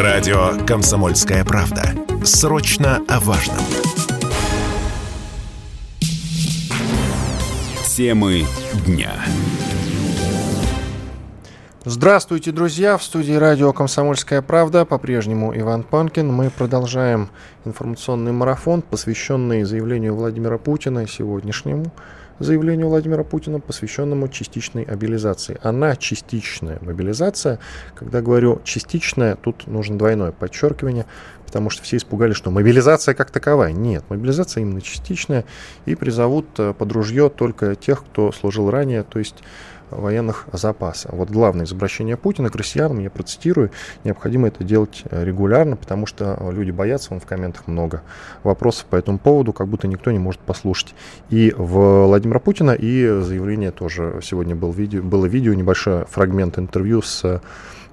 Радио 0.00 0.52
«Комсомольская 0.66 1.44
правда». 1.44 1.82
Срочно 2.24 3.02
о 3.06 3.20
важном. 3.20 3.58
Темы 7.86 8.46
дня. 8.86 9.12
Здравствуйте, 11.84 12.50
друзья! 12.50 12.96
В 12.96 13.02
студии 13.02 13.34
радио 13.34 13.74
«Комсомольская 13.74 14.40
правда» 14.40 14.86
по-прежнему 14.86 15.54
Иван 15.54 15.82
Панкин. 15.82 16.32
Мы 16.32 16.48
продолжаем 16.48 17.28
информационный 17.66 18.32
марафон, 18.32 18.80
посвященный 18.80 19.64
заявлению 19.64 20.14
Владимира 20.14 20.56
Путина 20.56 21.06
сегодняшнему 21.06 21.92
заявлению 22.44 22.88
Владимира 22.88 23.22
Путина, 23.22 23.60
посвященному 23.60 24.28
частичной 24.28 24.86
мобилизации. 24.86 25.58
Она 25.62 25.96
частичная 25.96 26.78
мобилизация. 26.80 27.58
Когда 27.94 28.22
говорю 28.22 28.60
частичная, 28.64 29.36
тут 29.36 29.66
нужно 29.66 29.98
двойное 29.98 30.32
подчеркивание, 30.32 31.06
потому 31.46 31.70
что 31.70 31.82
все 31.82 31.96
испугались, 31.96 32.36
что 32.36 32.50
мобилизация 32.50 33.14
как 33.14 33.30
таковая. 33.30 33.72
Нет, 33.72 34.04
мобилизация 34.08 34.62
именно 34.62 34.80
частичная, 34.80 35.44
и 35.84 35.94
призовут 35.94 36.46
э, 36.58 36.72
под 36.72 36.92
ружье 36.92 37.28
только 37.28 37.74
тех, 37.74 38.04
кто 38.04 38.32
служил 38.32 38.70
ранее, 38.70 39.02
то 39.02 39.18
есть 39.18 39.36
военных 39.90 40.46
запаса. 40.52 41.08
Вот 41.12 41.30
главное 41.30 41.66
из 41.66 41.72
обращения 41.72 42.16
Путина 42.16 42.50
к 42.50 42.56
россиянам, 42.56 42.98
я 43.00 43.10
процитирую, 43.10 43.70
необходимо 44.04 44.48
это 44.48 44.64
делать 44.64 45.02
э, 45.10 45.24
регулярно, 45.24 45.76
потому 45.76 46.06
что 46.06 46.38
люди 46.50 46.70
боятся, 46.70 47.10
вон 47.10 47.20
в 47.20 47.26
комментах 47.26 47.66
много 47.66 48.02
вопросов 48.42 48.86
по 48.86 48.96
этому 48.96 49.18
поводу, 49.18 49.52
как 49.52 49.68
будто 49.68 49.88
никто 49.88 50.10
не 50.10 50.18
может 50.18 50.40
послушать. 50.40 50.94
И 51.28 51.54
Владимира 51.56 52.40
Путина, 52.40 52.72
и 52.72 53.20
заявление 53.20 53.70
тоже 53.70 54.20
сегодня 54.22 54.54
был 54.54 54.72
видео, 54.72 55.02
было 55.02 55.26
видео, 55.26 55.54
небольшой 55.54 56.04
фрагмент 56.06 56.58
интервью 56.58 57.02
с 57.02 57.40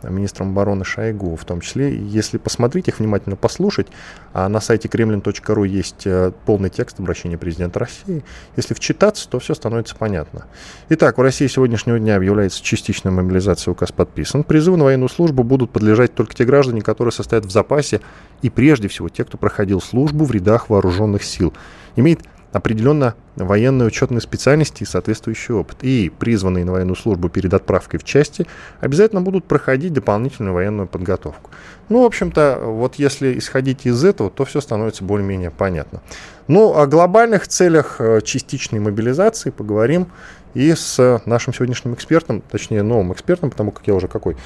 министром 0.03 0.49
обороны 0.49 0.85
Шойгу 0.85 1.35
в 1.35 1.45
том 1.45 1.61
числе. 1.61 1.95
Если 1.95 2.37
посмотреть 2.37 2.87
их, 2.87 2.99
внимательно 2.99 3.35
послушать, 3.35 3.87
а 4.33 4.47
на 4.49 4.59
сайте 4.59 4.87
kremlin.ru 4.87 5.67
есть 5.67 6.05
э, 6.05 6.31
полный 6.45 6.69
текст 6.69 6.99
обращения 6.99 7.37
президента 7.37 7.79
России. 7.79 8.23
Если 8.55 8.73
вчитаться, 8.73 9.27
то 9.29 9.39
все 9.39 9.53
становится 9.53 9.95
понятно. 9.95 10.45
Итак, 10.89 11.17
в 11.17 11.21
России 11.21 11.47
сегодняшнего 11.47 11.99
дня 11.99 12.15
объявляется 12.15 12.63
частичная 12.63 13.11
мобилизация, 13.11 13.71
указ 13.71 13.91
подписан. 13.91 14.43
Призывы 14.43 14.77
на 14.77 14.85
военную 14.85 15.09
службу 15.09 15.43
будут 15.43 15.71
подлежать 15.71 16.13
только 16.13 16.33
те 16.33 16.45
граждане, 16.45 16.81
которые 16.81 17.11
состоят 17.11 17.45
в 17.45 17.51
запасе, 17.51 18.01
и 18.41 18.49
прежде 18.49 18.87
всего 18.87 19.09
те, 19.09 19.23
кто 19.23 19.37
проходил 19.37 19.81
службу 19.81 20.25
в 20.25 20.31
рядах 20.31 20.69
вооруженных 20.69 21.23
сил. 21.23 21.53
Имеет 21.95 22.21
определенно 22.51 23.15
военной 23.35 23.87
учетной 23.87 24.21
специальности 24.21 24.83
и 24.83 24.85
соответствующий 24.85 25.53
опыт. 25.53 25.83
И 25.83 26.11
призванные 26.17 26.65
на 26.65 26.71
военную 26.71 26.95
службу 26.95 27.29
перед 27.29 27.53
отправкой 27.53 27.99
в 27.99 28.03
части 28.03 28.47
обязательно 28.79 29.21
будут 29.21 29.45
проходить 29.45 29.93
дополнительную 29.93 30.53
военную 30.53 30.87
подготовку. 30.87 31.51
Ну, 31.89 32.03
в 32.03 32.05
общем-то, 32.05 32.59
вот 32.63 32.95
если 32.95 33.37
исходить 33.37 33.85
из 33.85 34.03
этого, 34.03 34.29
то 34.29 34.45
все 34.45 34.61
становится 34.61 35.03
более-менее 35.03 35.51
понятно. 35.51 36.01
Ну, 36.47 36.77
о 36.77 36.87
глобальных 36.87 37.47
целях 37.47 37.97
э, 37.99 38.21
частичной 38.21 38.79
мобилизации 38.79 39.49
поговорим 39.49 40.07
и 40.53 40.73
с 40.73 41.21
нашим 41.25 41.53
сегодняшним 41.53 41.93
экспертом, 41.93 42.41
точнее, 42.41 42.81
новым 42.81 43.13
экспертом, 43.13 43.51
потому 43.51 43.71
как 43.71 43.85
я 43.85 43.93
уже 43.93 44.07
какой, 44.07 44.37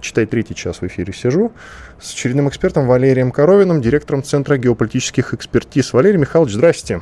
читай, 0.00 0.26
третий 0.26 0.54
час 0.54 0.80
в 0.80 0.86
эфире 0.86 1.12
сижу, 1.12 1.52
с 2.00 2.12
очередным 2.12 2.48
экспертом 2.48 2.86
Валерием 2.86 3.30
Коровиным, 3.30 3.80
директором 3.80 4.22
Центра 4.22 4.58
геополитических 4.58 5.32
экспертиз. 5.32 5.92
Валерий 5.92 6.18
Михайлович, 6.18 6.52
здрасте. 6.52 7.00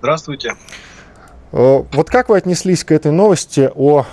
Здравствуйте. 0.00 0.54
Э, 1.52 1.82
вот 1.92 2.10
как 2.10 2.30
вы 2.30 2.38
отнеслись 2.38 2.84
к 2.84 2.92
этой 2.92 3.12
новости 3.12 3.70
о 3.74 4.06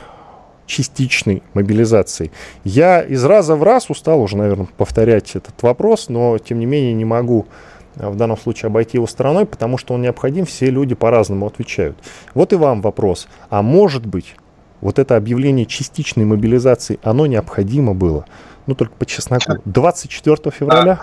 частичной 0.66 1.44
мобилизации? 1.54 2.32
Я 2.66 3.02
из 3.02 3.24
раза 3.24 3.56
в 3.56 3.64
раз 3.64 3.90
устал 3.90 4.22
уже, 4.22 4.36
наверное, 4.36 4.68
повторять 4.78 5.36
этот 5.36 5.64
вопрос, 5.64 6.10
но 6.10 6.38
тем 6.40 6.60
не 6.60 6.66
менее 6.66 6.94
не 6.94 7.06
могу 7.06 7.48
э, 7.96 8.10
в 8.10 8.18
данном 8.18 8.38
случае 8.38 8.68
обойти 8.68 8.98
его 8.98 9.08
стороной, 9.08 9.46
потому 9.46 9.78
что 9.78 9.94
он 9.94 10.02
необходим, 10.02 10.46
все 10.46 10.70
люди 10.70 10.94
по-разному 10.94 11.48
отвечают. 11.48 11.98
Вот 12.34 12.52
и 12.52 12.58
вам 12.58 12.82
вопрос. 12.82 13.30
А 13.50 13.62
может 13.62 14.06
быть, 14.06 14.36
вот 14.82 15.00
это 15.00 15.16
объявление 15.16 15.66
частичной 15.66 16.26
мобилизации, 16.26 17.00
оно 17.02 17.28
необходимо 17.28 17.94
было? 17.94 18.26
Ну, 18.66 18.76
только 18.76 18.94
по 18.96 19.06
чесноку. 19.06 19.54
24 19.64 20.52
февраля? 20.52 21.00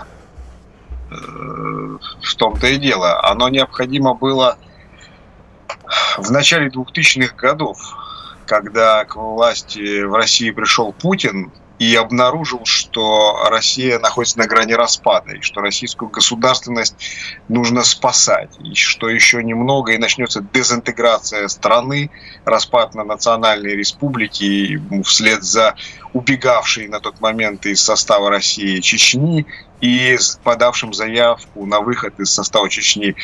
Э, 1.09 1.15
в 2.21 2.35
том-то 2.35 2.67
и 2.67 2.77
дело. 2.77 3.19
Оно 3.27 3.49
необходимо 3.49 4.13
было 4.13 4.59
в 6.17 6.31
начале 6.31 6.69
2000-х 6.69 7.35
годов, 7.35 7.77
когда 8.45 9.05
к 9.05 9.15
власти 9.15 10.03
в 10.03 10.13
России 10.13 10.51
пришел 10.51 10.93
Путин 10.93 11.51
и 11.77 11.93
обнаружил, 11.95 12.61
что 12.63 13.47
Россия 13.49 13.99
находится 13.99 14.37
на 14.37 14.47
грани 14.47 14.73
распада, 14.73 15.33
и 15.33 15.41
что 15.41 15.59
российскую 15.59 16.09
государственность 16.09 16.95
нужно 17.49 17.83
спасать, 17.83 18.51
и 18.63 18.73
что 18.75 19.09
еще 19.09 19.43
немного, 19.43 19.91
и 19.91 19.97
начнется 19.97 20.41
дезинтеграция 20.53 21.47
страны, 21.49 22.11
распад 22.45 22.95
на 22.95 23.03
национальные 23.03 23.75
республики, 23.75 24.81
вслед 25.03 25.43
за 25.43 25.75
убегавшей 26.13 26.87
на 26.87 27.01
тот 27.01 27.19
момент 27.19 27.65
из 27.65 27.81
состава 27.81 28.29
России 28.29 28.79
Чечни 28.79 29.45
и 29.81 30.17
подавшим 30.43 30.93
заявку 30.93 31.65
на 31.65 31.81
выход 31.81 32.17
из 32.21 32.31
состава 32.31 32.69
Чечни 32.69 33.15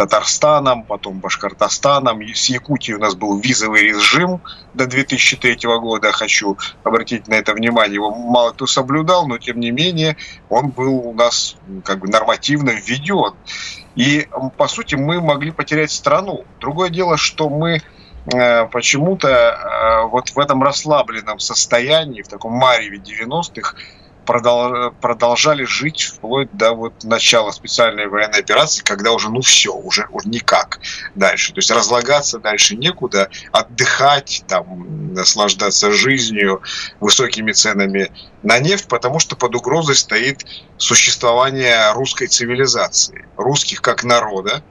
Татарстаном, 0.00 0.84
потом 0.84 1.20
Башкортостаном. 1.20 2.22
С 2.22 2.46
Якутией 2.48 2.96
у 2.96 3.00
нас 3.00 3.14
был 3.14 3.38
визовый 3.38 3.82
режим 3.82 4.40
до 4.72 4.86
2003 4.86 5.58
года. 5.78 6.10
Хочу 6.10 6.56
обратить 6.84 7.28
на 7.28 7.34
это 7.34 7.52
внимание. 7.52 7.96
Его 7.96 8.10
мало 8.10 8.52
кто 8.52 8.66
соблюдал, 8.66 9.28
но 9.28 9.36
тем 9.36 9.60
не 9.60 9.70
менее 9.70 10.16
он 10.48 10.70
был 10.70 11.06
у 11.06 11.12
нас 11.12 11.56
как 11.84 11.98
бы 11.98 12.08
нормативно 12.08 12.70
введен. 12.70 13.34
И, 13.94 14.26
по 14.56 14.68
сути, 14.68 14.94
мы 14.94 15.20
могли 15.20 15.50
потерять 15.50 15.90
страну. 15.90 16.46
Другое 16.60 16.88
дело, 16.88 17.18
что 17.18 17.50
мы 17.50 17.82
э, 18.32 18.66
почему-то 18.68 19.28
э, 19.28 20.06
вот 20.08 20.30
в 20.30 20.38
этом 20.38 20.62
расслабленном 20.62 21.38
состоянии, 21.40 22.22
в 22.22 22.28
таком 22.28 22.52
мареве 22.52 22.96
90-х, 22.96 23.74
продолжали 24.30 25.64
жить 25.64 26.02
вплоть 26.02 26.48
до 26.52 26.72
вот 26.72 27.04
начала 27.04 27.50
специальной 27.50 28.06
военной 28.06 28.40
операции, 28.40 28.82
когда 28.82 29.12
уже, 29.12 29.30
ну 29.30 29.40
все, 29.40 29.72
уже, 29.72 30.06
уже 30.10 30.28
никак 30.28 30.80
дальше. 31.14 31.52
То 31.52 31.58
есть 31.58 31.70
разлагаться 31.70 32.38
дальше 32.38 32.76
некуда, 32.76 33.30
отдыхать, 33.52 34.44
там, 34.46 35.12
наслаждаться 35.14 35.90
жизнью, 35.92 36.62
высокими 37.00 37.52
ценами 37.52 38.12
на 38.42 38.58
нефть, 38.58 38.88
потому 38.88 39.18
что 39.18 39.36
под 39.36 39.54
угрозой 39.54 39.96
стоит 39.96 40.46
существование 40.76 41.92
русской 41.92 42.26
цивилизации, 42.26 43.26
русских 43.36 43.82
как 43.82 44.04
народа, 44.04 44.62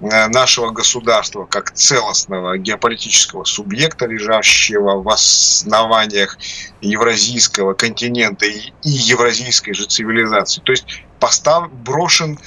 нашего 0.00 0.70
государства 0.70 1.44
как 1.44 1.72
целостного 1.72 2.58
геополитического 2.58 3.44
субъекта, 3.44 4.06
лежащего 4.06 5.02
в 5.02 5.08
основаниях 5.08 6.36
евразийского 6.80 7.74
континента 7.74 8.46
и, 8.46 8.72
евразийской 8.82 9.74
же 9.74 9.86
цивилизации. 9.86 10.60
То 10.62 10.72
есть 10.72 10.84
постав, 11.20 11.72
брошен, 11.72 12.38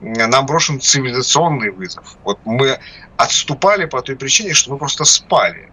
нам 0.00 0.46
брошен 0.46 0.80
цивилизационный 0.80 1.70
вызов. 1.70 2.16
Вот 2.24 2.38
мы 2.44 2.78
отступали 3.16 3.84
по 3.84 4.00
той 4.02 4.16
причине, 4.16 4.54
что 4.54 4.70
мы 4.72 4.78
просто 4.78 5.04
спали. 5.04 5.70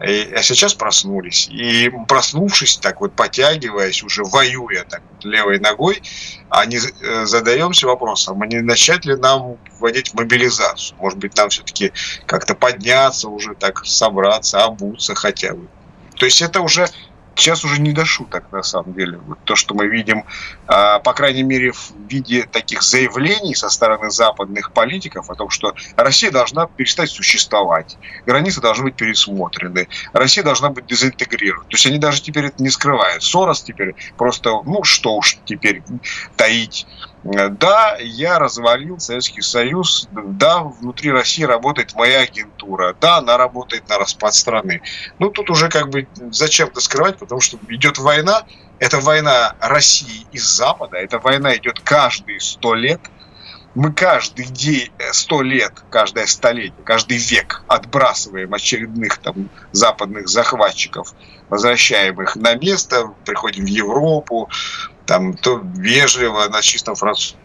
А 0.00 0.42
сейчас 0.42 0.74
проснулись. 0.74 1.48
И 1.48 1.90
проснувшись, 2.06 2.76
так 2.76 3.00
вот 3.00 3.14
потягиваясь, 3.14 4.04
уже 4.04 4.22
воюя 4.22 4.84
так 4.84 5.02
левой 5.24 5.58
ногой, 5.58 6.00
они 6.48 6.78
э, 6.78 7.26
задаемся 7.26 7.88
вопросом, 7.88 8.40
а 8.40 8.46
не 8.46 8.60
начать 8.60 9.04
ли 9.04 9.16
нам 9.16 9.56
вводить 9.80 10.14
мобилизацию? 10.14 10.96
Может 11.00 11.18
быть, 11.18 11.36
нам 11.36 11.48
все-таки 11.48 11.92
как-то 12.26 12.54
подняться 12.54 13.28
уже, 13.28 13.54
так 13.54 13.84
собраться, 13.84 14.62
обуться 14.64 15.16
хотя 15.16 15.54
бы. 15.54 15.66
То 16.14 16.26
есть 16.26 16.42
это 16.42 16.60
уже 16.60 16.88
сейчас 17.38 17.64
уже 17.64 17.80
не 17.80 17.92
до 17.92 18.04
шуток, 18.04 18.44
на 18.52 18.62
самом 18.62 18.94
деле. 18.94 19.18
Вот 19.18 19.38
то, 19.44 19.56
что 19.56 19.74
мы 19.74 19.86
видим, 19.86 20.24
а, 20.66 20.98
по 20.98 21.12
крайней 21.12 21.42
мере, 21.42 21.72
в 21.72 21.92
виде 22.08 22.44
таких 22.44 22.82
заявлений 22.82 23.54
со 23.54 23.70
стороны 23.70 24.10
западных 24.10 24.72
политиков 24.72 25.30
о 25.30 25.34
том, 25.34 25.48
что 25.50 25.74
Россия 25.96 26.30
должна 26.30 26.66
перестать 26.66 27.10
существовать, 27.10 27.96
границы 28.26 28.60
должны 28.60 28.84
быть 28.84 28.96
пересмотрены, 28.96 29.88
Россия 30.12 30.44
должна 30.44 30.70
быть 30.70 30.86
дезинтегрирована. 30.86 31.64
То 31.68 31.74
есть 31.74 31.86
они 31.86 31.98
даже 31.98 32.20
теперь 32.22 32.46
это 32.46 32.62
не 32.62 32.70
скрывают. 32.70 33.22
Сорос 33.22 33.62
теперь 33.62 33.94
просто, 34.16 34.50
ну 34.64 34.82
что 34.82 35.14
уж 35.14 35.38
теперь 35.44 35.82
таить 36.36 36.86
да, 37.32 37.96
я 38.00 38.38
развалил 38.38 38.98
Советский 38.98 39.42
Союз, 39.42 40.08
да, 40.12 40.62
внутри 40.62 41.10
России 41.10 41.42
работает 41.42 41.94
моя 41.94 42.20
агентура, 42.20 42.96
да, 43.00 43.18
она 43.18 43.36
работает 43.36 43.88
на 43.88 43.98
распад 43.98 44.34
страны. 44.34 44.82
Ну, 45.18 45.30
тут 45.30 45.50
уже 45.50 45.68
как 45.68 45.90
бы 45.90 46.06
зачем-то 46.30 46.80
скрывать, 46.80 47.18
потому 47.18 47.40
что 47.40 47.58
идет 47.68 47.98
война, 47.98 48.44
это 48.78 48.98
война 49.00 49.54
России 49.60 50.26
и 50.32 50.38
Запада, 50.38 50.96
эта 50.96 51.18
война 51.18 51.56
идет 51.56 51.80
каждые 51.80 52.40
сто 52.40 52.74
лет, 52.74 53.00
мы 53.74 53.92
каждый 53.92 54.46
день, 54.46 54.90
сто 55.12 55.42
лет, 55.42 55.72
каждое 55.90 56.26
столетие, 56.26 56.82
каждый 56.84 57.18
век 57.18 57.62
отбрасываем 57.68 58.52
очередных 58.54 59.18
там 59.18 59.50
западных 59.72 60.28
захватчиков, 60.28 61.14
возвращаем 61.48 62.20
их 62.22 62.36
на 62.36 62.54
место, 62.54 63.12
приходим 63.24 63.64
в 63.64 63.68
Европу, 63.68 64.48
там 65.08 65.32
то 65.32 65.62
вежливо 65.74 66.48
на 66.48 66.60
чистом 66.60 66.94
французском. 66.94 67.40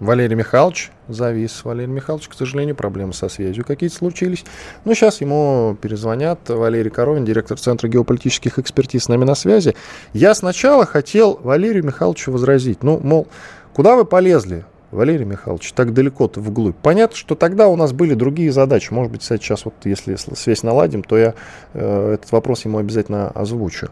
Валерий 0.00 0.34
Михайлович 0.34 0.90
завис. 1.08 1.64
Валерий 1.64 1.90
Михайлович, 1.90 2.28
к 2.28 2.34
сожалению, 2.34 2.74
проблемы 2.74 3.14
со 3.14 3.28
связью 3.28 3.64
какие-то 3.64 3.94
случились. 3.94 4.44
Но 4.84 4.92
сейчас 4.92 5.20
ему 5.20 5.78
перезвонят. 5.80 6.40
Валерий 6.48 6.90
Коровин, 6.90 7.24
директор 7.24 7.58
Центра 7.58 7.88
геополитических 7.88 8.58
экспертиз, 8.58 9.04
с 9.04 9.08
нами 9.08 9.24
на 9.24 9.34
связи. 9.36 9.74
Я 10.12 10.34
сначала 10.34 10.84
хотел 10.84 11.38
Валерию 11.42 11.84
Михайловичу 11.84 12.32
возразить. 12.32 12.82
Ну, 12.82 12.98
мол, 12.98 13.28
куда 13.72 13.94
вы 13.94 14.04
полезли? 14.04 14.66
Валерий 14.90 15.24
Михайлович, 15.24 15.72
так 15.72 15.94
далеко-то 15.94 16.40
вглубь. 16.40 16.76
Понятно, 16.82 17.16
что 17.16 17.36
тогда 17.36 17.68
у 17.68 17.76
нас 17.76 17.92
были 17.92 18.14
другие 18.14 18.52
задачи. 18.52 18.92
Может 18.92 19.12
быть, 19.12 19.22
сейчас 19.22 19.64
вот 19.64 19.74
если 19.84 20.16
связь 20.16 20.62
наладим, 20.62 21.02
то 21.02 21.16
я 21.16 21.34
э, 21.72 22.14
этот 22.14 22.32
вопрос 22.32 22.64
ему 22.64 22.78
обязательно 22.78 23.30
озвучу. 23.30 23.90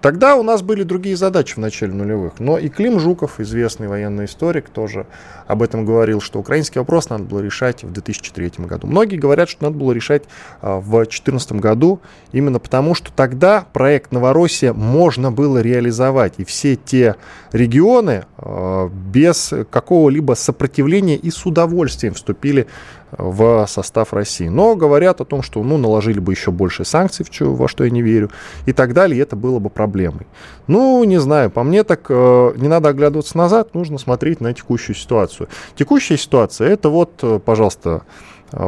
Тогда 0.00 0.36
у 0.36 0.42
нас 0.42 0.62
были 0.62 0.82
другие 0.82 1.14
задачи 1.14 1.54
в 1.54 1.58
начале 1.58 1.92
нулевых. 1.92 2.40
Но 2.40 2.56
и 2.56 2.68
Клим 2.70 2.98
Жуков, 2.98 3.38
известный 3.38 3.86
военный 3.86 4.24
историк, 4.24 4.70
тоже 4.70 5.06
об 5.46 5.62
этом 5.62 5.84
говорил, 5.84 6.22
что 6.22 6.38
украинский 6.38 6.78
вопрос 6.78 7.10
надо 7.10 7.24
было 7.24 7.40
решать 7.40 7.84
в 7.84 7.92
2003 7.92 8.52
году. 8.64 8.86
Многие 8.86 9.16
говорят, 9.16 9.50
что 9.50 9.64
надо 9.64 9.76
было 9.76 9.92
решать 9.92 10.22
а, 10.62 10.80
в 10.80 10.90
2014 10.90 11.52
году, 11.52 12.00
именно 12.32 12.58
потому, 12.58 12.94
что 12.94 13.12
тогда 13.12 13.66
проект 13.72 14.10
«Новороссия» 14.10 14.72
можно 14.72 15.30
было 15.30 15.58
реализовать. 15.58 16.34
И 16.38 16.44
все 16.44 16.76
те 16.76 17.16
регионы 17.52 18.24
а, 18.38 18.88
без 18.88 19.52
какого-либо 19.70 20.32
сопротивления 20.32 21.16
и 21.16 21.30
с 21.30 21.44
удовольствием 21.44 22.14
вступили 22.14 22.66
в 23.16 23.66
состав 23.66 24.12
России. 24.12 24.48
Но 24.48 24.76
говорят 24.76 25.20
о 25.20 25.24
том, 25.24 25.42
что 25.42 25.62
ну, 25.62 25.76
наложили 25.76 26.18
бы 26.18 26.32
еще 26.32 26.50
больше 26.50 26.84
санкций, 26.84 27.26
во 27.40 27.68
что 27.68 27.84
я 27.84 27.90
не 27.90 28.02
верю, 28.02 28.30
и 28.66 28.72
так 28.72 28.92
далее, 28.92 29.18
и 29.18 29.22
это 29.22 29.36
было 29.36 29.58
бы 29.58 29.70
проблемой. 29.70 30.26
Ну, 30.66 31.02
не 31.04 31.18
знаю, 31.18 31.50
по 31.50 31.62
мне 31.62 31.84
так 31.84 32.06
э, 32.08 32.52
не 32.56 32.68
надо 32.68 32.90
оглядываться 32.90 33.36
назад, 33.36 33.74
нужно 33.74 33.98
смотреть 33.98 34.40
на 34.40 34.52
текущую 34.54 34.96
ситуацию. 34.96 35.48
Текущая 35.76 36.16
ситуация, 36.16 36.68
это 36.68 36.88
вот, 36.88 37.12
э, 37.22 37.40
пожалуйста, 37.44 38.02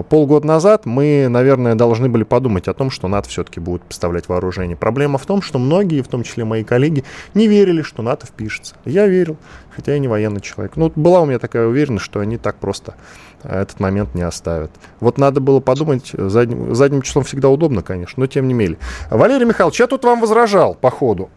Полгода 0.09 0.47
назад 0.47 0.87
мы, 0.87 1.27
наверное, 1.29 1.75
должны 1.75 2.09
были 2.09 2.23
подумать 2.23 2.69
о 2.69 2.75
том, 2.75 2.91
что 2.91 3.09
НАТО 3.09 3.29
все-таки 3.29 3.61
будет 3.61 3.83
поставлять 3.83 4.29
вооружение. 4.29 4.77
Проблема 4.77 5.19
в 5.19 5.27
том, 5.27 5.43
что 5.43 5.59
многие, 5.59 6.03
в 6.03 6.09
том 6.09 6.23
числе 6.23 6.45
мои 6.45 6.63
коллеги, 6.65 7.05
не 7.35 7.49
верили, 7.49 7.83
что 7.83 8.03
НАТО 8.03 8.27
впишется. 8.27 8.77
Я 8.85 9.07
верил, 9.07 9.37
хотя 9.75 9.93
я 9.93 9.99
не 9.99 10.09
военный 10.09 10.41
человек. 10.41 10.77
Ну, 10.77 10.93
была 10.95 11.21
у 11.21 11.27
меня 11.27 11.39
такая 11.39 11.67
уверенность, 11.67 12.05
что 12.05 12.21
они 12.21 12.39
так 12.39 12.57
просто 12.57 12.95
этот 13.43 13.81
момент 13.81 14.15
не 14.15 14.23
оставят. 14.23 14.71
Вот 15.01 15.19
надо 15.19 15.41
было 15.41 15.61
подумать, 15.61 16.13
задним, 16.13 16.75
задним 16.75 17.03
числом 17.03 17.25
всегда 17.25 17.49
удобно, 17.49 17.83
конечно, 17.83 18.21
но 18.21 18.27
тем 18.27 18.47
не 18.47 18.55
менее. 18.55 18.79
Валерий 19.11 19.47
Михайлович, 19.47 19.81
я 19.81 19.89
тут 19.89 20.05
вам 20.05 20.21
возражал 20.21 20.75
по 20.75 20.91
ходу. 20.91 21.31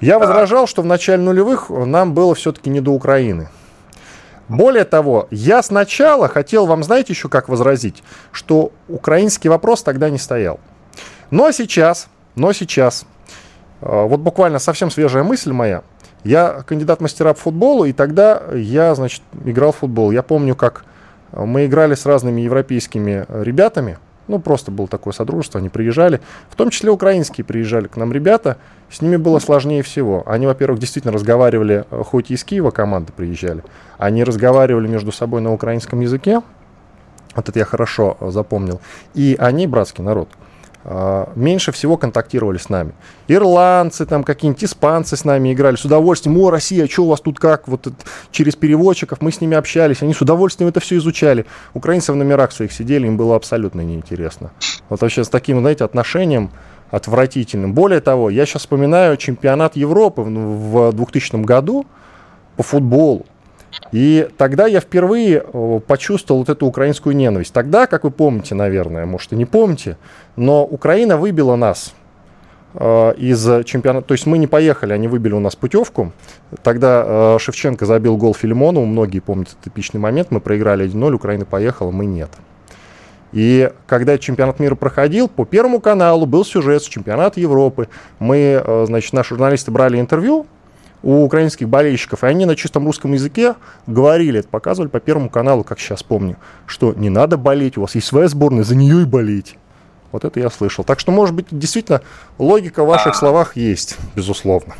Я 0.00 0.18
возражал, 0.18 0.66
что 0.66 0.82
в 0.82 0.86
начале 0.86 1.22
нулевых 1.22 1.70
нам 1.70 2.12
было 2.12 2.34
все-таки 2.34 2.68
не 2.68 2.80
до 2.80 2.90
Украины. 2.90 3.48
Более 4.48 4.84
того, 4.84 5.26
я 5.30 5.62
сначала 5.62 6.28
хотел 6.28 6.66
вам, 6.66 6.82
знаете, 6.82 7.12
еще 7.12 7.28
как 7.28 7.48
возразить, 7.48 8.02
что 8.32 8.72
украинский 8.88 9.48
вопрос 9.48 9.82
тогда 9.82 10.10
не 10.10 10.18
стоял. 10.18 10.60
Но 11.30 11.50
сейчас, 11.50 12.08
но 12.34 12.52
сейчас, 12.52 13.06
э, 13.80 14.06
вот 14.06 14.20
буквально 14.20 14.58
совсем 14.58 14.90
свежая 14.90 15.22
мысль 15.24 15.52
моя, 15.52 15.82
я 16.24 16.62
кандидат 16.66 17.00
мастера 17.00 17.32
по 17.34 17.40
футболу, 17.40 17.84
и 17.84 17.92
тогда 17.92 18.42
я, 18.54 18.94
значит, 18.94 19.22
играл 19.44 19.72
в 19.72 19.76
футбол. 19.76 20.10
Я 20.10 20.22
помню, 20.22 20.54
как 20.54 20.84
мы 21.32 21.66
играли 21.66 21.94
с 21.94 22.06
разными 22.06 22.40
европейскими 22.40 23.26
ребятами, 23.28 23.98
ну, 24.28 24.38
просто 24.38 24.70
было 24.70 24.88
такое 24.88 25.12
содружество, 25.12 25.60
они 25.60 25.68
приезжали, 25.68 26.20
в 26.48 26.56
том 26.56 26.70
числе 26.70 26.90
украинские 26.90 27.44
приезжали 27.44 27.88
к 27.88 27.96
нам 27.96 28.12
ребята, 28.12 28.56
с 28.90 29.00
ними 29.02 29.16
было 29.16 29.38
сложнее 29.38 29.82
всего. 29.82 30.22
Они, 30.26 30.46
во-первых, 30.46 30.78
действительно 30.80 31.12
разговаривали, 31.12 31.84
хоть 31.90 32.30
и 32.30 32.34
из 32.34 32.44
Киева 32.44 32.70
команды 32.70 33.12
приезжали, 33.14 33.62
они 33.98 34.24
разговаривали 34.24 34.88
между 34.88 35.12
собой 35.12 35.40
на 35.40 35.52
украинском 35.52 36.00
языке, 36.00 36.42
вот 37.34 37.48
это 37.48 37.58
я 37.58 37.64
хорошо 37.64 38.16
запомнил, 38.20 38.80
и 39.14 39.36
они 39.38 39.66
братский 39.66 40.04
народ– 40.04 40.28
меньше 41.34 41.72
всего 41.72 41.96
контактировали 41.96 42.58
с 42.58 42.68
нами. 42.68 42.92
Ирландцы, 43.26 44.04
там 44.04 44.22
какие-нибудь 44.22 44.64
испанцы 44.64 45.16
с 45.16 45.24
нами 45.24 45.52
играли 45.52 45.76
с 45.76 45.84
удовольствием. 45.84 46.38
О, 46.38 46.50
Россия, 46.50 46.86
что 46.86 47.04
у 47.04 47.08
вас 47.08 47.20
тут 47.20 47.38
как? 47.38 47.68
Вот 47.68 47.86
это, 47.86 47.96
через 48.30 48.54
переводчиков 48.54 49.22
мы 49.22 49.32
с 49.32 49.40
ними 49.40 49.56
общались, 49.56 50.02
они 50.02 50.12
с 50.12 50.20
удовольствием 50.20 50.68
это 50.68 50.80
все 50.80 50.96
изучали. 50.96 51.46
Украинцы 51.72 52.12
в 52.12 52.16
номерах 52.16 52.52
своих 52.52 52.72
сидели, 52.72 53.06
им 53.06 53.16
было 53.16 53.36
абсолютно 53.36 53.80
неинтересно. 53.80 54.50
Вот 54.88 55.00
вообще 55.00 55.24
с 55.24 55.28
таким, 55.28 55.60
знаете, 55.60 55.84
отношением 55.84 56.50
отвратительным. 56.90 57.72
Более 57.72 58.00
того, 58.00 58.30
я 58.30 58.44
сейчас 58.44 58.62
вспоминаю 58.62 59.16
чемпионат 59.16 59.76
Европы 59.76 60.22
в 60.22 60.92
2000 60.92 61.36
году 61.44 61.86
по 62.56 62.62
футболу. 62.62 63.26
И 63.92 64.28
тогда 64.36 64.66
я 64.66 64.80
впервые 64.80 65.42
э, 65.42 65.80
почувствовал 65.86 66.40
вот 66.40 66.48
эту 66.48 66.66
украинскую 66.66 67.16
ненависть. 67.16 67.52
Тогда, 67.52 67.86
как 67.86 68.04
вы 68.04 68.10
помните, 68.10 68.54
наверное, 68.54 69.06
может 69.06 69.32
и 69.32 69.36
не 69.36 69.44
помните, 69.44 69.98
но 70.36 70.64
Украина 70.64 71.16
выбила 71.16 71.56
нас 71.56 71.94
э, 72.74 73.14
из 73.16 73.64
чемпионата. 73.64 74.06
То 74.08 74.12
есть 74.12 74.26
мы 74.26 74.38
не 74.38 74.46
поехали, 74.46 74.92
они 74.92 75.08
выбили 75.08 75.32
у 75.32 75.40
нас 75.40 75.56
путевку. 75.56 76.12
Тогда 76.62 77.04
э, 77.06 77.38
Шевченко 77.38 77.86
забил 77.86 78.16
гол 78.16 78.34
Филимону. 78.34 78.84
Многие 78.84 79.20
помнят 79.20 79.48
этот 79.48 79.66
эпичный 79.66 80.00
момент. 80.00 80.30
Мы 80.30 80.40
проиграли 80.40 80.86
1-0, 80.86 81.12
Украина 81.12 81.44
поехала, 81.44 81.90
мы 81.90 82.06
нет. 82.06 82.30
И 83.32 83.70
когда 83.86 84.16
чемпионат 84.16 84.60
мира 84.60 84.76
проходил, 84.76 85.28
по 85.28 85.44
Первому 85.44 85.80
каналу 85.80 86.24
был 86.24 86.44
сюжет 86.44 86.82
с 86.82 86.86
чемпионата 86.86 87.40
Европы. 87.40 87.88
Мы, 88.20 88.62
значит, 88.86 89.12
наши 89.12 89.30
журналисты 89.30 89.72
брали 89.72 89.98
интервью 89.98 90.46
у 91.04 91.22
украинских 91.22 91.68
болельщиков, 91.68 92.24
и 92.24 92.26
они 92.26 92.46
на 92.46 92.56
чистом 92.56 92.86
русском 92.86 93.12
языке 93.12 93.54
говорили, 93.86 94.40
это 94.40 94.48
показывали 94.48 94.88
по 94.88 95.00
Первому 95.00 95.28
каналу, 95.28 95.62
как 95.62 95.78
сейчас 95.78 96.02
помню, 96.02 96.36
что 96.66 96.94
не 96.94 97.10
надо 97.10 97.36
болеть, 97.36 97.76
у 97.76 97.82
вас 97.82 97.94
есть 97.94 98.06
своя 98.06 98.26
сборная, 98.26 98.64
за 98.64 98.74
нее 98.74 99.02
и 99.02 99.04
болеть. 99.04 99.58
Вот 100.14 100.24
это 100.24 100.38
я 100.38 100.48
слышал. 100.48 100.84
Так 100.84 101.00
что, 101.00 101.10
может 101.10 101.34
быть, 101.34 101.46
действительно, 101.50 102.00
логика 102.38 102.84
в 102.84 102.86
ваших 102.86 103.14
а... 103.14 103.14
словах 103.14 103.56
есть, 103.56 103.96
безусловно. 104.14 104.76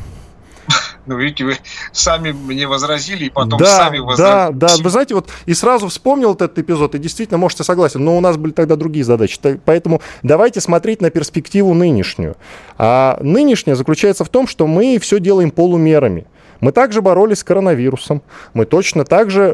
Ну, 1.05 1.17
видите, 1.17 1.43
вы 1.43 1.57
сами 1.91 2.31
мне 2.31 2.67
возразили, 2.67 3.25
и 3.25 3.29
потом 3.29 3.59
да, 3.59 3.65
сами 3.65 3.99
возразили. 3.99 4.57
Да, 4.57 4.67
да, 4.67 4.73
вы 4.81 4.89
знаете, 4.89 5.13
вот 5.13 5.29
и 5.45 5.53
сразу 5.53 5.89
вспомнил 5.89 6.35
этот 6.35 6.57
эпизод, 6.57 6.95
и 6.95 6.99
действительно, 6.99 7.37
можете 7.37 7.65
согласен, 7.65 8.03
но 8.03 8.17
у 8.17 8.21
нас 8.21 8.37
были 8.37 8.53
тогда 8.53 8.77
другие 8.77 9.03
задачи. 9.03 9.37
Поэтому 9.65 10.01
давайте 10.23 10.61
смотреть 10.61 11.01
на 11.01 11.09
перспективу 11.09 11.73
нынешнюю. 11.73 12.37
А 12.77 13.19
нынешняя 13.21 13.75
заключается 13.75 14.23
в 14.23 14.29
том, 14.29 14.47
что 14.47 14.67
мы 14.67 14.97
все 14.99 15.19
делаем 15.19 15.51
полумерами. 15.51 16.27
Мы 16.65 16.71
также 16.71 17.03
боролись 17.03 17.41
с 17.41 17.43
коронавирусом, 17.43 18.23
мы 18.55 18.65
точно 18.65 19.05
так 19.05 19.29
же, 19.29 19.51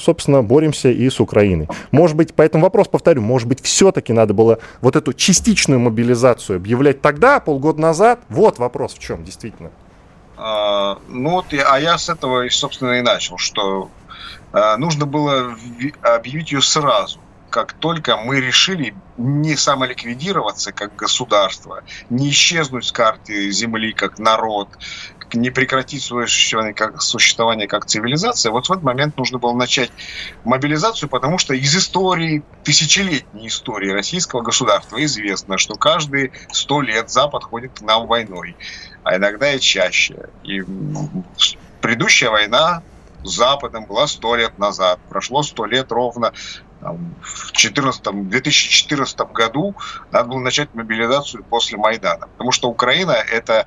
собственно, 0.00 0.42
боремся 0.42 0.88
и 0.88 1.08
с 1.08 1.20
Украиной. 1.20 1.68
Может 1.92 2.16
быть, 2.16 2.34
поэтому 2.34 2.64
вопрос 2.64 2.88
повторю, 2.88 3.22
может 3.22 3.46
быть, 3.46 3.62
все-таки 3.62 4.12
надо 4.12 4.34
было 4.34 4.58
вот 4.80 4.96
эту 4.96 5.12
частичную 5.12 5.78
мобилизацию 5.78 6.56
объявлять 6.56 7.00
тогда, 7.00 7.38
полгода 7.38 7.80
назад? 7.80 8.18
Вот 8.28 8.58
вопрос 8.58 8.94
в 8.94 8.98
чем, 8.98 9.22
действительно. 9.22 9.70
А, 10.36 10.98
ну 11.06 11.30
вот, 11.30 11.46
а 11.54 11.78
я 11.78 11.96
с 11.96 12.08
этого, 12.08 12.48
собственно, 12.48 12.94
и 12.94 13.02
начал, 13.02 13.38
что 13.38 13.88
а, 14.52 14.76
нужно 14.78 15.06
было 15.06 15.54
объявить 16.02 16.50
ее 16.50 16.60
сразу 16.60 17.20
как 17.50 17.72
только 17.72 18.16
мы 18.16 18.40
решили 18.40 18.94
не 19.16 19.56
самоликвидироваться 19.56 20.72
как 20.72 20.94
государство, 20.96 21.82
не 22.10 22.30
исчезнуть 22.30 22.84
с 22.84 22.92
карты 22.92 23.50
Земли 23.50 23.92
как 23.92 24.18
народ, 24.18 24.68
не 25.34 25.50
прекратить 25.50 26.02
свое 26.02 26.26
существование 26.26 26.74
как, 26.74 27.02
существование 27.02 27.68
как 27.68 27.86
цивилизация, 27.86 28.50
вот 28.52 28.68
в 28.68 28.72
этот 28.72 28.84
момент 28.84 29.16
нужно 29.16 29.38
было 29.38 29.54
начать 29.54 29.90
мобилизацию, 30.44 31.08
потому 31.08 31.38
что 31.38 31.54
из 31.54 31.76
истории, 31.76 32.42
тысячелетней 32.64 33.48
истории 33.48 33.90
российского 33.90 34.42
государства 34.42 35.02
известно, 35.04 35.58
что 35.58 35.74
каждые 35.74 36.32
сто 36.52 36.80
лет 36.80 37.10
Запад 37.10 37.44
ходит 37.44 37.72
к 37.78 37.80
нам 37.82 38.06
войной 38.06 38.56
а 39.08 39.16
иногда 39.16 39.54
и 39.54 39.58
чаще. 39.58 40.28
И 40.44 40.62
предыдущая 41.80 42.28
война 42.28 42.82
с 43.24 43.30
Западом 43.30 43.86
была 43.86 44.06
сто 44.06 44.36
лет 44.36 44.58
назад. 44.58 45.00
Прошло 45.08 45.42
сто 45.42 45.64
лет 45.64 45.90
ровно 45.90 46.34
в 46.80 47.52
14, 47.52 48.28
2014 48.28 49.18
году 49.32 49.74
надо 50.10 50.28
было 50.28 50.38
начать 50.38 50.74
мобилизацию 50.74 51.44
после 51.44 51.76
Майдана. 51.78 52.26
Потому 52.28 52.52
что 52.52 52.68
Украина– 52.68 53.12
это 53.32 53.66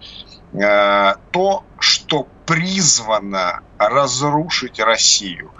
э, 0.53 1.15
то, 1.31 1.63
что 1.79 2.27
призвано 2.45 3.61
разрушить 3.77 4.79
Россию. 4.79 5.51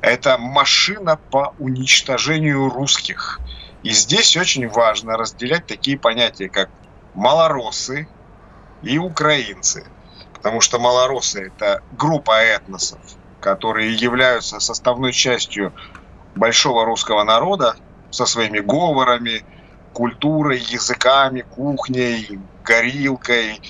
Это 0.00 0.38
машина 0.38 1.18
по 1.30 1.54
уничтожению 1.58 2.68
русских. 2.70 3.40
И 3.82 3.90
здесь 3.90 4.36
очень 4.36 4.68
важно 4.68 5.16
разделять 5.16 5.66
такие 5.66 5.98
понятия, 5.98 6.48
как 6.48 6.70
малоросы, 7.14 8.08
и 8.82 8.98
украинцы. 8.98 9.86
Потому 10.34 10.60
что 10.60 10.78
малоросы– 10.78 11.46
это 11.56 11.82
группа 11.92 12.42
этносов, 12.42 13.00
которые 13.40 13.94
являются 13.94 14.60
составной 14.60 15.12
частью 15.12 15.72
большого 16.36 16.84
русского 16.84 17.24
народа 17.24 17.76
со 18.10 18.26
своими 18.26 18.60
говорами, 18.60 19.44
культурой, 19.92 20.58
языками, 20.58 21.40
кухней, 21.40 22.38
горилкой, 22.64 23.60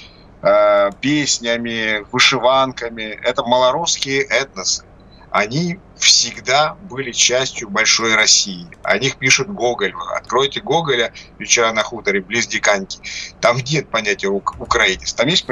э, 0.43 0.91
песнями, 1.01 2.05
вышиванками. 2.11 3.19
Это 3.23 3.45
малоросские 3.45 4.23
этносы. 4.23 4.85
Они 5.31 5.79
всегда 5.97 6.77
были 6.89 7.13
частью 7.13 7.69
большой 7.69 8.15
России. 8.15 8.67
О 8.83 8.99
них 8.99 9.17
пишет 9.17 9.53
Гоголь. 9.53 9.95
Откройте 10.17 10.61
Гоголя 10.61 11.13
«Вечера 11.39 11.73
на 11.73 11.83
хуторе» 11.83 12.21
близ 12.21 12.47
Диканьки. 12.47 13.01
Там 13.41 13.59
нет 13.59 13.91
понятия 13.91 14.29
украинец. 14.29 15.13
Там 15.13 15.29
есть 15.29 15.47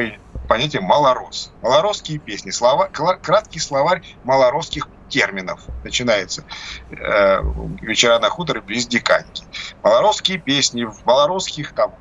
понятие 0.48 0.80
малорос. 0.80 1.52
Малоросские 1.60 2.18
песни. 2.18 2.50
Слова, 2.50 2.88
краткий 2.88 3.58
словарь 3.58 4.02
малоросских 4.22 4.88
терминов 5.08 5.60
начинается. 5.82 6.44
Э, 6.90 7.40
«Вечера 7.80 8.18
на 8.18 8.28
хуторе» 8.30 8.60
близ 8.60 8.86
Диканьки. 8.86 9.44
Малоросские 9.82 10.38
песни 10.38 10.84
в 10.84 11.04
малоросских 11.04 11.72
там, 11.72 11.94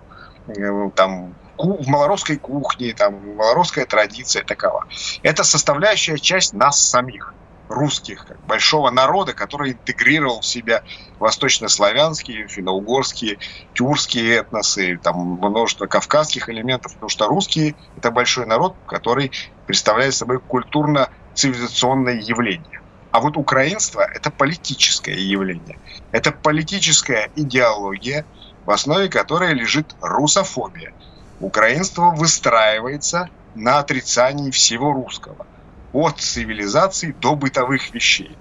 э, 0.48 0.90
там 0.96 1.36
в 1.58 1.88
малоросской 1.88 2.38
кухне, 2.38 2.94
там, 2.94 3.36
малоросская 3.36 3.86
традиция 3.86 4.44
такова. 4.44 4.86
Это 5.22 5.44
составляющая 5.44 6.18
часть 6.18 6.54
нас 6.54 6.80
самих 6.82 7.34
русских, 7.70 8.26
как 8.26 8.40
большого 8.46 8.90
народа, 8.92 9.34
который 9.34 9.72
интегрировал 9.72 10.42
в 10.42 10.46
себя 10.46 10.84
восточнославянские, 11.20 12.48
финно-угорские, 12.48 13.40
тюркские 13.74 14.38
этносы, 14.38 14.98
там 15.02 15.18
множество 15.18 15.88
кавказских 15.88 16.50
элементов, 16.50 16.94
потому 16.94 17.10
что 17.10 17.28
русские– 17.28 17.76
это 17.98 18.12
большой 18.12 18.46
народ, 18.46 18.76
который 18.86 19.32
представляет 19.66 20.14
собой 20.14 20.40
культурно-цивилизационное 20.40 22.22
явление. 22.22 22.83
А 23.14 23.20
вот 23.20 23.38
украинство– 23.38 24.02
это 24.16 24.32
политическое 24.32 25.14
явление. 25.14 25.78
Это 26.12 26.32
политическая 26.32 27.30
идеология, 27.36 28.26
в 28.66 28.72
основе 28.72 29.08
которой 29.08 29.54
лежит 29.54 29.96
русофобия. 30.02 30.94
Украинство 31.40 32.10
выстраивается 32.10 33.30
на 33.54 33.78
отрицании 33.78 34.50
всего 34.50 34.92
русского 34.94 35.46
от 35.92 36.22
цивилизации 36.22 37.12
до 37.12 37.36
бытовых 37.36 37.94
вещей, 37.94 38.36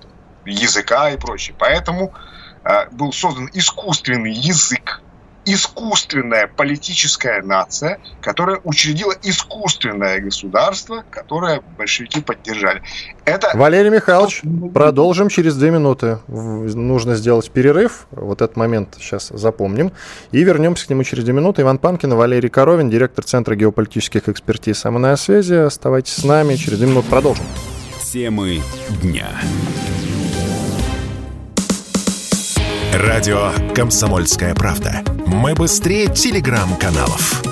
языка 0.47 1.11
и 1.11 1.19
прочее. 1.19 1.55
Поэтому 1.59 2.14
э, 2.64 2.88
был 2.93 3.12
создан 3.12 3.50
искусственный 3.52 4.33
язык, 4.33 5.02
искусственная 5.45 6.47
политическая 6.47 7.43
нация, 7.43 7.99
которая 8.21 8.61
учредила 8.65 9.15
искусственное 9.23 10.21
государство, 10.21 11.05
которое 11.11 11.63
большевики 11.77 12.21
поддержали. 12.21 12.83
Это... 13.25 13.51
Валерий 13.55 13.91
Михайлович, 13.91 14.43
продолжим 14.73 15.29
через 15.29 15.57
две 15.57 15.71
минуты. 15.71 16.19
Нужно 16.29 17.15
сделать 17.15 17.51
перерыв. 17.51 18.07
Вот 18.11 18.43
этот 18.43 18.57
момент 18.57 18.97
сейчас 18.99 19.29
запомним. 19.29 19.93
И 20.31 20.43
вернемся 20.43 20.87
к 20.87 20.91
нему 20.91 21.05
через 21.05 21.25
две 21.25 21.33
минуты. 21.33 21.63
Иван 21.63 21.79
Панкин, 21.79 22.15
Валерий 22.15 22.49
Коровин, 22.49 22.91
директор 22.91 23.25
Центра 23.25 23.55
геополитических 23.55 24.29
экспертиз 24.29 24.85
МНА 24.85 25.17
связи. 25.17 25.55
Оставайтесь 25.55 26.15
с 26.15 26.25
нами. 26.25 26.57
Через 26.57 26.79
две 26.79 26.89
минуты 26.89 27.09
продолжим. 27.09 27.45
Темы 28.13 28.61
дня. 29.03 29.29
Радио 32.93 33.49
«Комсомольская 33.75 34.55
правда». 34.55 35.03
Мы 35.27 35.55
быстрее 35.55 36.09
телеграм-каналов. 36.09 37.43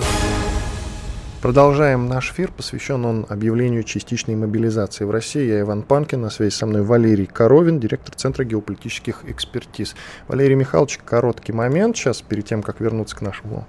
Продолжаем 1.40 2.08
наш 2.08 2.32
эфир, 2.32 2.52
посвящен 2.52 3.06
он 3.06 3.24
объявлению 3.26 3.82
частичной 3.84 4.36
мобилизации 4.36 5.04
в 5.04 5.10
России. 5.10 5.48
Я 5.48 5.60
Иван 5.60 5.80
Панкин, 5.80 6.20
на 6.20 6.28
связи 6.28 6.52
со 6.52 6.66
мной 6.66 6.82
Валерий 6.82 7.24
Коровин, 7.24 7.80
директор 7.80 8.14
Центра 8.14 8.44
геополитических 8.44 9.24
экспертиз. 9.28 9.96
Валерий 10.28 10.56
Михайлович, 10.56 10.98
короткий 11.02 11.54
момент 11.54 11.96
сейчас, 11.96 12.20
перед 12.20 12.44
тем, 12.44 12.62
как 12.62 12.80
вернуться 12.80 13.16
к 13.16 13.22
нашему 13.22 13.66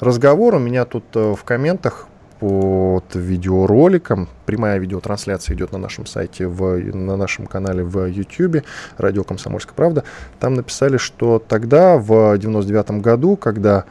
разговору. 0.00 0.58
Меня 0.58 0.86
тут 0.86 1.04
э, 1.14 1.34
в 1.34 1.44
комментах 1.44 2.08
под 2.40 3.04
видеороликом. 3.14 4.28
Прямая 4.46 4.78
видеотрансляция 4.78 5.54
идет 5.54 5.72
на 5.72 5.78
нашем 5.78 6.06
сайте, 6.06 6.46
в, 6.46 6.78
на 6.94 7.16
нашем 7.16 7.46
канале 7.46 7.84
в 7.84 8.06
YouTube, 8.06 8.64
радио 8.96 9.22
«Комсомольская 9.24 9.74
правда». 9.74 10.04
Там 10.40 10.54
написали, 10.54 10.96
что 10.96 11.38
тогда, 11.38 11.98
в 11.98 12.36
99 12.38 13.02
году, 13.02 13.36
когда 13.36 13.84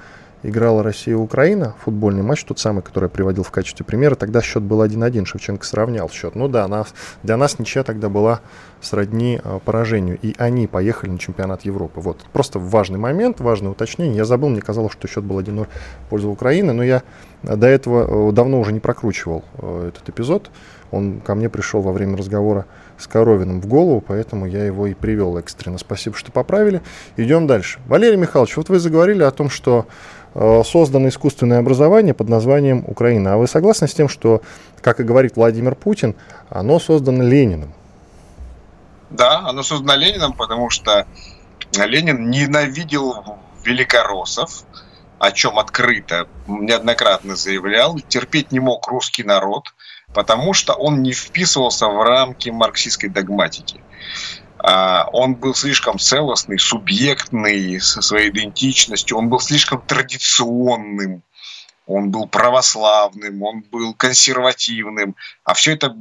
играла 0.44 0.84
Россия-Украина, 0.84 1.76
футбольный 1.84 2.24
матч, 2.24 2.44
тот 2.44 2.60
самый, 2.60 2.82
который 2.82 3.06
я 3.06 3.10
приводил 3.10 3.44
в 3.44 3.52
качестве 3.52 3.86
примера, 3.86 4.16
тогда 4.16 4.42
счет 4.42 4.64
был 4.64 4.84
1-1, 4.84 5.26
Шевченко 5.26 5.66
сравнял 5.66 6.10
счет. 6.10 6.36
Ну 6.36 6.48
да, 6.48 6.68
нас, 6.68 6.94
для 7.24 7.38
нас 7.38 7.60
ничья 7.60 7.84
тогда 7.84 8.10
была 8.10 8.42
сродни 8.82 9.40
э, 9.44 9.60
поражению, 9.64 10.18
и 10.22 10.34
они 10.38 10.68
поехали 10.68 11.12
на 11.12 11.20
чемпионат 11.20 11.66
Европы. 11.66 12.00
Вот, 12.00 12.26
просто 12.32 12.60
важный 12.60 12.98
момент, 12.98 13.42
важное 13.42 13.72
уточнение. 13.72 14.18
Я 14.18 14.26
забыл, 14.26 14.50
мне 14.50 14.62
казалось, 14.62 14.94
что 14.94 15.08
счет 15.08 15.24
был 15.24 15.40
1-0 15.40 15.68
в 16.06 16.10
пользу 16.10 16.30
Украины, 16.30 16.74
но 16.74 16.84
я 16.84 17.04
до 17.44 17.68
этого 17.68 18.30
э, 18.30 18.32
давно 18.32 18.60
уже 18.60 18.74
не 18.74 18.80
прокручивал 18.80 19.44
э, 19.58 19.90
этот 19.90 20.10
эпизод. 20.10 20.50
Он 20.92 21.22
ко 21.22 21.36
мне 21.36 21.50
пришел 21.50 21.82
во 21.82 21.92
время 21.92 22.18
разговора 22.18 22.66
с 22.98 23.08
Коровиным 23.08 23.62
в 23.62 23.68
голову, 23.68 24.04
поэтому 24.06 24.46
я 24.46 24.66
его 24.66 24.88
и 24.88 24.94
привел 24.94 25.38
экстренно. 25.38 25.78
Спасибо, 25.78 26.16
что 26.16 26.32
поправили. 26.32 26.82
Идем 27.16 27.48
дальше. 27.48 27.80
Валерий 27.88 28.18
Михайлович, 28.18 28.58
вот 28.58 28.70
вы 28.70 28.80
заговорили 28.80 29.24
о 29.24 29.32
том, 29.32 29.50
что 29.50 29.86
Э, 30.36 30.62
создано 30.64 31.10
искусственное 31.10 31.60
образование 31.60 32.14
под 32.14 32.30
названием 32.30 32.84
Украина. 32.88 33.34
А 33.34 33.38
вы 33.38 33.48
согласны 33.48 33.88
с 33.88 33.94
тем, 33.94 34.08
что, 34.08 34.42
как 34.82 35.00
и 35.00 35.04
говорит 35.04 35.36
Владимир 35.36 35.76
Путин, 35.76 36.16
оно 36.50 36.80
создано 36.80 37.24
Лениным? 37.24 37.74
Да, 39.10 39.40
оно 39.40 39.64
создано 39.64 39.96
Лениным, 39.96 40.34
потому 40.34 40.70
что 40.70 41.08
Ленин 41.74 42.30
ненавидел 42.30 43.40
великороссов, 43.64 44.64
о 45.20 45.32
чем 45.32 45.60
открыто 45.60 46.28
неоднократно 46.48 47.36
заявлял, 47.36 48.00
терпеть 48.00 48.52
не 48.52 48.60
мог 48.60 48.88
русский 48.88 49.24
народ, 49.24 49.74
потому 50.14 50.54
что 50.54 50.74
он 50.74 51.04
не 51.04 51.12
вписывался 51.12 51.88
в 51.88 52.02
рамки 52.04 52.50
марксистской 52.50 53.10
догматики. 53.10 53.82
А, 54.58 55.08
он 55.12 55.36
был 55.36 55.54
слишком 55.54 56.00
целостный, 56.00 56.58
субъектный 56.58 57.80
со 57.82 58.02
своей 58.02 58.30
идентичностью, 58.30 59.18
он 59.18 59.30
был 59.30 59.40
слишком 59.42 59.82
традиционным, 59.82 61.22
он 61.86 62.12
был 62.12 62.28
православным, 62.28 63.44
он 63.44 63.62
был 63.62 63.94
консервативным, 63.94 65.16
а 65.44 65.54
все 65.54 65.74
это 65.74 65.96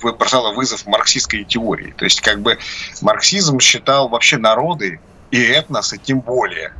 бросало 0.00 0.52
вызов 0.52 0.86
марксистской 0.86 1.44
теории. 1.44 1.92
То 1.96 2.04
есть 2.06 2.20
как 2.22 2.40
бы 2.40 2.58
марксизм 3.02 3.60
считал 3.60 4.08
вообще 4.08 4.36
народы 4.36 5.00
и 5.30 5.40
этносы 5.40 5.98
тем 5.98 6.20
более 6.20 6.72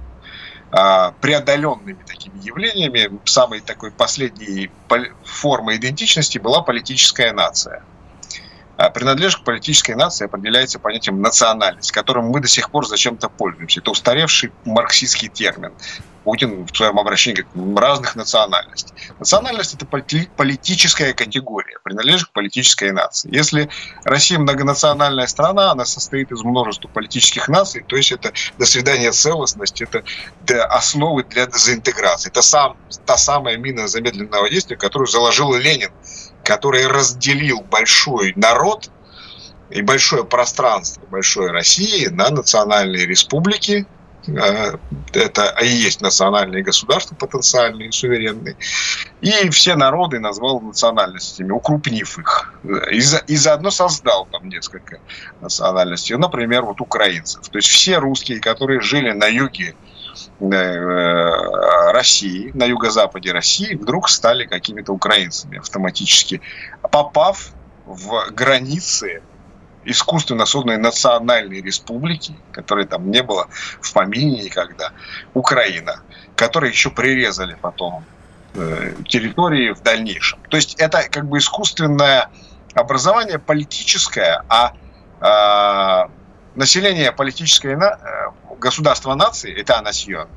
преодоленными 0.70 2.02
такими 2.04 2.38
явлениями. 2.38 3.20
Самой 3.24 3.60
такой 3.60 3.92
последней 3.92 4.70
формой 5.22 5.76
идентичности 5.76 6.38
была 6.38 6.62
политическая 6.62 7.32
нация– 7.32 7.84
а 7.97 7.97
принадлежность 8.94 9.42
к 9.42 9.44
политической 9.44 9.96
нации 9.96 10.26
определяется 10.26 10.78
понятием 10.78 11.20
национальность, 11.20 11.90
которым 11.90 12.26
мы 12.26 12.40
до 12.40 12.48
сих 12.48 12.70
пор 12.70 12.86
зачем-то 12.86 13.28
пользуемся. 13.28 13.80
Это 13.80 13.90
устаревший 13.90 14.52
марксистский 14.64 15.28
термин. 15.28 15.72
Путин 16.24 16.66
в 16.66 16.76
своем 16.76 16.98
обращении 16.98 17.42
говорит 17.54 17.78
разных 17.78 18.14
национальностей. 18.14 18.94
Национальность– 19.18 19.74
это 19.74 19.86
политическая 19.86 21.14
категория, 21.14 21.78
принадлежит 21.82 22.28
к 22.28 22.32
политической 22.32 22.92
нации. 22.92 23.34
Если 23.34 23.70
Россия 24.04 24.38
многонациональная 24.38 25.26
страна, 25.26 25.72
она 25.72 25.84
состоит 25.86 26.30
из 26.30 26.42
множества 26.42 26.88
политических 26.88 27.48
наций, 27.48 27.82
то 27.86 27.96
есть 27.96 28.12
это 28.12 28.32
до 28.58 28.66
свидания 28.66 29.10
целостность, 29.10 29.80
это 29.80 30.04
основы 30.66 31.24
для 31.24 31.46
дезинтеграции. 31.46 32.28
Это 32.28 32.42
сам, 32.42 32.76
та 33.06 33.16
самая 33.16 33.56
мина 33.56 33.88
замедленного 33.88 34.50
действия, 34.50 34.76
которую 34.76 35.08
заложил 35.08 35.54
Ленин 35.54 35.90
который 36.48 36.86
разделил 36.86 37.60
большой 37.60 38.32
народ 38.34 38.90
и 39.68 39.82
большое 39.82 40.24
пространство 40.24 41.02
большой 41.10 41.50
России 41.50 42.06
на 42.06 42.30
национальные 42.30 43.04
республики, 43.04 43.86
э, 44.26 44.76
это 45.12 45.54
и 45.62 45.68
есть 45.68 46.00
национальные 46.00 46.62
государства 46.62 47.14
потенциальные, 47.16 47.92
суверенные. 47.92 48.56
И 49.20 49.50
все 49.50 49.76
народы 49.76 50.20
назвал 50.20 50.60
национальностями, 50.60 51.50
укрупнив 51.50 52.18
их. 52.18 52.54
И, 52.92 53.00
за, 53.00 53.18
и 53.18 53.36
заодно 53.36 53.70
создал 53.70 54.26
там 54.32 54.48
несколько 54.48 55.00
национальностей. 55.42 56.16
Например, 56.16 56.62
вот 56.62 56.80
украинцев. 56.80 57.46
То 57.50 57.58
есть 57.58 57.68
все 57.68 57.98
русские, 57.98 58.40
которые 58.40 58.80
жили 58.80 59.12
на 59.12 59.26
юге 59.26 59.74
России, 61.92 62.50
на 62.54 62.64
юго-западе 62.64 63.32
России, 63.32 63.74
вдруг 63.74 64.08
стали 64.08 64.44
какими-то 64.46 64.92
украинцами 64.92 65.58
автоматически, 65.58 66.40
попав 66.90 67.52
в 67.86 68.30
границы 68.30 69.22
искусственно 69.84 70.44
созданной 70.46 70.76
национальной 70.76 71.62
республики, 71.62 72.36
которой 72.52 72.86
там 72.86 73.10
не 73.10 73.22
было 73.22 73.48
в 73.80 73.92
помине 73.92 74.44
никогда, 74.44 74.92
Украина, 75.34 76.02
которые 76.36 76.70
еще 76.70 76.90
прирезали 76.90 77.56
потом 77.60 78.04
э, 78.54 78.92
территории 79.08 79.72
в 79.72 79.80
дальнейшем. 79.82 80.38
То 80.50 80.56
есть 80.56 80.74
это 80.78 81.08
как 81.10 81.26
бы 81.26 81.38
искусственное 81.38 82.28
образование 82.74 83.38
политическое, 83.38 84.44
а 84.48 84.74
э, 85.20 86.08
население 86.54 87.12
политическое, 87.12 87.98
э, 88.58 88.60
государство 88.60 89.14
нации, 89.14 89.54
это 89.54 89.80
насьон, 89.80 90.28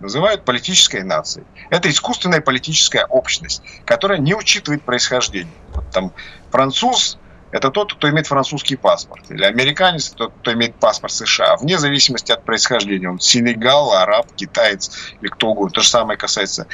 называют 0.00 0.44
политической 0.44 1.02
нацией. 1.02 1.46
Это 1.70 1.90
искусственная 1.90 2.40
политическая 2.40 3.06
общность, 3.06 3.62
которая 3.84 4.18
не 4.18 4.34
учитывает 4.34 4.82
происхождение. 4.82 5.54
Вот 5.74 5.90
там 5.90 6.12
француз 6.50 7.18
это 7.52 7.70
тот, 7.70 7.94
кто 7.94 8.08
имеет 8.08 8.26
французский 8.26 8.76
паспорт. 8.76 9.30
Или 9.30 9.44
американец, 9.44 10.08
тот, 10.08 10.32
кто 10.40 10.54
имеет 10.54 10.74
паспорт 10.76 11.12
США. 11.12 11.56
Вне 11.58 11.78
зависимости 11.78 12.32
от 12.32 12.44
происхождения. 12.44 13.10
Он 13.10 13.20
Сенегал, 13.20 13.92
араб, 13.92 14.34
китаец 14.34 14.90
или 15.20 15.28
кто 15.28 15.48
угодно. 15.48 15.70
То 15.70 15.82
же 15.82 15.88
самое 15.88 16.18
касается 16.18 16.66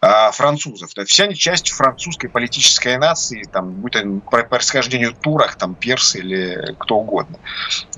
а, 0.00 0.30
французов. 0.30 0.90
Это 0.92 1.06
вся 1.06 1.24
они 1.24 1.34
часть 1.34 1.70
французской 1.70 2.28
политической 2.28 2.98
нации, 2.98 3.44
там, 3.50 3.72
будь 3.72 3.96
они 3.96 4.20
по 4.20 4.42
происхождению 4.42 5.14
турах, 5.14 5.56
там, 5.56 5.74
персы 5.74 6.18
или 6.18 6.74
кто 6.78 6.98
угодно. 6.98 7.38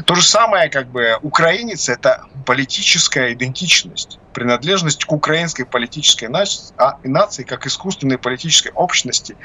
То 0.04 0.14
же 0.14 0.22
самое, 0.22 0.70
как 0.70 0.88
бы, 0.88 1.18
украинец– 1.22 1.88
это 1.90 2.24
политическая 2.46 3.32
идентичность, 3.32 4.20
принадлежность 4.32 5.04
к 5.04 5.12
украинской 5.12 5.64
политической 5.64 6.28
а, 6.76 6.98
нации, 7.02 7.42
как 7.42 7.66
искусственной 7.66 8.18
политической 8.18 8.70
общности 8.72 9.36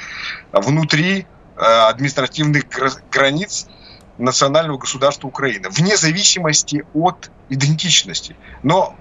внутри 0.52 1.26
а, 1.56 1.90
административных 1.90 2.66
границ 3.12 3.68
национального 4.20 4.78
государства 4.78 5.28
Украины, 5.28 5.70
вне 5.70 5.98
зависимости 5.98 6.86
от 6.94 7.32
идентичности. 7.50 8.36
Но 8.62 8.96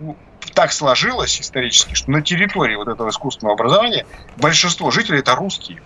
так 0.55 0.73
сложилось 0.73 1.41
исторически, 1.41 1.95
что 1.95 2.11
на 2.11 2.23
территории 2.23 2.77
вот 2.77 2.89
этого 2.89 3.11
искусственного 3.11 3.55
образования 3.55 4.07
большинство 4.37 4.91
жителей 4.91 5.21
это 5.21 5.35
русские. 5.35 5.83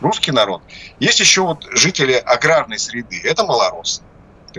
Русский 0.00 0.32
народ. 0.32 0.62
Есть 1.00 1.20
еще 1.20 1.42
вот 1.42 1.66
жители 1.72 2.12
аграрной 2.12 2.78
среды. 2.78 3.20
Это 3.24 3.44
малоросы, 3.44 4.02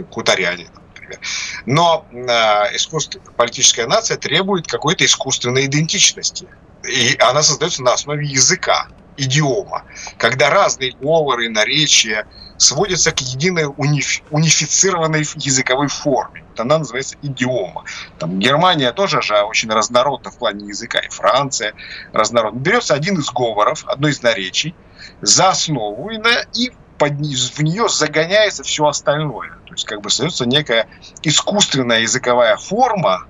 хуторяне, 0.09 0.67
например. 0.73 1.19
Но 1.65 2.05
э, 2.11 2.75
искусство, 2.75 3.19
политическая 3.37 3.85
нация 3.85 4.17
требует 4.17 4.67
какой-то 4.67 5.05
искусственной 5.05 5.65
идентичности. 5.65 6.47
И 6.83 7.15
она 7.19 7.43
создается 7.43 7.83
на 7.83 7.93
основе 7.93 8.25
языка, 8.25 8.87
идиома. 9.17 9.83
Когда 10.17 10.49
разные 10.49 10.91
говоры, 10.93 11.49
наречия, 11.49 12.27
сводится 12.57 13.11
к 13.11 13.19
единой 13.19 13.65
униф, 13.65 14.21
унифицированной 14.31 15.25
языковой 15.35 15.87
форме. 15.87 16.43
Она 16.57 16.79
называется 16.79 17.17
идиома. 17.21 17.83
Там 18.17 18.39
Германия 18.39 18.91
тоже 18.93 19.21
же 19.21 19.35
очень 19.41 19.69
разнородна 19.69 20.31
в 20.31 20.37
плане 20.37 20.67
языка, 20.67 20.99
и 20.99 21.09
Франция 21.09 21.73
разнородна. 22.13 22.59
Берется 22.59 22.93
один 22.93 23.19
из 23.19 23.29
говоров, 23.29 23.83
одно 23.85 24.07
из 24.07 24.21
наречий, 24.21 24.75
за 25.21 25.49
основу 25.49 26.09
и, 26.09 26.17
на, 26.17 26.45
и 26.53 26.71
под, 26.97 27.13
в 27.13 27.61
нее 27.61 27.89
загоняется 27.89 28.63
все 28.63 28.85
остальное. 28.85 29.49
То 29.65 29.73
есть 29.73 29.85
как 29.85 30.01
бы 30.01 30.09
создается 30.09 30.45
некая 30.45 30.87
искусственная 31.23 31.99
языковая 32.01 32.55
форма 32.55 33.27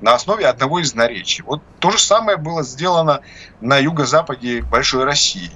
на 0.00 0.14
основе 0.14 0.46
одного 0.46 0.80
из 0.80 0.94
наречий. 0.94 1.44
Вот 1.44 1.62
то 1.78 1.90
же 1.90 1.98
самое 1.98 2.36
было 2.36 2.62
сделано 2.62 3.20
на 3.60 3.78
юго-западе 3.78 4.62
Большой 4.62 5.04
России. 5.04 5.50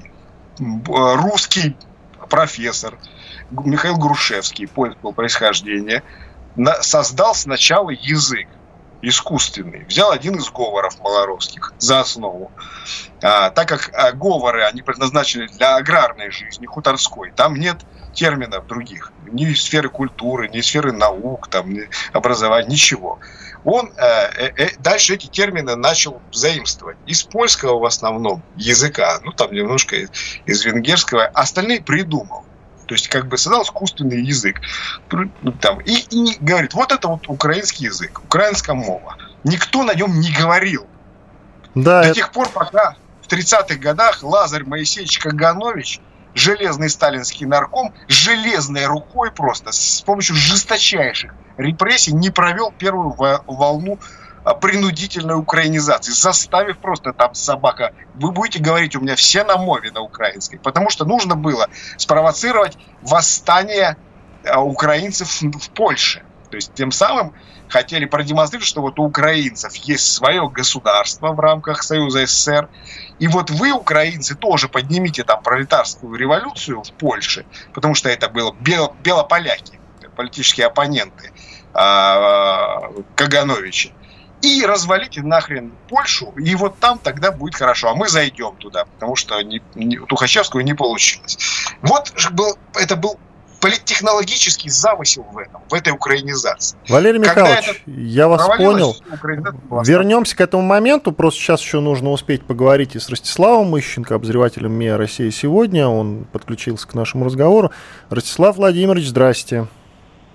Русский 0.58 1.76
профессор 2.28 2.98
Михаил 3.50 3.96
Грушевский, 3.96 4.66
польского 4.66 5.12
происхождения, 5.12 6.02
создал 6.80 7.34
сначала 7.34 7.90
язык 7.90 8.48
искусственный. 9.02 9.84
Взял 9.84 10.10
один 10.10 10.36
из 10.36 10.50
говоров 10.50 10.98
малоровских 11.00 11.72
за 11.78 12.00
основу. 12.00 12.50
А, 13.22 13.50
так 13.50 13.68
как 13.68 13.90
а, 13.92 14.12
говоры, 14.12 14.64
они 14.64 14.82
предназначены 14.82 15.48
для 15.48 15.76
аграрной 15.76 16.30
жизни, 16.30 16.66
хуторской, 16.66 17.30
там 17.30 17.54
нет 17.54 17.78
терминов 18.14 18.66
других. 18.66 19.12
Ни 19.26 19.52
сферы 19.54 19.90
культуры, 19.90 20.48
ни 20.48 20.60
сферы 20.60 20.92
наук, 20.92 21.48
там, 21.48 21.72
ни 21.72 21.88
образования, 22.12 22.68
ничего. 22.68 23.18
Он 23.64 23.92
э, 23.96 24.02
э, 24.02 24.52
э, 24.56 24.68
дальше 24.78 25.14
эти 25.14 25.26
термины 25.26 25.76
начал 25.76 26.20
заимствовать 26.32 26.96
из 27.06 27.22
польского 27.22 27.78
в 27.78 27.84
основном 27.84 28.42
языка, 28.56 29.18
ну 29.24 29.32
там 29.32 29.52
немножко 29.52 29.96
из, 29.96 30.10
из 30.46 30.64
венгерского, 30.64 31.26
остальные 31.26 31.82
придумал. 31.82 32.44
То 32.86 32.94
есть 32.94 33.08
как 33.08 33.26
бы 33.26 33.36
создал 33.36 33.62
искусственный 33.62 34.22
язык. 34.22 34.60
Ну, 35.10 35.52
там, 35.60 35.80
и, 35.80 36.04
и 36.10 36.36
говорит, 36.40 36.74
вот 36.74 36.92
это 36.92 37.08
вот 37.08 37.28
украинский 37.28 37.86
язык, 37.86 38.20
украинская 38.24 38.76
мова. 38.76 39.16
Никто 39.42 39.82
на 39.82 39.94
нем 39.94 40.20
не 40.20 40.32
говорил. 40.32 40.86
Да, 41.74 42.02
До 42.02 42.08
это... 42.08 42.14
тех 42.14 42.32
пор, 42.32 42.48
пока 42.48 42.96
в 43.22 43.28
30-х 43.28 43.74
годах 43.76 44.22
Лазарь 44.22 44.64
Моисеевич 44.64 45.18
Каганович 45.18 46.00
железный 46.36 46.90
сталинский 46.90 47.46
нарком 47.46 47.94
железной 48.08 48.84
рукой 48.84 49.32
просто 49.32 49.72
с 49.72 50.02
помощью 50.02 50.36
жесточайших 50.36 51.34
репрессий 51.56 52.12
не 52.12 52.30
провел 52.30 52.70
первую 52.70 53.14
волну 53.46 53.98
а, 54.44 54.54
принудительной 54.54 55.36
украинизации, 55.36 56.12
заставив 56.12 56.78
просто 56.78 57.14
там 57.14 57.34
собака, 57.34 57.94
вы 58.14 58.32
будете 58.32 58.62
говорить 58.62 58.94
у 58.94 59.00
меня 59.00 59.16
все 59.16 59.44
на 59.44 59.56
мове 59.56 59.90
на 59.90 60.02
украинской, 60.02 60.58
потому 60.58 60.90
что 60.90 61.06
нужно 61.06 61.36
было 61.36 61.68
спровоцировать 61.96 62.76
восстание 63.00 63.96
а, 64.44 64.60
украинцев 64.60 65.40
в 65.40 65.70
Польше. 65.70 66.22
То 66.50 66.56
есть 66.56 66.72
тем 66.74 66.92
самым 66.92 67.34
хотели 67.68 68.04
продемонстрировать, 68.04 68.68
что 68.68 68.80
вот 68.80 68.98
у 68.98 69.04
украинцев 69.04 69.74
есть 69.76 70.12
свое 70.12 70.48
государство 70.48 71.32
в 71.32 71.40
рамках 71.40 71.82
Союза 71.82 72.26
СССР, 72.26 72.68
и 73.18 73.28
вот 73.28 73.50
вы, 73.50 73.72
украинцы, 73.72 74.34
тоже 74.34 74.68
поднимите 74.68 75.24
там 75.24 75.42
пролетарскую 75.42 76.14
революцию 76.16 76.82
в 76.82 76.92
Польше, 76.92 77.44
потому 77.74 77.94
что 77.94 78.08
это 78.08 78.28
было 78.28 78.54
бело, 78.60 78.94
белополяки, 79.02 79.78
политические 80.16 80.66
оппоненты 80.66 81.32
а, 81.74 82.90
Кагановича 83.14 83.90
и 84.42 84.64
развалите 84.64 85.22
нахрен 85.22 85.72
Польшу, 85.88 86.32
и 86.36 86.54
вот 86.54 86.78
там 86.78 86.98
тогда 86.98 87.32
будет 87.32 87.54
хорошо. 87.54 87.90
А 87.90 87.94
мы 87.94 88.08
зайдем 88.08 88.56
туда, 88.56 88.84
потому 88.84 89.16
что 89.16 89.40
не, 89.42 89.62
не, 89.74 89.98
Тухачевского 89.98 90.60
не 90.60 90.74
получилось. 90.74 91.38
Вот 91.82 92.12
был, 92.32 92.56
это 92.74 92.96
был 92.96 93.18
политтехнологический 93.60 94.70
замысел 94.70 95.26
в 95.32 95.38
этом, 95.38 95.60
в 95.68 95.74
этой 95.74 95.92
украинизации. 95.92 96.76
Валерий 96.88 97.18
Михайлович, 97.18 97.82
я 97.86 98.28
вас 98.28 98.46
понял. 98.56 98.96
Вернемся 99.84 100.36
к 100.36 100.40
этому 100.40 100.62
моменту. 100.62 101.12
Просто 101.12 101.40
сейчас 101.40 101.60
еще 101.60 101.80
нужно 101.80 102.10
успеть 102.10 102.44
поговорить 102.44 102.96
и 102.96 102.98
с 102.98 103.08
Ростиславом 103.08 103.78
Ищенко, 103.78 104.14
обозревателем 104.14 104.72
МИА 104.72 104.96
России 104.96 105.30
сегодня. 105.30 105.88
Он 105.88 106.26
подключился 106.30 106.86
к 106.86 106.94
нашему 106.94 107.24
разговору. 107.24 107.72
Ростислав 108.10 108.56
Владимирович, 108.56 109.08
здрасте. 109.08 109.66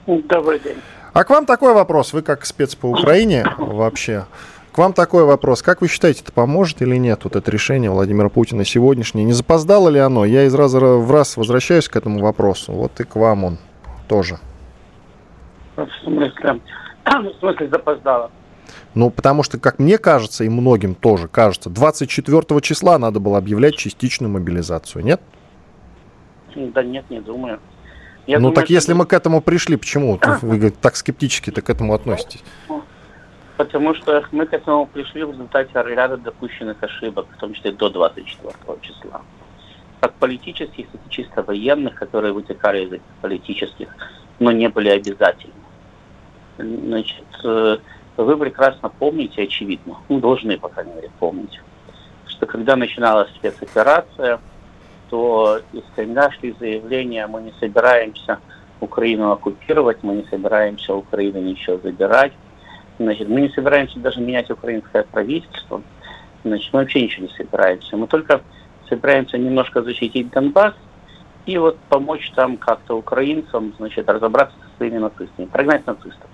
Добрый 0.07 0.59
день. 0.59 0.77
А 1.13 1.23
к 1.25 1.29
вам 1.29 1.45
такой 1.45 1.73
вопрос, 1.73 2.13
вы 2.13 2.21
как 2.21 2.45
спец 2.45 2.73
по 2.73 2.85
Украине 2.85 3.45
вообще, 3.57 4.25
к 4.71 4.77
вам 4.77 4.93
такой 4.93 5.25
вопрос. 5.25 5.61
Как 5.61 5.81
вы 5.81 5.87
считаете, 5.87 6.21
это 6.23 6.31
поможет 6.31 6.81
или 6.81 6.95
нет, 6.95 7.21
вот 7.23 7.35
это 7.35 7.51
решение 7.51 7.91
Владимира 7.91 8.29
Путина 8.29 8.63
сегодняшнее? 8.63 9.25
Не 9.25 9.33
запоздало 9.33 9.89
ли 9.89 9.99
оно? 9.99 10.23
Я 10.23 10.45
из 10.45 10.55
раза 10.55 10.79
в 10.79 11.11
раз 11.11 11.35
возвращаюсь 11.35 11.89
к 11.89 11.95
этому 11.95 12.19
вопросу. 12.19 12.71
Вот 12.71 12.99
и 12.99 13.03
к 13.03 13.15
вам 13.15 13.43
он 13.43 13.57
тоже. 14.07 14.39
В 15.75 15.87
смысле? 16.03 16.61
В 17.05 17.39
смысле 17.39 17.69
запоздало? 17.69 18.31
Ну, 18.93 19.09
потому 19.09 19.43
что, 19.43 19.57
как 19.59 19.79
мне 19.79 19.97
кажется, 19.97 20.43
и 20.43 20.49
многим 20.49 20.95
тоже 20.95 21.27
кажется, 21.27 21.69
24 21.69 22.61
числа 22.61 22.97
надо 22.97 23.19
было 23.19 23.37
объявлять 23.37 23.75
частичную 23.75 24.31
мобилизацию, 24.31 25.03
нет? 25.03 25.21
Да 26.55 26.83
нет, 26.83 27.05
не 27.09 27.21
думаю. 27.21 27.59
Я 28.27 28.37
ну 28.37 28.49
думаю, 28.49 28.55
так 28.55 28.69
если 28.69 28.93
мы 28.93 29.05
к 29.05 29.13
этому 29.13 29.41
пришли, 29.41 29.77
почему 29.77 30.19
вы 30.41 30.69
так 30.69 30.95
скептически-то 30.95 31.61
к 31.61 31.69
этому 31.69 31.93
относитесь? 31.93 32.43
Потому 33.61 33.93
что 33.93 34.23
мы 34.31 34.47
к 34.47 34.53
этому 34.53 34.87
пришли 34.87 35.23
в 35.23 35.33
результате 35.33 35.71
ряда 35.75 36.17
допущенных 36.17 36.81
ошибок, 36.81 37.27
в 37.29 37.39
том 37.39 37.53
числе 37.53 37.71
до 37.71 37.91
24 37.91 38.53
числа. 38.81 39.21
Как 39.99 40.13
политических, 40.13 40.89
так 40.89 41.01
и 41.05 41.09
чисто 41.11 41.43
военных, 41.43 41.93
которые 41.93 42.33
вытекали 42.33 42.85
из 42.85 42.99
политических, 43.21 43.95
но 44.39 44.51
не 44.51 44.67
были 44.67 44.89
обязательны. 44.89 45.53
Значит, 46.57 47.23
э, 47.43 47.77
вы 48.17 48.35
прекрасно 48.35 48.89
помните, 48.89 49.43
очевидно, 49.43 49.97
ну, 50.09 50.19
должны, 50.19 50.57
по 50.57 50.67
крайней 50.67 50.95
мере, 50.95 51.11
помнить, 51.19 51.61
что 52.25 52.47
когда 52.47 52.75
начиналась 52.75 53.29
спецоперация, 53.35 54.39
что 55.07 55.59
из 55.71 55.83
Кремля 55.95 56.31
шли 56.31 56.55
заявления, 56.59 57.27
мы 57.27 57.43
не 57.43 57.53
собираемся 57.59 58.39
Украину 58.79 59.29
оккупировать, 59.29 60.01
мы 60.01 60.15
не 60.15 60.25
собираемся 60.31 60.95
Украину 60.95 61.41
ничего 61.41 61.77
забирать, 61.77 62.33
значит, 62.99 63.29
мы 63.29 63.41
не 63.41 63.49
собираемся 63.49 63.99
даже 63.99 64.19
менять 64.19 64.49
украинское 64.49 65.03
правительство, 65.03 65.81
значит, 66.43 66.71
мы 66.73 66.79
вообще 66.79 67.01
ничего 67.03 67.27
не 67.27 67.33
собираемся. 67.33 67.97
Мы 67.97 68.07
только 68.07 68.41
собираемся 68.89 69.37
немножко 69.37 69.81
защитить 69.81 70.29
Донбасс 70.31 70.73
и 71.45 71.57
вот 71.57 71.77
помочь 71.89 72.31
там 72.35 72.57
как-то 72.57 72.97
украинцам, 72.97 73.73
значит, 73.77 74.07
разобраться 74.09 74.55
со 74.59 74.77
своими 74.77 74.97
нацистами, 74.97 75.45
прогнать 75.45 75.85
нацистов. 75.87 76.29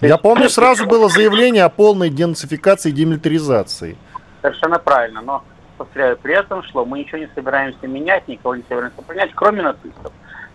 Я 0.00 0.16
помню, 0.16 0.48
сразу 0.48 0.86
было 0.86 1.08
заявление 1.10 1.64
о 1.64 1.68
полной 1.68 2.10
денацификации 2.10 2.90
и 2.90 2.92
демилитаризации. 2.92 3.98
Совершенно 4.40 4.78
правильно, 4.78 5.20
но 5.20 5.44
повторяю, 5.76 6.16
при 6.16 6.34
этом 6.34 6.62
шло, 6.62 6.84
мы 6.84 7.00
ничего 7.00 7.18
не 7.18 7.28
собираемся 7.34 7.86
менять, 7.86 8.26
никого 8.28 8.56
не 8.56 8.62
собираемся 8.68 9.02
принять, 9.02 9.30
кроме 9.34 9.62
нацистов. 9.62 10.12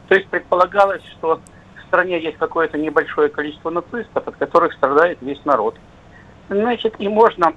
То 0.07 0.15
есть 0.15 0.27
предполагалось, 0.27 1.03
что 1.17 1.41
стране 1.87 2.19
есть 2.21 2.37
какое-то 2.37 2.77
небольшое 2.77 3.29
количество 3.29 3.69
нацистов, 3.69 4.27
от 4.27 4.35
которых 4.35 4.73
страдает 4.73 5.17
весь 5.21 5.43
народ. 5.45 5.75
Значит, 6.49 6.95
и 6.99 7.07
можно, 7.07 7.53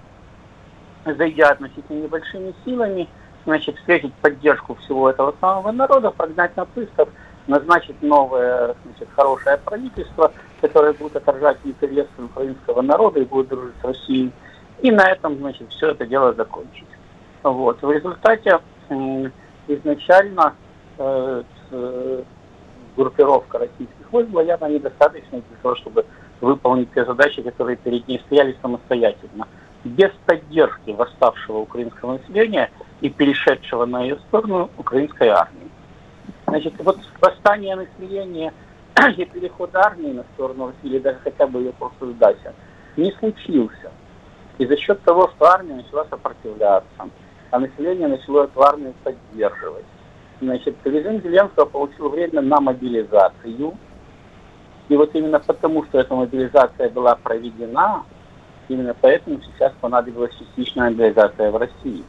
зайдя 1.05 1.51
относительно 1.51 2.03
небольшими 2.03 2.55
силами, 2.64 3.09
значит, 3.45 3.77
встретить 3.77 4.14
поддержку 4.14 4.75
всего 4.77 5.11
этого 5.11 5.35
самого 5.41 5.73
народа, 5.73 6.11
прогнать 6.11 6.57
нацистов, 6.57 7.09
назначить 7.47 8.01
новое, 8.03 8.75
значит, 8.85 9.09
хорошее 9.17 9.59
правительство, 9.59 10.33
которое 10.61 10.93
будет 10.93 11.17
отражать 11.17 11.59
интересы 11.64 12.11
украинского 12.19 12.83
народа 12.83 13.21
и 13.21 13.25
будет 13.25 13.49
дружить 13.49 13.75
с 13.81 13.85
Россией. 13.85 14.33
И 14.81 14.91
на 14.91 15.11
этом, 15.11 15.37
значит, 15.38 15.71
все 15.71 15.91
это 15.91 16.07
дело 16.07 16.33
закончить. 16.35 16.87
Вот. 17.43 17.81
В 17.83 17.91
результате 17.91 18.61
изначально 19.67 20.55
э, 20.99 21.43
группировка 22.98 23.58
российских 23.58 24.12
войск 24.12 24.28
была 24.30 24.42
явно 24.42 24.66
недостаточной 24.66 25.42
для 25.48 25.56
того, 25.62 25.76
чтобы 25.76 26.04
выполнить 26.40 26.92
те 26.92 27.04
задачи, 27.04 27.40
которые 27.42 27.76
перед 27.76 28.06
ней 28.08 28.20
стояли 28.26 28.56
самостоятельно. 28.61 29.46
Без 29.84 30.11
поддержки 30.26 30.90
восставшего 30.90 31.58
украинского 31.58 32.18
населения 32.18 32.70
и 33.00 33.08
перешедшего 33.08 33.87
на 33.87 34.02
ее 34.02 34.16
сторону 34.28 34.68
украинской 34.76 35.28
армии. 35.28 35.70
Значит, 36.46 36.74
вот 36.78 36.98
восстание 37.20 37.76
населения 37.76 38.52
и 39.16 39.24
переход 39.24 39.74
армии 39.76 40.12
на 40.12 40.24
сторону 40.34 40.66
России, 40.66 40.96
или 40.96 40.98
даже 40.98 41.18
хотя 41.22 41.46
бы 41.46 41.61
ее 41.61 41.72
просто 41.72 42.11
сдача, 42.12 42.52
не 42.96 43.12
случился. 43.12 43.92
И 44.58 44.66
за 44.66 44.76
счет 44.76 45.00
того, 45.02 45.30
что 45.37 45.46
армия 45.46 45.74
начала 45.74 46.04
сопротивляться, 46.11 47.08
а 47.52 47.58
население 47.61 48.08
начало 48.08 48.44
эту 48.44 48.61
армию 48.61 48.92
поддерживать. 49.04 49.84
Значит, 50.40 50.77
режим 50.85 51.20
Зеленского 51.20 51.64
получил 51.64 52.09
время 52.11 52.40
на 52.42 52.61
мобилизацию. 52.61 53.77
И 54.88 54.96
вот 54.96 55.14
именно 55.14 55.40
потому, 55.40 55.85
что 55.85 55.98
эта 55.98 56.14
мобилизация 56.14 56.88
была 56.90 57.16
проведена, 57.16 58.05
именно 58.68 58.94
поэтому 59.01 59.40
сейчас 59.42 59.72
понадобилась 59.81 60.35
частичная 60.38 60.90
мобилизация 60.90 61.51
в 61.51 61.57
России. 61.57 62.05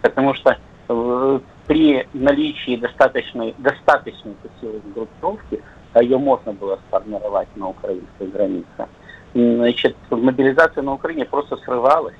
Потому 0.00 0.34
что 0.34 0.56
э, 0.88 1.40
при 1.66 2.06
наличии 2.12 2.76
достаточной, 2.76 3.54
достаточной 3.58 4.36
силы 4.60 4.80
группировки, 4.94 5.62
а 5.92 6.02
ее 6.02 6.18
можно 6.18 6.52
было 6.52 6.78
сформировать 6.88 7.48
на 7.56 7.68
украинской 7.68 8.26
границе, 8.28 8.88
значит, 9.34 9.96
мобилизация 10.10 10.82
на 10.82 10.94
Украине 10.94 11.24
просто 11.24 11.56
срывалась, 11.58 12.16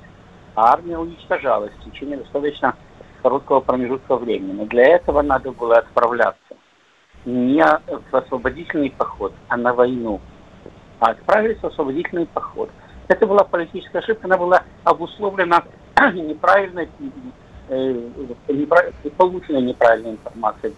а 0.55 0.73
армия 0.73 0.97
уничтожалась 0.97 1.71
в 1.79 1.89
течение 1.89 2.17
достаточно 2.17 2.75
короткого 3.25 3.59
промежутка 3.59 4.17
времени. 4.17 4.53
Но 4.53 4.65
для 4.65 4.83
этого 4.83 5.23
надо 5.23 5.51
было 5.51 5.77
отправляться 5.77 6.37
не 7.25 7.63
в 8.11 8.15
освободительный 8.15 8.91
поход, 8.91 9.33
а 9.47 9.57
на 9.57 9.73
войну. 9.73 10.21
А 10.99 11.09
отправились 11.09 11.57
в 11.57 11.65
освободительный 11.65 12.27
поход. 12.27 12.69
Это 13.07 13.25
была 13.25 13.43
политическая 13.43 13.97
ошибка, 13.97 14.27
она 14.27 14.37
была 14.37 14.61
обусловлена 14.83 15.63
неправильной, 16.13 16.87
э, 17.69 18.09
полученной 19.17 19.63
неправильной 19.63 20.11
информацией. 20.11 20.75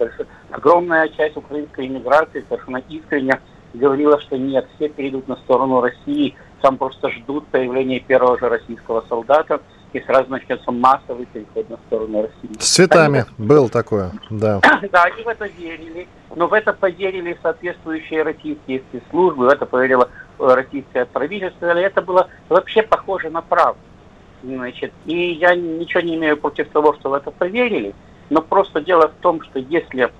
Огромная 0.49 1.09
часть 1.09 1.35
украинской 1.35 1.85
иммиграции 1.87 2.45
совершенно 2.47 2.81
искренне 2.87 3.41
говорила, 3.73 4.21
что 4.21 4.37
нет, 4.37 4.65
все 4.75 4.87
перейдут 4.87 5.27
на 5.27 5.35
сторону 5.35 5.81
России, 5.81 6.33
там 6.61 6.77
просто 6.77 7.09
ждут 7.09 7.45
появления 7.47 7.99
первого 7.99 8.39
же 8.39 8.47
российского 8.47 9.03
солдата– 9.09 9.59
и 9.93 10.01
сразу 10.01 10.29
начнется 10.29 10.71
массовый 10.71 11.25
переход 11.27 11.69
на 11.69 11.77
сторону 11.87 12.23
России. 12.23 12.59
С 12.59 12.69
цветами 12.73 13.19
они... 13.19 13.45
было 13.47 13.69
такое, 13.69 14.11
да. 14.29 14.59
да, 14.91 15.03
они 15.03 15.23
в 15.23 15.27
это 15.27 15.47
верили, 15.47 16.07
но 16.35 16.47
в 16.47 16.53
это 16.53 16.73
поверили 16.73 17.37
соответствующие 17.41 18.23
российские 18.23 18.79
спецслужбы, 18.79 19.45
в 19.45 19.49
это 19.49 19.65
поверило 19.65 20.09
э, 20.39 20.53
российское 20.53 21.05
правительство, 21.05 21.65
это 21.65 22.01
было 22.01 22.29
вообще 22.49 22.83
похоже 22.83 23.29
на 23.29 23.41
правду. 23.41 23.79
Значит, 24.43 24.93
и 25.05 25.31
я 25.31 25.55
ничего 25.55 26.01
не 26.01 26.15
имею 26.15 26.37
против 26.37 26.69
того, 26.69 26.93
что 26.93 27.09
в 27.09 27.13
это 27.13 27.31
поверили, 27.31 27.95
но 28.29 28.41
просто 28.41 28.81
дело 28.81 29.07
в 29.07 29.21
том, 29.21 29.41
что 29.41 29.59
если 29.59 30.11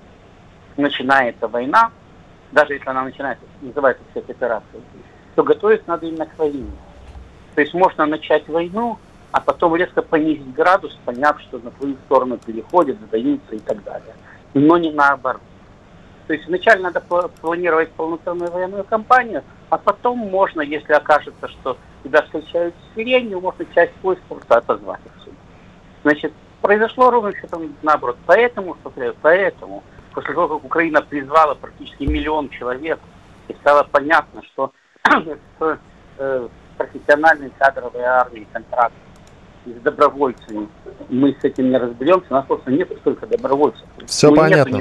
начинается 0.76 1.46
война, 1.46 1.90
даже 2.52 2.74
если 2.74 2.88
она 2.88 3.04
начинается, 3.04 3.44
называется 3.60 4.02
спецоперация, 4.10 4.80
то 5.34 5.42
готовиться 5.42 5.88
надо 5.88 6.06
именно 6.06 6.26
к 6.26 6.38
войне. 6.38 6.70
То 7.54 7.60
есть 7.60 7.74
можно 7.74 8.06
начать 8.06 8.48
войну, 8.48 8.98
а 9.32 9.40
потом 9.40 9.76
резко 9.76 10.02
понизить 10.02 10.54
градус, 10.54 10.96
поняв, 11.04 11.40
что 11.42 11.58
на 11.58 11.70
твою 11.72 11.96
сторону 12.06 12.38
переходят, 12.38 12.98
сдаются 13.00 13.54
и 13.54 13.58
так 13.58 13.82
далее. 13.84 14.14
Но 14.54 14.78
не 14.78 14.90
наоборот. 14.90 15.42
То 16.26 16.34
есть 16.34 16.46
вначале 16.46 16.82
надо 16.82 17.00
планировать 17.40 17.90
полноценную 17.92 18.50
военную 18.50 18.84
кампанию, 18.84 19.42
а 19.70 19.78
потом 19.78 20.18
можно, 20.18 20.60
если 20.60 20.92
окажется, 20.92 21.48
что 21.48 21.78
тебя 22.04 22.22
встречают 22.22 22.74
с 22.74 22.94
сиренью, 22.94 23.40
можно 23.40 23.64
часть 23.74 23.94
войск 24.02 24.20
просто 24.28 24.58
отозвать 24.58 25.00
отсюда. 25.06 25.36
Значит, 26.02 26.32
произошло 26.60 27.10
ровно 27.10 27.34
что-то 27.36 27.62
наоборот. 27.82 28.18
Поэтому, 28.26 28.76
поэтому, 29.22 29.82
после 30.12 30.34
того, 30.34 30.56
как 30.56 30.64
Украина 30.64 31.00
призвала 31.00 31.54
практически 31.54 32.04
миллион 32.04 32.50
человек, 32.50 32.98
и 33.48 33.54
стало 33.54 33.84
понятно, 33.90 34.42
что 34.52 34.72
с 35.04 35.78
э, 36.18 36.48
профессиональной 36.76 37.50
кадровой 37.58 38.02
армией 38.02 38.46
контракт 38.52 38.94
с 39.66 39.82
добровольцами. 39.82 40.68
Мы 41.08 41.36
с 41.40 41.44
этим 41.44 41.70
не 41.70 41.78
разберемся, 41.78 42.26
у 42.30 42.34
нас 42.34 42.46
просто 42.46 42.70
нет 42.70 42.90
столько 43.00 43.26
добровольцев. 43.26 43.86
Все 44.06 44.30
ну, 44.30 44.36
понятно. 44.36 44.76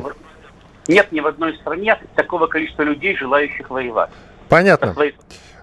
Ни, 0.87 0.93
нет 0.93 1.11
ни 1.11 1.19
в 1.19 1.27
одной 1.27 1.55
стране 1.57 1.99
такого 2.15 2.47
количества 2.47 2.83
людей, 2.83 3.15
желающих 3.15 3.69
воевать. 3.69 4.09
Понятно. 4.49 4.95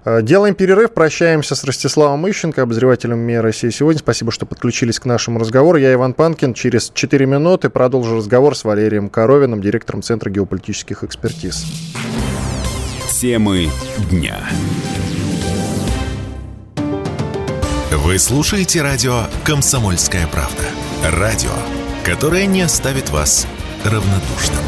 Э, 0.05 0.21
делаем 0.23 0.55
перерыв, 0.55 0.93
прощаемся 0.93 1.55
с 1.55 1.65
Ростиславом 1.65 2.29
Ищенко, 2.29 2.63
обозревателем 2.63 3.19
МИА 3.19 3.43
России 3.43 3.71
сегодня. 3.71 4.01
Спасибо, 4.01 4.31
что 4.31 4.45
подключились 4.45 5.01
к 5.01 5.07
нашему 5.07 5.39
разговору. 5.41 5.79
Я 5.79 5.93
Иван 5.95 6.13
Панкин. 6.13 6.55
Через 6.55 6.91
4 6.91 7.27
минуты 7.27 7.71
продолжу 7.71 8.17
разговор 8.17 8.55
с 8.55 8.65
Валерием 8.65 9.09
Коровиным, 9.09 9.63
директором 9.63 10.03
Центра 10.03 10.31
геополитических 10.31 11.05
экспертиз. 11.05 11.65
Темы 13.09 13.69
дня. 14.11 14.37
Вы 17.97 18.19
слушаете 18.19 18.83
радио 18.83 19.23
«Комсомольская 19.45 20.27
правда». 20.27 20.65
Радио, 21.13 21.53
которое 22.05 22.45
не 22.45 22.63
оставит 22.63 23.11
вас 23.11 23.47
равнодушным. 23.85 24.65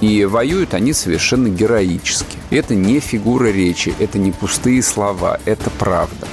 И 0.00 0.24
воюют 0.24 0.72
они 0.72 0.92
совершенно 0.92 1.48
героически. 1.48 2.38
Это 2.50 2.76
не 2.76 3.00
фигура 3.00 3.46
речи, 3.46 3.92
это 3.98 4.18
не 4.18 4.30
пустые 4.30 4.80
слова, 4.80 5.40
это 5.44 5.70
правда. 5.70 6.28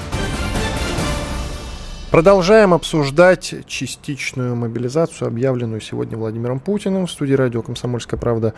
Продолжаем 2.11 2.75
обсуждать 2.75 3.55
частичную 3.65 4.55
мобилизацию, 4.55 5.27
объявленную 5.27 5.81
сегодня 5.81 6.15
Владимиром 6.15 6.59
Путиным 6.59 7.07
в 7.07 7.11
студии 7.11 7.33
радио 7.33 7.63
«Комсомольская 7.63 8.19
правда». 8.19 8.53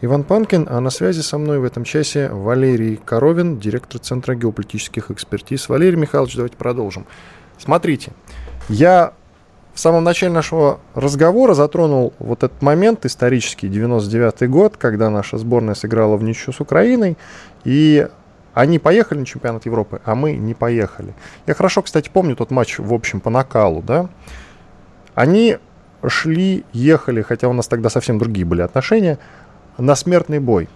Иван 0.00 0.22
Панкин, 0.22 0.68
а 0.70 0.78
на 0.78 0.90
связи 0.90 1.22
со 1.22 1.38
мной 1.38 1.58
в 1.58 1.64
этом 1.64 1.82
часе 1.82 2.28
Валерий 2.28 3.00
Коровин, 3.04 3.58
директор 3.58 4.00
Центра 4.00 4.36
геополитических 4.36 5.10
экспертиз. 5.10 5.68
Валерий 5.68 5.98
Михайлович, 5.98 6.36
давайте 6.36 6.56
продолжим. 6.56 7.04
Смотрите, 7.58 8.12
я 8.68 9.12
в 9.74 9.80
самом 9.80 10.04
начале 10.04 10.32
нашего 10.32 10.78
разговора 10.94 11.54
затронул 11.54 12.12
вот 12.20 12.44
этот 12.44 12.62
момент 12.62 13.06
исторический, 13.06 13.68
99 13.68 14.48
год, 14.48 14.76
когда 14.76 15.10
наша 15.10 15.36
сборная 15.36 15.74
сыграла 15.74 16.16
в 16.16 16.22
ничью 16.22 16.52
с 16.52 16.60
Украиной, 16.60 17.18
и 17.64 18.06
они 18.54 18.78
поехали 18.78 19.18
на 19.18 19.26
чемпионат 19.26 19.66
Европы, 19.66 20.00
а 20.04 20.14
мы 20.14 20.34
не 20.34 20.54
поехали. 20.54 21.12
Я 21.48 21.54
хорошо, 21.54 21.82
кстати, 21.82 22.08
помню 22.08 22.36
тот 22.36 22.52
матч, 22.52 22.78
в 22.78 22.94
общем, 22.94 23.18
по 23.18 23.30
накалу, 23.30 23.82
да. 23.82 24.08
Они 25.16 25.58
шли, 26.06 26.64
ехали, 26.72 27.22
хотя 27.22 27.48
у 27.48 27.52
нас 27.52 27.66
тогда 27.66 27.90
совсем 27.90 28.18
другие 28.18 28.46
были 28.46 28.62
отношения, 28.62 29.18
на 29.78 29.94
смертный 29.94 30.40
бой. 30.40 30.68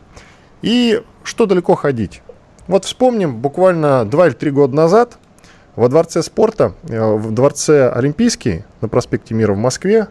И 0.63 1.03
что 1.25 1.47
далеко 1.47 1.75
ходить? 1.75 2.23
Вот 2.69 2.85
вспомним, 2.85 3.39
буквально 3.39 4.05
2 4.05 4.27
или 4.29 4.35
3 4.35 4.51
года 4.53 4.75
назад 4.75 5.19
во 5.77 5.89
Дворце 5.89 6.23
спорта, 6.23 6.75
э, 6.89 7.15
в 7.15 7.33
Дворце 7.33 7.91
Олимпийский 7.91 8.65
на 8.81 8.89
проспекте 8.89 9.35
Мира 9.35 9.53
в 9.53 9.59
Москве 9.59 10.09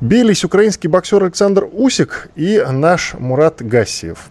бились 0.00 0.44
украинский 0.44 0.88
боксер 0.88 1.22
Александр 1.22 1.68
Усик 1.72 2.30
и 2.36 2.62
наш 2.70 3.14
Мурат 3.14 3.62
Гассиев. 3.62 4.30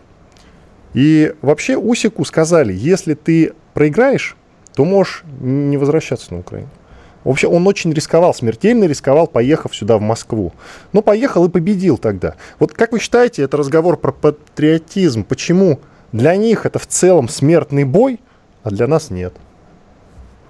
И 0.93 1.33
вообще 1.41 1.75
Усику 1.75 2.23
сказали, 2.23 2.73
если 2.73 3.15
ты 3.15 3.53
проиграешь, 3.73 4.37
то 4.75 4.85
можешь 4.85 5.23
не 5.41 5.77
возвращаться 5.77 6.33
на 6.33 6.39
Украину. 6.39 6.69
Вообще 7.25 7.47
он 7.47 7.67
очень 7.67 7.91
рисковал, 7.91 8.33
смертельно 8.33 8.85
рисковал, 8.85 9.27
поехав 9.27 9.75
сюда, 9.75 9.97
в 9.97 10.01
Москву. 10.01 10.53
Но 10.93 11.01
поехал 11.01 11.43
и 11.45 11.49
победил 11.49 11.97
тогда. 11.97 12.35
Вот 12.59 12.71
как 12.71 12.91
вы 12.91 12.99
считаете, 12.99 13.41
это 13.41 13.57
разговор 13.57 13.97
про 13.97 14.11
патриотизм? 14.11 15.23
Почему 15.23 15.79
для 16.11 16.35
них 16.37 16.67
это 16.67 16.79
в 16.79 16.85
целом 16.85 17.27
смертный 17.27 17.83
бой, 17.83 18.21
а 18.63 18.69
для 18.69 18.87
нас 18.87 19.09
нет? 19.09 19.33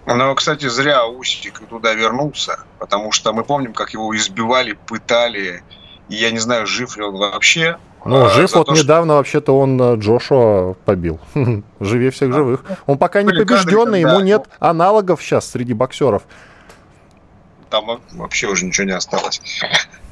Ну, 0.06 0.36
кстати, 0.36 0.68
зря 0.68 1.08
Усик 1.08 1.60
туда 1.68 1.94
вернулся, 1.94 2.60
потому 2.78 3.12
что 3.12 3.34
мы 3.34 3.44
помним, 3.44 3.74
как 3.74 3.92
его 3.92 4.16
избивали, 4.16 4.74
пытали, 4.74 5.64
и 6.10 6.16
я 6.16 6.30
не 6.30 6.40
знаю, 6.40 6.68
жив 6.68 6.96
ли 6.98 7.04
он 7.04 7.16
вообще. 7.16 7.78
Ну, 8.04 8.30
жив 8.30 8.54
вот 8.54 8.68
то, 8.68 8.74
недавно 8.74 9.14
что... 9.14 9.18
вообще-то 9.18 9.58
он 9.58 9.82
э, 9.82 9.96
Джошуа 9.96 10.76
побил. 10.86 11.20
Живее 11.80 12.12
всех 12.12 12.30
а, 12.30 12.34
живых. 12.34 12.64
Он 12.86 13.00
пока 13.00 13.24
не 13.24 13.34
побежденный, 13.34 14.02
ему 14.02 14.20
нет 14.20 14.44
аналогов 14.60 15.24
сейчас 15.24 15.50
среди 15.50 15.74
боксеров. 15.74 16.24
Там 17.82 18.02
вообще 18.14 18.48
уже 18.48 18.66
ничего 18.66 18.88
не 18.88 18.94
осталось. 18.94 19.42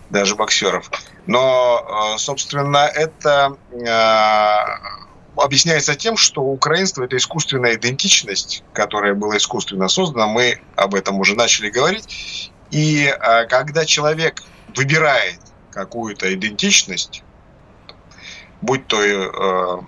Даже 0.10 0.36
боксеров. 0.36 0.92
Но, 1.28 2.14
э, 2.16 2.18
собственно, 2.18 2.86
это 2.94 3.58
э, 3.72 5.42
объясняется 5.42 5.96
тем, 5.96 6.18
что 6.18 6.42
украинство– 6.42 7.04
это 7.06 7.16
искусственная 7.16 7.76
идентичность, 7.76 8.64
которая 8.74 9.14
была 9.14 9.38
искусственно 9.38 9.88
создана. 9.88 10.28
Мы 10.28 10.60
об 10.76 10.94
этом 10.94 11.20
уже 11.20 11.36
начали 11.36 11.70
говорить. 11.70 12.52
И 12.70 13.14
когда 13.50 13.86
человек 13.86 14.44
выбирает 14.76 15.40
какую-то 15.72 16.34
идентичность, 16.34 17.24
будь 18.62 18.88
то 18.88 19.02
э, 19.02 19.82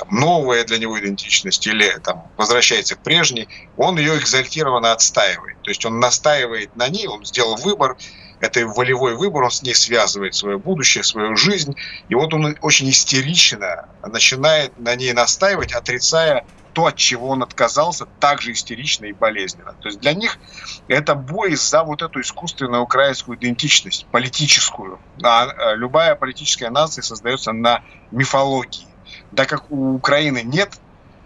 там, 0.00 0.08
новая 0.18 0.64
для 0.64 0.78
него 0.78 0.98
идентичность 0.98 1.66
или 1.66 1.98
там, 2.02 2.26
возвращается 2.36 2.96
к 2.96 3.02
прежней, 3.02 3.48
он 3.76 3.98
ее 3.98 4.18
экзальтированно 4.18 4.92
отстаивает. 4.92 5.60
То 5.62 5.70
есть 5.70 5.84
он 5.84 6.00
настаивает 6.00 6.74
на 6.74 6.88
ней, 6.88 7.06
он 7.06 7.24
сделал 7.24 7.56
выбор, 7.56 7.96
это 8.40 8.66
волевой 8.66 9.14
выбор, 9.14 9.44
он 9.44 9.50
с 9.50 9.62
ней 9.62 9.74
связывает 9.74 10.34
свое 10.34 10.58
будущее, 10.58 11.04
свою 11.04 11.36
жизнь. 11.36 11.76
И 12.08 12.14
вот 12.14 12.32
он 12.32 12.56
очень 12.62 12.88
истерично 12.88 13.88
начинает 14.02 14.78
на 14.78 14.96
ней 14.96 15.12
настаивать, 15.12 15.72
отрицая 15.72 16.46
то, 16.72 16.86
от 16.86 16.96
чего 16.96 17.28
он 17.28 17.42
отказался, 17.42 18.06
также 18.20 18.52
истерично 18.52 19.06
и 19.06 19.12
болезненно. 19.12 19.74
То 19.80 19.88
есть 19.88 20.00
для 20.00 20.14
них 20.14 20.38
это 20.88 21.14
бой 21.14 21.56
за 21.56 21.82
вот 21.82 22.00
эту 22.00 22.20
искусственную 22.20 22.82
украинскую 22.82 23.36
идентичность, 23.36 24.06
политическую. 24.12 24.98
А, 25.22 25.42
а 25.42 25.74
любая 25.74 26.14
политическая 26.14 26.70
нация 26.70 27.02
создается 27.02 27.52
на 27.52 27.82
мифологии. 28.12 28.86
Да 29.32 29.44
как 29.44 29.70
у 29.70 29.94
Украины 29.94 30.42
нет, 30.42 30.78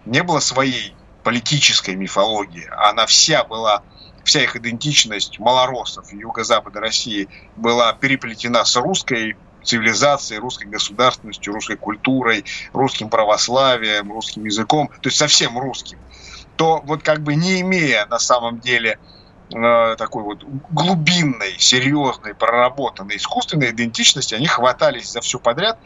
не 0.05 0.23
было 0.23 0.39
своей 0.39 0.93
политической 1.23 1.95
мифологии, 1.95 2.67
она 2.77 3.05
вся 3.05 3.43
была 3.43 3.81
вся 4.23 4.43
их 4.43 4.55
идентичность 4.55 5.39
малоросов 5.39 6.11
юго-запада 6.11 6.79
России 6.79 7.29
была 7.55 7.93
переплетена 7.93 8.65
с 8.65 8.75
русской 8.75 9.37
цивилизацией, 9.63 10.39
русской 10.39 10.65
государственностью, 10.65 11.53
русской 11.53 11.77
культурой, 11.77 12.45
русским 12.73 13.09
православием, 13.09 14.11
русским 14.11 14.45
языком, 14.45 14.87
то 14.87 15.07
есть 15.09 15.17
совсем 15.17 15.57
русским, 15.57 15.99
то 16.55 16.81
вот 16.85 17.03
как 17.03 17.21
бы 17.21 17.35
не 17.35 17.61
имея 17.61 18.05
на 18.07 18.19
самом 18.19 18.59
деле 18.59 18.99
э, 19.53 19.95
такой 19.97 20.23
вот 20.23 20.43
глубинной, 20.43 21.55
серьезной, 21.57 22.35
проработанной 22.35 23.17
искусственной 23.17 23.71
идентичности, 23.71 24.35
они 24.35 24.47
хватались 24.47 25.11
за 25.11 25.21
все 25.21 25.39
подряд, 25.39 25.79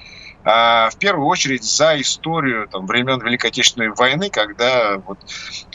в 0.43 0.93
первую 0.99 1.28
очередь 1.28 1.63
за 1.63 1.99
историю 1.99 2.67
там, 2.69 2.86
времен 2.86 3.19
Великой 3.19 3.47
Отечественной 3.47 3.89
войны, 3.89 4.30
когда 4.30 4.97
вот, 4.97 5.19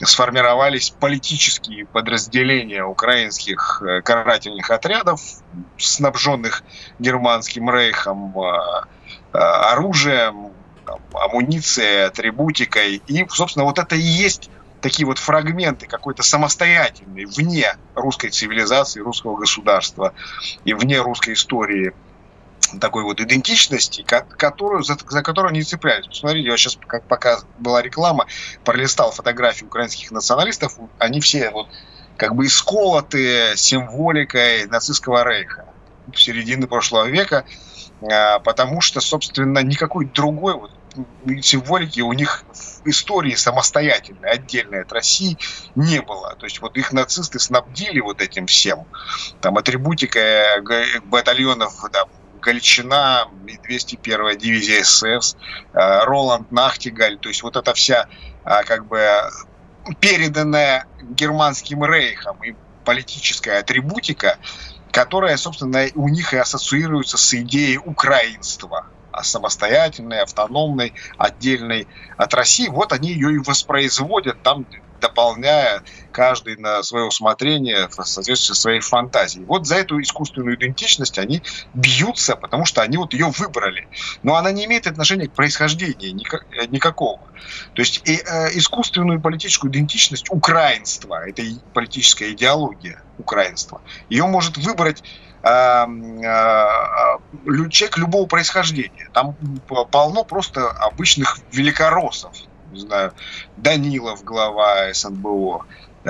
сформировались 0.02 0.90
политические 0.90 1.84
подразделения 1.84 2.82
украинских 2.82 3.82
э, 3.82 4.00
карательных 4.00 4.70
отрядов, 4.70 5.20
снабженных 5.76 6.62
германским 6.98 7.68
рейхом 7.70 8.38
а, 8.38 8.86
а, 9.32 9.72
оружием, 9.72 10.52
амуницией, 11.12 12.06
атрибутикой. 12.06 13.02
И, 13.06 13.26
собственно, 13.28 13.66
вот 13.66 13.78
это 13.78 13.96
и 13.96 14.00
есть 14.00 14.50
такие 14.80 15.06
вот 15.06 15.18
фрагменты 15.18 15.86
какой-то 15.86 16.22
самостоятельной, 16.22 17.26
вне 17.26 17.76
русской 17.94 18.30
цивилизации, 18.30 19.00
русского 19.00 19.36
государства 19.36 20.14
и 20.64 20.72
вне 20.72 21.00
русской 21.00 21.34
истории– 21.34 21.92
такой 22.80 23.02
вот 23.02 23.20
идентичности, 23.20 24.02
которую, 24.02 24.82
за, 24.82 24.96
за 25.08 25.22
которую 25.22 25.50
они 25.50 25.62
цеплялись. 25.62 26.06
Посмотрите, 26.06 26.48
я 26.48 26.56
сейчас, 26.56 26.78
как 26.86 27.04
пока 27.06 27.40
была 27.58 27.82
реклама, 27.82 28.26
пролистал 28.64 29.12
фотографии 29.12 29.64
украинских 29.64 30.10
националистов, 30.10 30.78
они 30.98 31.20
все 31.20 31.50
вот 31.50 31.68
как 32.16 32.34
бы 32.34 32.46
исколоты 32.46 33.56
символикой 33.56 34.66
нацистского 34.66 35.28
рейха 35.28 35.66
середины 36.14 36.66
прошлого 36.66 37.06
века, 37.06 37.44
а, 38.02 38.38
потому 38.40 38.80
что, 38.80 39.00
собственно, 39.00 39.60
никакой 39.60 40.06
другой 40.06 40.54
вот 40.54 40.70
символики 41.42 42.00
у 42.00 42.12
них 42.12 42.44
в 42.52 42.88
истории 42.88 43.34
самостоятельной, 43.34 44.30
отдельной 44.30 44.82
от 44.82 44.92
России 44.92 45.36
не 45.74 46.00
было. 46.00 46.36
То 46.36 46.46
есть 46.46 46.60
вот 46.60 46.76
их 46.76 46.92
нацисты 46.92 47.38
снабдили 47.38 48.00
вот 48.00 48.20
этим 48.20 48.46
всем. 48.46 48.86
Там 49.40 49.58
атрибутика 49.58 50.62
батальонов 51.04 51.84
да, 52.44 52.52
Гальчина, 52.52 53.28
201-я 53.46 54.34
дивизия 54.34 54.82
СС, 54.82 55.36
э, 55.72 56.04
Роланд 56.04 56.50
Нахтигаль, 56.52 57.18
то 57.18 57.28
есть 57.28 57.42
вот 57.42 57.56
эта 57.56 57.72
вся 57.74 58.08
э, 58.44 58.62
как 58.64 58.86
бы 58.86 59.00
переданная 60.00 60.86
германским 61.02 61.84
рейхом 61.84 62.42
и 62.42 62.54
политическая 62.84 63.58
атрибутика, 63.58 64.38
которая, 64.92 65.36
собственно, 65.36 65.86
у 65.94 66.08
них 66.08 66.32
и 66.32 66.36
ассоциируется 66.36 67.18
с 67.18 67.34
идеей 67.34 67.78
украинства 67.78 68.86
а 69.10 69.22
самостоятельной, 69.22 70.22
автономной, 70.22 70.92
отдельной 71.18 71.86
от 72.16 72.34
России. 72.34 72.66
Вот 72.66 72.92
они 72.92 73.12
ее 73.12 73.34
и 73.34 73.38
воспроизводят 73.38 74.42
там 74.42 74.66
дополняя 75.04 75.82
каждый 76.12 76.56
на 76.56 76.82
свое 76.82 77.04
усмотрение 77.04 77.88
в 77.88 78.04
соответствии 78.04 78.54
со 78.54 78.54
своей 78.54 78.80
фантазией. 78.80 79.44
Вот 79.44 79.66
за 79.66 79.76
эту 79.76 80.00
искусственную 80.00 80.56
идентичность 80.56 81.18
они 81.18 81.42
бьются, 81.74 82.36
потому 82.36 82.64
что 82.64 82.80
они 82.80 82.96
вот 82.96 83.12
ее 83.12 83.30
выбрали. 83.36 83.86
Но 84.22 84.36
она 84.36 84.50
не 84.50 84.64
имеет 84.64 84.86
отношения 84.86 85.28
к 85.28 85.32
происхождению 85.32 86.14
никакого. 86.14 87.20
То 87.74 87.82
есть 87.82 88.00
и, 88.08 88.16
э, 88.16 88.56
искусственную 88.56 89.20
политическую 89.20 89.70
идентичность 89.70 90.30
украинства, 90.30 91.28
это 91.28 91.42
политическая 91.74 92.32
идеология 92.32 93.02
украинства, 93.18 93.82
ее 94.08 94.24
может 94.24 94.56
выбрать 94.56 95.02
э, 95.42 95.48
э, 95.48 95.86
человек 97.70 97.98
любого 97.98 98.26
происхождения. 98.26 99.10
Там 99.12 99.36
полно 99.90 100.24
просто 100.24 100.70
обычных 100.70 101.38
великороссов, 101.52 102.32
не 102.74 102.80
знаю, 102.80 103.12
Данилов, 103.56 104.24
глава 104.24 104.92
СНБО, 104.92 105.66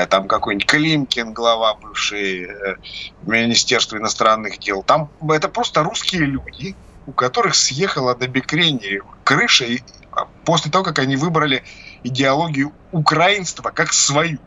там 0.08 0.26
какой-нибудь 0.26 0.66
Климкин, 0.66 1.32
глава 1.32 1.74
бывший 1.74 2.44
э, 2.44 2.76
Министерства 3.22 3.96
иностранных 3.96 4.58
дел. 4.58 4.82
Там 4.82 5.08
это 5.30 5.48
просто 5.48 5.82
русские 5.84 6.22
люди, 6.22 6.74
у 7.06 7.12
которых 7.12 7.54
съехала 7.54 8.14
до 8.16 8.26
бекрени 8.26 9.02
крыша 9.22 9.66
а, 10.10 10.26
после 10.44 10.70
того, 10.70 10.84
как 10.84 10.98
они 10.98 11.16
выбрали 11.16 11.62
идеологию 12.02 12.72
украинства 12.92 13.70
как 13.70 13.92
свою 13.92 14.38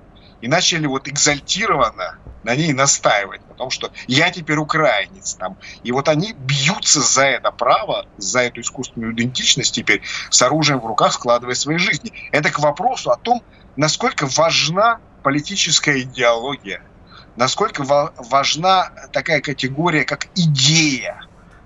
и 0.41 0.47
начали 0.47 0.86
вот 0.86 1.08
экзальтированно 1.08 2.17
на 2.43 2.56
ней 2.56 2.71
настаивать, 2.73 3.41
потому 3.41 3.69
что 3.69 3.91
я 4.08 4.32
теперь 4.32 4.58
украинец 4.58 5.34
там. 5.34 5.58
И 5.84 5.91
вот 5.91 6.08
они 6.08 6.34
бьются 6.34 7.02
за 7.02 7.26
это 7.26 7.52
право, 7.52 8.06
за 8.17 8.41
эту 8.41 8.62
искусственную 8.62 9.13
идентичность 9.13 9.73
теперь 9.73 10.02
с 10.30 10.41
оружием 10.41 10.80
в 10.80 10.86
руках, 10.86 11.13
складывая 11.13 11.56
свои 11.56 11.78
жизни. 11.78 12.13
Это 12.32 12.50
к 12.50 12.60
вопросу 12.60 13.12
о 13.12 13.17
том, 13.17 13.43
насколько 13.76 14.28
важна 14.28 15.00
политическая 15.23 16.02
идеология, 16.02 16.82
насколько 17.36 17.84
важна 17.84 18.91
такая 19.12 19.41
категория, 19.41 20.06
как 20.06 20.28
идея, 20.36 21.21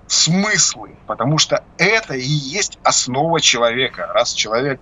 смыслы, 0.07 0.97
потому 1.07 1.37
что 1.37 1.63
это 1.77 2.15
и 2.15 2.27
есть 2.27 2.79
основа 2.83 3.39
человека. 3.39 4.07
Раз 4.13 4.33
человек 4.33 4.81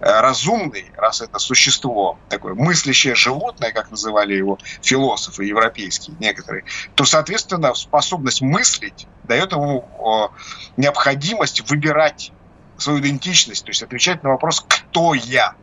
разумный, 0.00 0.90
раз 0.96 1.20
это 1.20 1.38
существо, 1.38 2.18
такое 2.28 2.54
мыслящее 2.54 3.14
животное, 3.14 3.72
как 3.72 3.90
называли 3.90 4.34
его 4.34 4.58
философы 4.82 5.44
европейские 5.44 6.16
некоторые, 6.20 6.64
то, 6.94 7.04
соответственно, 7.04 7.74
способность 7.74 8.40
мыслить 8.40 9.06
дает 9.24 9.52
ему 9.52 10.30
необходимость 10.76 11.68
выбирать 11.68 12.32
свою 12.76 13.00
идентичность, 13.00 13.64
то 13.64 13.70
есть 13.70 13.82
отвечать 13.82 14.22
на 14.22 14.30
вопрос 14.30 14.64
«кто 14.66 15.14
я?». 15.14 15.54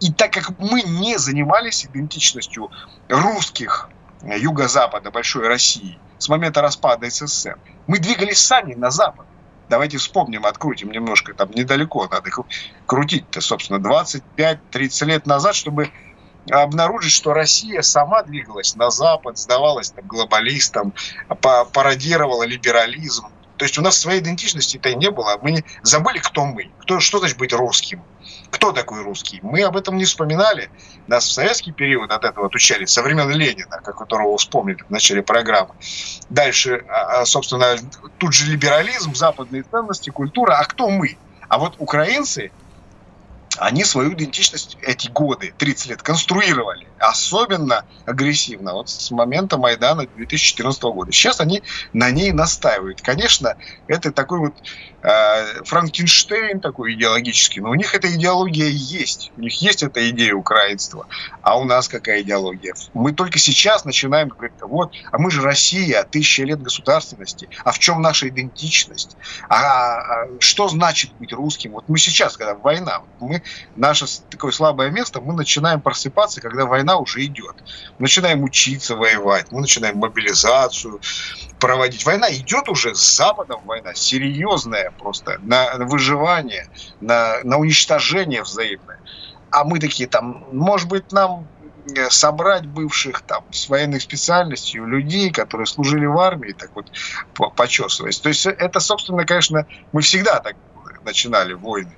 И 0.00 0.12
так 0.12 0.32
как 0.32 0.58
мы 0.58 0.82
не 0.82 1.16
занимались 1.18 1.86
идентичностью 1.86 2.70
русских 3.08 3.88
юго-запада 4.22 5.10
большой 5.10 5.48
России 5.48 5.98
с 6.18 6.28
момента 6.28 6.60
распада 6.60 7.08
СССР, 7.08 7.58
мы 7.86 7.98
двигались 7.98 8.38
сами 8.38 8.74
на 8.74 8.90
запад. 8.90 9.26
Давайте 9.72 9.96
вспомним, 9.96 10.44
открутим 10.44 10.90
немножко, 10.90 11.32
там 11.32 11.50
недалеко 11.52 12.06
надо 12.10 12.30
крутить-то, 12.84 13.40
собственно, 13.40 13.78
25-30 13.78 15.06
лет 15.06 15.26
назад, 15.26 15.54
чтобы 15.54 15.90
обнаружить, 16.50 17.14
что 17.14 17.32
Россия 17.32 17.80
сама 17.80 18.22
двигалась 18.22 18.74
на 18.74 18.90
Запад, 18.90 19.38
сдавалась 19.38 19.90
там, 19.90 20.06
глобалистам, 20.06 20.92
пародировала 21.72 22.42
либерализм. 22.42 23.28
То 23.62 23.64
есть 23.64 23.78
у 23.78 23.82
нас 23.82 23.96
своей 23.96 24.18
идентичности-то 24.18 24.88
и 24.88 24.96
не 24.96 25.08
было. 25.12 25.38
Мы 25.40 25.64
забыли, 25.84 26.18
кто 26.18 26.44
мы. 26.46 26.72
Кто, 26.80 26.98
что 26.98 27.20
значит 27.20 27.38
быть 27.38 27.52
русским? 27.52 28.02
Кто 28.50 28.72
такой 28.72 29.02
русский? 29.02 29.38
Мы 29.44 29.62
об 29.62 29.76
этом 29.76 29.96
не 29.98 30.04
вспоминали. 30.04 30.68
Нас 31.06 31.28
в 31.28 31.30
советский 31.30 31.70
период 31.70 32.10
от 32.10 32.24
этого 32.24 32.46
отучали, 32.46 32.86
со 32.86 33.04
времен 33.04 33.30
Ленина, 33.30 33.80
как 33.80 33.96
которого 33.96 34.36
вспомнили 34.36 34.82
в 34.82 34.90
начале 34.90 35.22
программы. 35.22 35.74
Дальше, 36.28 36.84
а, 36.88 37.20
а, 37.20 37.24
собственно, 37.24 37.76
тут 38.18 38.32
же 38.32 38.46
либерализм, 38.46 39.14
западные 39.14 39.62
ценности, 39.62 40.10
культура. 40.10 40.54
А 40.54 40.64
кто 40.64 40.90
мы? 40.90 41.16
А 41.48 41.58
вот 41.58 41.76
украинцы, 41.78 42.50
они 43.58 43.84
свою 43.84 44.14
идентичность 44.14 44.76
эти 44.82 45.06
годы, 45.06 45.54
30 45.56 45.86
лет, 45.86 46.02
конструировали. 46.02 46.88
Особенно 47.02 47.84
агрессивно 48.06 48.74
вот 48.74 48.88
с 48.88 49.10
момента 49.10 49.58
Майдана 49.58 50.06
2014 50.06 50.82
года. 50.84 51.10
Сейчас 51.10 51.40
они 51.40 51.62
на 51.92 52.12
ней 52.12 52.30
настаивают. 52.30 53.02
Конечно, 53.02 53.56
это 53.88 54.12
такой 54.12 54.38
вот 54.38 54.54
э, 55.02 55.64
Франкенштейн 55.64 56.60
такой 56.60 56.94
идеологический, 56.94 57.60
но 57.60 57.70
у 57.70 57.74
них 57.74 57.92
эта 57.96 58.14
идеология 58.14 58.68
есть. 58.68 59.32
У 59.36 59.40
них 59.40 59.60
есть 59.60 59.82
эта 59.82 60.08
идея 60.10 60.34
украинства. 60.34 61.06
А 61.42 61.58
у 61.58 61.64
нас 61.64 61.88
какая 61.88 62.22
идеология? 62.22 62.74
Мы 62.94 63.12
только 63.12 63.40
сейчас 63.40 63.84
начинаем 63.84 64.28
говорить, 64.28 64.54
вот, 64.60 64.92
а 65.10 65.18
мы 65.18 65.32
же 65.32 65.42
Россия, 65.42 66.04
тысяча 66.04 66.44
лет 66.44 66.62
государственности. 66.62 67.48
А 67.64 67.72
в 67.72 67.80
чем 67.80 68.00
наша 68.00 68.28
идентичность? 68.28 69.16
А, 69.48 69.56
а 69.56 70.28
что 70.38 70.68
значит 70.68 71.12
быть 71.18 71.32
русским? 71.32 71.72
Вот 71.72 71.88
мы 71.88 71.98
сейчас, 71.98 72.36
когда 72.36 72.54
война, 72.54 73.02
мы, 73.18 73.42
наше 73.74 74.06
такое 74.30 74.52
слабое 74.52 74.90
место, 74.90 75.20
мы 75.20 75.34
начинаем 75.34 75.80
просыпаться, 75.80 76.40
когда 76.40 76.64
война 76.64 76.91
уже 76.96 77.24
идет. 77.24 77.56
Начинаем 77.98 78.42
учиться 78.42 78.96
воевать, 78.96 79.50
мы 79.50 79.60
начинаем 79.60 79.98
мобилизацию 79.98 81.00
проводить. 81.58 82.04
Война 82.04 82.32
идет 82.32 82.68
уже 82.68 82.94
с 82.94 83.16
Западом, 83.16 83.60
война 83.64 83.94
серьезная 83.94 84.90
просто, 84.98 85.38
на 85.42 85.76
выживание, 85.76 86.68
на, 87.00 87.36
на 87.44 87.58
уничтожение 87.58 88.42
взаимное. 88.42 88.98
А 89.50 89.64
мы 89.64 89.78
такие 89.78 90.08
там, 90.08 90.44
может 90.52 90.88
быть, 90.88 91.12
нам 91.12 91.46
э, 91.94 92.10
собрать 92.10 92.66
бывших 92.66 93.20
там 93.22 93.44
с 93.52 93.68
военной 93.68 94.00
специальностью 94.00 94.86
людей, 94.86 95.30
которые 95.30 95.66
служили 95.66 96.06
в 96.06 96.18
армии, 96.18 96.52
так 96.52 96.70
вот 96.74 96.90
почесываясь. 97.54 98.18
То 98.18 98.30
есть 98.30 98.46
это, 98.46 98.80
собственно, 98.80 99.24
конечно, 99.24 99.66
мы 99.92 100.00
всегда 100.00 100.40
так 100.40 100.56
начинали 101.04 101.52
войны. 101.52 101.92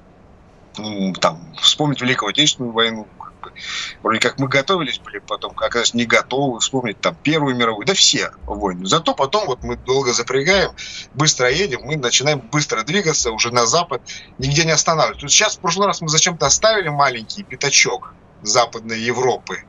Ну, 0.77 1.13
там, 1.15 1.55
вспомнить 1.61 2.01
Великую 2.01 2.31
Отечественную 2.31 2.73
войну, 2.73 3.07
вроде 4.03 4.21
как 4.21 4.39
мы 4.39 4.49
готовились 4.49 4.99
были, 4.99 5.19
потом 5.19 5.53
оказались 5.53 5.95
не 5.95 6.05
готовы, 6.07 6.61
вспомнить 6.61 7.01
там 7.01 7.17
Первую 7.23 7.57
мировую, 7.57 7.87
да 7.87 7.95
все 7.95 8.31
войны. 8.47 8.87
Зато 8.87 9.15
потом 9.15 9.47
вот 9.47 9.63
мы 9.63 9.77
долго 9.77 10.13
запрягаем, 10.13 10.73
быстро 11.15 11.51
едем, 11.51 11.81
мы 11.85 11.97
начинаем 11.97 12.41
быстро 12.41 12.83
двигаться 12.83 13.31
уже 13.33 13.53
на 13.53 13.67
запад, 13.67 14.03
нигде 14.39 14.65
не 14.65 14.73
останавливаться. 14.73 15.29
Сейчас 15.29 15.57
в 15.57 15.61
прошлый 15.61 15.87
раз 15.87 16.01
мы 16.01 16.09
зачем-то 16.09 16.47
оставили 16.47 16.89
маленький 16.89 17.43
пятачок 17.43 18.15
Западной 18.43 19.01
Европы 19.01 19.65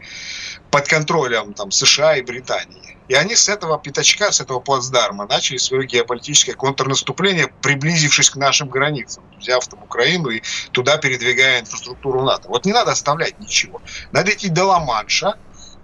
под 0.69 0.87
контролем 0.87 1.53
там, 1.53 1.71
США 1.71 2.17
и 2.17 2.21
Британии. 2.21 2.84
И 3.07 3.13
они 3.13 3.35
с 3.35 3.49
этого 3.49 3.77
пятачка, 3.77 4.31
с 4.31 4.41
этого 4.41 4.59
плацдарма 4.59 5.27
начали 5.27 5.57
свое 5.57 5.85
геополитическое 5.85 6.55
контрнаступление, 6.55 7.47
приблизившись 7.61 8.29
к 8.29 8.35
нашим 8.35 8.69
границам, 8.69 9.23
взяв 9.39 9.67
там 9.67 9.83
Украину 9.83 10.29
и 10.29 10.41
туда 10.71 10.97
передвигая 10.97 11.61
инфраструктуру 11.61 12.23
НАТО. 12.23 12.47
Вот 12.47 12.65
не 12.65 12.73
надо 12.73 12.91
оставлять 12.91 13.39
ничего. 13.39 13.81
Надо 14.11 14.31
идти 14.31 14.49
до 14.49 14.65
Ла-Манша, 14.65 15.35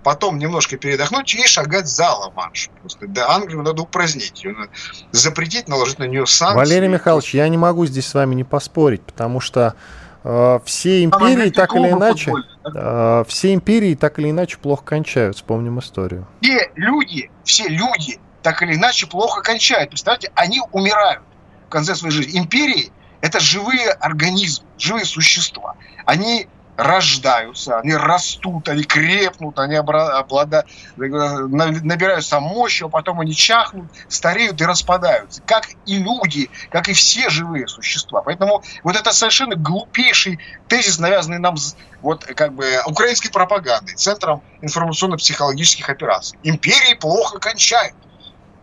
потом 0.04 0.40
немножко 0.40 0.78
передохнуть 0.78 1.34
и 1.36 1.46
шагать 1.46 1.88
за 1.88 2.12
Ла-Манш. 2.12 2.70
Просто 2.82 3.08
до 3.08 3.30
Англию 3.30 3.62
надо 3.62 3.84
упразднить, 3.84 4.44
ее 4.44 4.54
надо 4.54 4.72
запретить, 5.12 5.68
наложить 5.68 6.00
на 6.00 6.06
нее 6.06 6.26
санкции. 6.26 6.58
Валерий 6.58 6.88
Михайлович, 6.88 7.34
я 7.34 7.48
не 7.48 7.58
могу 7.58 7.86
здесь 7.86 8.08
с 8.08 8.14
вами 8.14 8.36
не 8.36 8.44
поспорить, 8.44 9.04
потому 9.04 9.40
что 9.40 9.76
все 10.66 11.04
империи 11.04 11.50
так 11.50 11.76
или 11.76 11.90
иначе... 11.90 12.32
Футболе 12.32 12.52
а, 12.64 13.24
все 13.28 13.54
империи 13.54 13.96
так 13.96 14.20
или 14.20 14.30
иначе 14.30 14.58
плохо 14.58 14.84
кончают, 14.84 15.36
вспомним 15.36 15.80
историю. 15.80 16.28
Все 16.42 16.72
люди, 16.76 17.32
все 17.44 17.68
люди 17.68 18.20
так 18.44 18.62
или 18.64 18.76
иначе 18.76 19.08
плохо 19.08 19.42
кончают. 19.42 19.90
Представьте, 19.90 20.32
они 20.36 20.62
умирают 20.72 21.24
в 21.68 21.70
конце 21.70 21.96
своей 21.96 22.14
жизни. 22.14 22.40
Империи– 22.40 22.92
это 23.22 23.40
живые 23.40 23.92
организмы, 23.92 24.66
живые 24.78 25.06
существа. 25.06 25.76
Они 26.06 26.48
рождаются, 26.82 27.80
они 27.80 27.96
растут, 27.96 28.68
они 28.68 28.84
крепнут, 28.84 29.60
они 29.60 29.76
обладают, 29.76 30.68
набираются 30.98 32.40
мощью, 32.40 32.88
а 32.88 32.90
потом 32.90 33.20
они 33.20 33.36
чахнут, 33.36 33.86
стареют 34.10 34.60
и 34.62 34.66
распадаются. 34.66 35.42
Как 35.46 35.70
и 35.86 35.98
люди, 36.00 36.50
как 36.70 36.90
и 36.90 36.94
все 36.94 37.30
живые 37.30 37.68
существа. 37.68 38.22
Поэтому 38.22 38.64
вот 38.84 38.96
это 38.96 39.12
совершенно 39.12 39.56
глупейший 39.56 40.40
тезис, 40.68 40.98
навязанный 40.98 41.40
нам 41.40 41.56
вот 42.02 42.26
как 42.26 42.54
бы 42.54 42.66
украинской 42.88 43.30
пропагандой, 43.30 43.96
Центром 43.96 44.42
информационно-психологических 44.62 45.88
операций. 45.90 46.40
Империи 46.44 46.96
плохо 46.96 47.40
кончают 47.40 47.96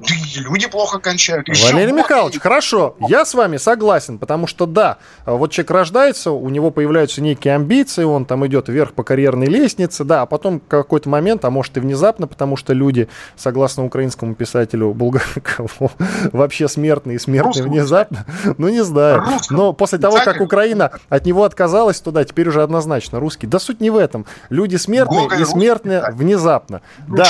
люди 0.01 0.69
плохо 0.69 0.99
кончают. 0.99 1.49
Еще 1.49 1.73
Валерий. 1.73 1.93
Михайлович, 1.93 2.39
хорошо, 2.39 2.97
я 3.01 3.25
с 3.25 3.35
вами 3.35 3.57
согласен, 3.57 4.19
потому 4.19 4.47
что 4.47 4.67
да, 4.67 4.99
вот 5.27 5.51
человек 5.53 5.71
рождается, 5.71 6.31
у 6.31 6.49
него 6.49 6.71
появляются 6.71 7.21
некие 7.21 7.55
амбиции, 7.55 8.05
он 8.05 8.25
там 8.25 8.47
идет 8.47 8.69
вверх 8.69 8.93
по 8.93 9.03
карьерной 9.03 9.47
лестнице, 9.47 10.05
да, 10.05 10.23
а 10.23 10.27
потом 10.27 10.61
какой-то 10.61 11.09
момент, 11.09 11.45
а 11.45 11.51
может 11.51 11.77
и 11.77 11.81
внезапно, 11.81 12.27
потому 12.27 12.57
что 12.57 12.73
люди, 12.73 13.09
согласно 13.37 13.85
украинскому 13.85 14.35
писателю 14.35 14.93
Булгакову, 14.95 15.91
вообще 16.33 16.69
смертные 16.69 17.17
и 17.17 17.19
смертные 17.19 17.49
Русскому. 17.49 17.73
внезапно, 17.73 18.27
ну 18.57 18.69
не 18.69 18.85
знаю, 18.85 19.25
но 19.51 19.73
после 19.73 19.99
того, 19.99 20.19
как 20.25 20.41
Украина 20.41 20.93
от 21.09 21.27
него 21.27 21.45
отказалась 21.45 22.01
туда, 22.01 22.25
теперь 22.25 22.49
уже 22.49 22.63
однозначно 22.63 23.21
русский. 23.21 23.47
Да 23.47 23.59
суть 23.59 23.81
не 23.81 23.91
в 23.91 23.97
этом. 23.97 24.27
Люди 24.51 24.77
смертные 24.77 25.29
и 25.41 25.45
смертные 25.45 26.05
внезапно. 26.13 26.83
Да. 27.07 27.27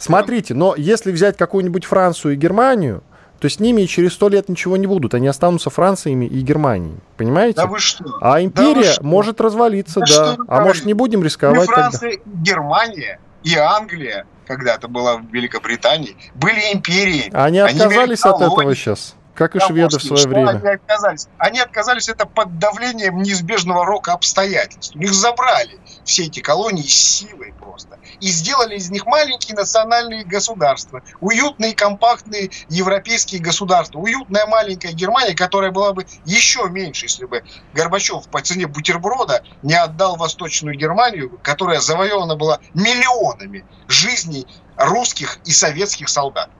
Смотрите, 0.00 0.54
но 0.54 0.74
если 0.76 1.12
взять 1.12 1.36
какую-нибудь 1.36 1.81
какую-нибудь 1.82 1.84
Францию 1.84 2.34
и 2.34 2.36
Германию, 2.36 3.02
то 3.38 3.48
с 3.48 3.58
ними 3.58 3.86
через 3.86 4.12
сто 4.14 4.28
лет 4.28 4.48
ничего 4.48 4.76
не 4.76 4.86
будут. 4.86 5.14
Они 5.14 5.26
останутся 5.26 5.70
Франциями 5.70 6.26
и 6.26 6.40
Германией. 6.42 6.96
Понимаете? 7.16 7.56
Да 7.56 7.66
вы 7.66 7.78
что? 7.80 8.04
А 8.20 8.40
империя 8.40 8.94
да 8.96 9.02
может 9.02 9.40
развалиться, 9.40 10.00
да. 10.00 10.36
да. 10.36 10.44
А 10.48 10.60
может 10.62 10.86
не 10.86 10.94
будем 10.94 11.24
рисковать 11.24 11.64
и 11.64 11.66
Франция, 11.66 12.10
тогда. 12.12 12.24
И 12.24 12.42
Германия 12.42 13.18
и 13.42 13.56
Англия 13.56 14.26
когда-то 14.46 14.86
была 14.86 15.16
в 15.16 15.24
Великобритании, 15.32 16.16
были 16.34 16.60
империи. 16.72 17.30
Они 17.32 17.58
отказались 17.58 18.24
они 18.24 18.34
от 18.34 18.42
этого 18.42 18.74
сейчас. 18.74 19.14
Как 19.34 19.56
и 19.56 19.60
шведы 19.60 19.98
в 19.98 20.02
свое 20.02 20.26
время. 20.26 20.50
Они 20.50 20.68
отказались? 20.68 21.28
Они 21.38 21.60
отказались 21.60 22.08
это 22.08 22.26
под 22.26 22.58
давлением 22.58 23.22
неизбежного 23.22 23.86
рока 23.86 24.12
обстоятельств. 24.12 24.94
У 24.94 24.98
них 24.98 25.12
забрали 25.14 25.78
все 26.04 26.24
эти 26.24 26.40
колонии 26.40 26.82
силой 26.82 27.54
просто. 27.58 27.98
И 28.20 28.28
сделали 28.28 28.76
из 28.76 28.90
них 28.90 29.06
маленькие 29.06 29.56
национальные 29.56 30.24
государства. 30.24 31.02
Уютные, 31.20 31.74
компактные 31.74 32.50
европейские 32.68 33.40
государства. 33.40 33.98
Уютная 33.98 34.46
маленькая 34.46 34.92
Германия, 34.92 35.34
которая 35.34 35.70
была 35.70 35.92
бы 35.92 36.06
еще 36.26 36.68
меньше, 36.68 37.06
если 37.06 37.24
бы 37.24 37.42
Горбачев 37.72 38.28
по 38.28 38.42
цене 38.42 38.66
бутерброда 38.66 39.42
не 39.62 39.74
отдал 39.74 40.16
Восточную 40.16 40.76
Германию, 40.76 41.38
которая 41.42 41.80
завоевана 41.80 42.36
была 42.36 42.60
миллионами 42.74 43.64
жизней 43.88 44.46
русских 44.76 45.38
и 45.44 45.52
советских 45.52 46.08
солдат. 46.08 46.50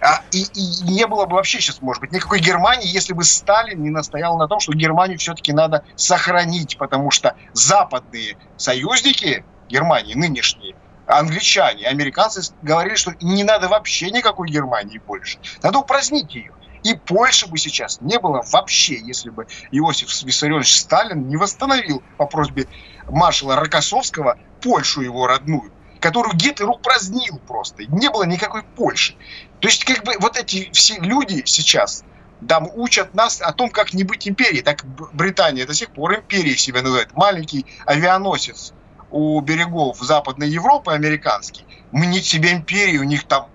А, 0.00 0.22
и, 0.32 0.42
и 0.54 0.82
не 0.84 1.06
было 1.06 1.26
бы 1.26 1.36
вообще 1.36 1.60
сейчас, 1.60 1.82
может 1.82 2.00
быть, 2.00 2.12
никакой 2.12 2.40
Германии, 2.40 2.88
если 2.88 3.12
бы 3.12 3.22
Сталин 3.22 3.82
не 3.82 3.90
настоял 3.90 4.38
на 4.38 4.48
том, 4.48 4.58
что 4.60 4.72
Германию 4.72 5.18
все-таки 5.18 5.52
надо 5.52 5.84
сохранить, 5.96 6.78
потому 6.78 7.10
что 7.10 7.36
западные 7.52 8.38
союзники 8.56 9.44
Германии, 9.68 10.14
нынешние, 10.14 10.74
англичане, 11.06 11.86
американцы 11.86 12.42
говорили, 12.62 12.94
что 12.94 13.12
не 13.20 13.44
надо 13.44 13.68
вообще 13.68 14.10
никакой 14.10 14.48
Германии 14.48 14.98
больше. 14.98 15.38
Надо 15.62 15.78
упразднить 15.78 16.34
ее. 16.34 16.52
И 16.82 16.94
Польши 16.94 17.46
бы 17.46 17.58
сейчас 17.58 18.00
не 18.00 18.18
было 18.18 18.42
вообще, 18.50 18.98
если 18.98 19.28
бы 19.28 19.46
Иосиф 19.70 20.22
Виссарионович 20.22 20.80
Сталин 20.80 21.28
не 21.28 21.36
восстановил 21.36 22.02
по 22.16 22.24
просьбе 22.24 22.66
маршала 23.06 23.56
Рокоссовского 23.56 24.38
Польшу 24.62 25.02
его 25.02 25.26
родную 25.26 25.72
которую 26.00 26.34
Гитлер 26.34 26.68
упразднил 26.68 27.38
просто. 27.46 27.84
Не 27.84 28.10
было 28.10 28.24
никакой 28.24 28.62
Польши. 28.62 29.14
То 29.60 29.68
есть, 29.68 29.84
как 29.84 30.04
бы, 30.04 30.14
вот 30.18 30.36
эти 30.36 30.70
все 30.72 30.98
люди 30.98 31.42
сейчас 31.46 32.04
там 32.48 32.68
учат 32.74 33.14
нас 33.14 33.40
о 33.40 33.52
том, 33.52 33.70
как 33.70 33.92
не 33.92 34.04
быть 34.04 34.26
империей. 34.26 34.62
Так 34.62 34.84
Британия 35.12 35.66
до 35.66 35.74
сих 35.74 35.90
пор 35.90 36.14
империей 36.14 36.56
себя 36.56 36.82
называет. 36.82 37.14
Маленький 37.14 37.66
авианосец 37.84 38.72
у 39.10 39.40
берегов 39.40 39.98
Западной 39.98 40.48
Европы, 40.48 40.92
американский, 40.92 41.64
мнит 41.92 42.24
себе 42.24 42.52
империю, 42.52 43.02
у 43.02 43.04
них 43.04 43.24
там 43.24 43.48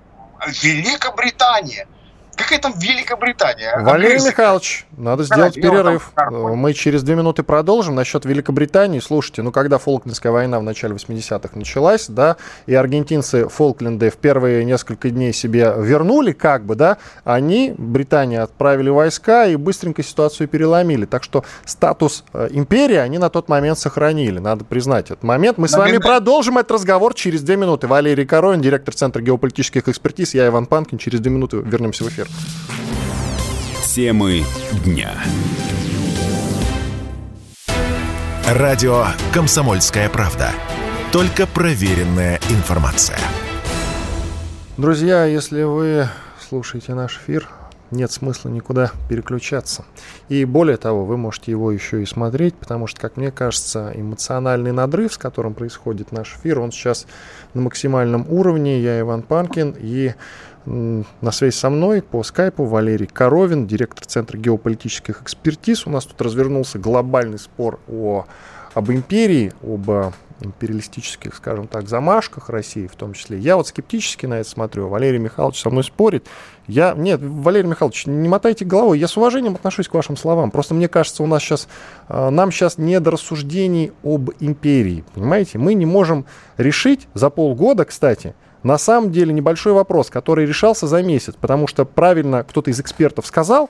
Великобритания. 0.62 1.88
Какая 2.36 2.60
там 2.60 2.74
Великобритания? 2.78 3.78
Валерий 3.80 4.16
Огрызок. 4.16 4.32
Михайлович, 4.32 4.86
надо 4.98 5.24
сделать 5.24 5.56
перерыв. 5.56 6.12
Мы 6.30 6.74
через 6.74 7.04
две 7.04 7.16
минуты 7.16 7.44
продолжим. 7.44 7.96
Насчет 7.96 8.26
Великобритании, 8.26 9.00
слушайте, 9.00 9.42
ну 9.42 9.52
когда 9.52 9.78
Фолклендская 9.78 10.32
война 10.32 10.60
в 10.60 10.64
начале 10.64 10.96
80-х 10.96 11.50
началась, 11.54 12.08
да, 12.08 12.38
и 12.66 12.76
аргентинцы 12.76 13.48
Фолкленды 13.48 14.10
в 14.10 14.18
первые 14.18 14.66
несколько 14.66 15.10
дней 15.10 15.34
себе 15.34 15.74
вернули, 15.78 16.32
как 16.32 16.66
бы, 16.66 16.76
да, 16.76 16.98
они, 17.24 17.74
Британия, 17.78 18.44
отправили 18.44 18.90
войска 18.90 19.46
и 19.46 19.56
быстренько 19.56 20.04
ситуацию 20.04 20.48
переломили. 20.48 21.06
Так 21.06 21.24
что 21.24 21.44
статус 21.66 22.24
э, 22.34 22.50
империи 22.52 22.98
они 22.98 23.18
на 23.18 23.30
тот 23.30 23.50
момент 23.50 23.80
сохранили, 23.80 24.40
надо 24.40 24.66
признать 24.66 25.06
этот 25.06 25.24
момент. 25.24 25.58
Мы 25.58 25.68
с 25.68 25.74
вами 25.74 25.98
продолжим 25.98 26.58
этот 26.58 26.72
разговор 26.72 27.14
через 27.14 27.42
две 27.42 27.56
минуты. 27.56 27.88
Валерий 27.88 28.26
Коровин, 28.26 28.62
директор 28.62 28.94
Центра 28.94 29.22
геополитических 29.22 29.88
экспертиз, 29.88 30.34
я 30.34 30.48
Иван 30.48 30.66
Панкин. 30.66 30.98
Через 30.98 31.20
две 31.20 31.32
минуты 31.32 31.58
вернемся 31.58 32.04
в 32.04 32.10
эфир. 32.10 32.25
Темы 33.86 34.44
дня. 34.84 35.14
Радио 38.48 39.06
«Комсомольская 39.34 40.10
правда». 40.10 40.52
Только 41.12 41.48
проверенная 41.48 42.40
информация. 42.50 43.18
Друзья, 44.78 45.26
если 45.26 45.64
вы 45.64 46.08
слушаете 46.50 46.94
наш 46.94 47.18
эфир, 47.18 47.50
нет 47.92 48.12
смысла 48.12 48.50
никуда 48.50 48.92
переключаться. 49.10 49.86
И 50.28 50.44
более 50.44 50.78
того, 50.78 51.06
вы 51.06 51.18
можете 51.18 51.52
его 51.52 51.72
еще 51.72 52.04
и 52.04 52.06
смотреть, 52.06 52.56
потому 52.56 52.88
что, 52.88 53.00
как 53.00 53.18
мне 53.18 53.32
кажется, 53.32 53.92
эмоциональный 53.96 54.72
надрыв, 54.72 55.14
с 55.14 55.18
которым 55.18 55.54
происходит 55.54 56.12
наш 56.12 56.36
эфир, 56.36 56.60
он 56.60 56.72
сейчас 56.72 57.08
на 57.54 57.62
максимальном 57.62 58.26
уровне. 58.30 58.82
Я 58.82 59.00
Иван 59.00 59.22
Панкин, 59.22 59.76
и 59.78 60.14
на 60.66 61.32
связи 61.32 61.56
со 61.56 61.70
мной 61.70 62.02
по 62.02 62.24
скайпу 62.24 62.66
Валерий 62.66 63.08
Коровин, 63.08 63.68
директор 63.68 64.06
Центра 64.06 64.38
геополитических 64.38 65.22
экспертиз. 65.22 65.86
У 65.88 65.90
нас 65.90 66.06
тут 66.06 66.22
развернулся 66.22 66.80
глобальный 66.80 67.40
спор 67.40 67.80
о, 67.88 68.26
об 68.74 68.92
империи, 68.92 69.54
об 69.62 70.14
империалистических, 70.42 71.34
скажем 71.36 71.68
так, 71.68 71.88
замашках 71.88 72.50
России 72.50 72.88
в 72.88 72.96
том 72.96 73.14
числе. 73.14 73.38
Я 73.38 73.56
вот 73.56 73.68
скептически 73.68 74.26
на 74.26 74.36
это 74.36 74.50
смотрю. 74.50 74.88
Валерий 74.88 75.20
Михайлович 75.20 75.62
со 75.62 75.70
мной 75.70 75.84
спорит. 75.84 76.28
Я, 76.68 76.94
нет, 76.94 77.22
Валерий 77.22 77.70
Михайлович, 77.70 78.06
не 78.06 78.28
мотайте 78.28 78.66
головой. 78.66 79.00
Я 79.00 79.08
с 79.08 79.18
уважением 79.18 79.56
отношусь 79.56 79.88
к 79.88 79.94
вашим 79.94 80.18
словам. 80.18 80.52
Просто 80.52 80.74
мне 80.74 80.88
кажется, 80.88 81.24
у 81.24 81.28
нас 81.28 81.42
сейчас, 81.42 81.68
а, 82.08 82.30
нам 82.30 82.52
сейчас 82.52 82.78
не 82.78 83.00
до 83.00 83.12
рассуждений 83.12 83.94
об 84.04 84.32
империи. 84.40 85.04
Понимаете? 85.14 85.58
Мы 85.58 85.74
не 85.74 85.86
можем 85.86 86.26
решить 86.58 87.08
за 87.14 87.30
полгода, 87.30 87.86
кстати, 87.86 88.36
на 88.66 88.80
самом 88.80 89.12
деле 89.12 89.32
небольшой 89.32 89.74
вопрос, 89.74 90.10
который 90.10 90.48
решался 90.48 90.88
за 90.88 91.04
месяц, 91.04 91.36
потому 91.40 91.68
что 91.68 91.86
правильно 91.86 92.44
кто-то 92.44 92.72
из 92.72 92.80
экспертов 92.80 93.28
сказал, 93.28 93.70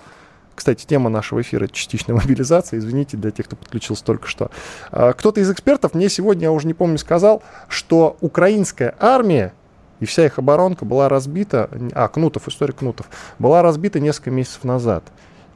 кстати, 0.55 0.85
тема 0.85 1.09
нашего 1.09 1.41
эфира— 1.41 1.67
частичная 1.71 2.15
мобилизация. 2.15 2.79
Извините 2.79 3.17
для 3.17 3.31
тех, 3.31 3.45
кто 3.45 3.57
подключился 3.57 4.05
только 4.05 4.25
что. 4.27 4.51
А, 4.91 5.11
кто-то 5.11 5.41
из 5.41 5.51
экспертов 5.51 5.95
мне 5.95 6.07
сегодня, 6.07 6.43
я 6.43 6.51
уже 6.53 6.65
не 6.65 6.73
помню, 6.73 6.97
сказал, 6.97 7.43
что 7.67 8.15
украинская 8.21 8.95
армия 8.97 9.53
и 9.99 10.05
вся 10.05 10.25
их 10.25 10.39
оборонка 10.39 10.85
была 10.85 11.09
разбита, 11.09 11.69
а, 11.93 12.07
Кнутов, 12.07 12.47
история 12.47 12.73
Кнутов, 12.73 13.07
была 13.37 13.61
разбита 13.61 13.99
несколько 13.99 14.31
месяцев 14.31 14.63
назад. 14.63 15.03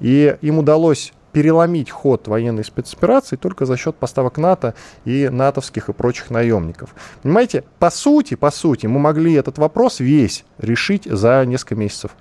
И 0.01 0.37
им 0.41 0.59
удалось 0.59 1.13
переломить 1.31 1.89
ход 1.89 2.27
военной 2.27 2.63
спецоперации 2.63 3.35
только 3.35 3.65
за 3.65 3.77
счет 3.77 3.95
поставок 3.95 4.37
НАТО 4.37 4.73
и 5.05 5.29
натовских 5.29 5.89
и 5.89 5.93
прочих 5.93 6.29
наемников. 6.29 6.95
Понимаете, 7.21 7.63
по 7.79 7.89
сути, 7.89 8.35
по 8.35 8.51
сути, 8.51 8.87
мы 8.87 8.99
могли 8.99 9.33
этот 9.33 9.57
вопрос 9.57 9.99
весь 9.99 10.45
решить 10.57 11.05
за 11.05 11.45
несколько 11.45 11.75
месяцев. 11.75 12.11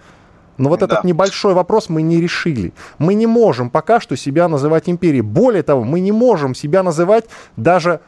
Но 0.59 0.69
вот 0.69 0.81
да. 0.81 0.87
этот 0.87 1.05
небольшой 1.05 1.55
вопрос 1.55 1.89
мы 1.89 2.03
не 2.03 2.21
решили. 2.21 2.73
Мы 2.99 3.15
не 3.15 3.27
можем 3.27 3.71
пока 3.71 4.01
что 4.01 4.17
себя 4.17 4.49
называть 4.49 4.89
империей. 4.89 5.23
Более 5.23 5.63
того, 5.63 5.85
мы 5.85 6.01
не 6.01 6.13
можем 6.13 6.55
себя 6.55 6.83
называть 6.83 7.27
даже 7.57 8.01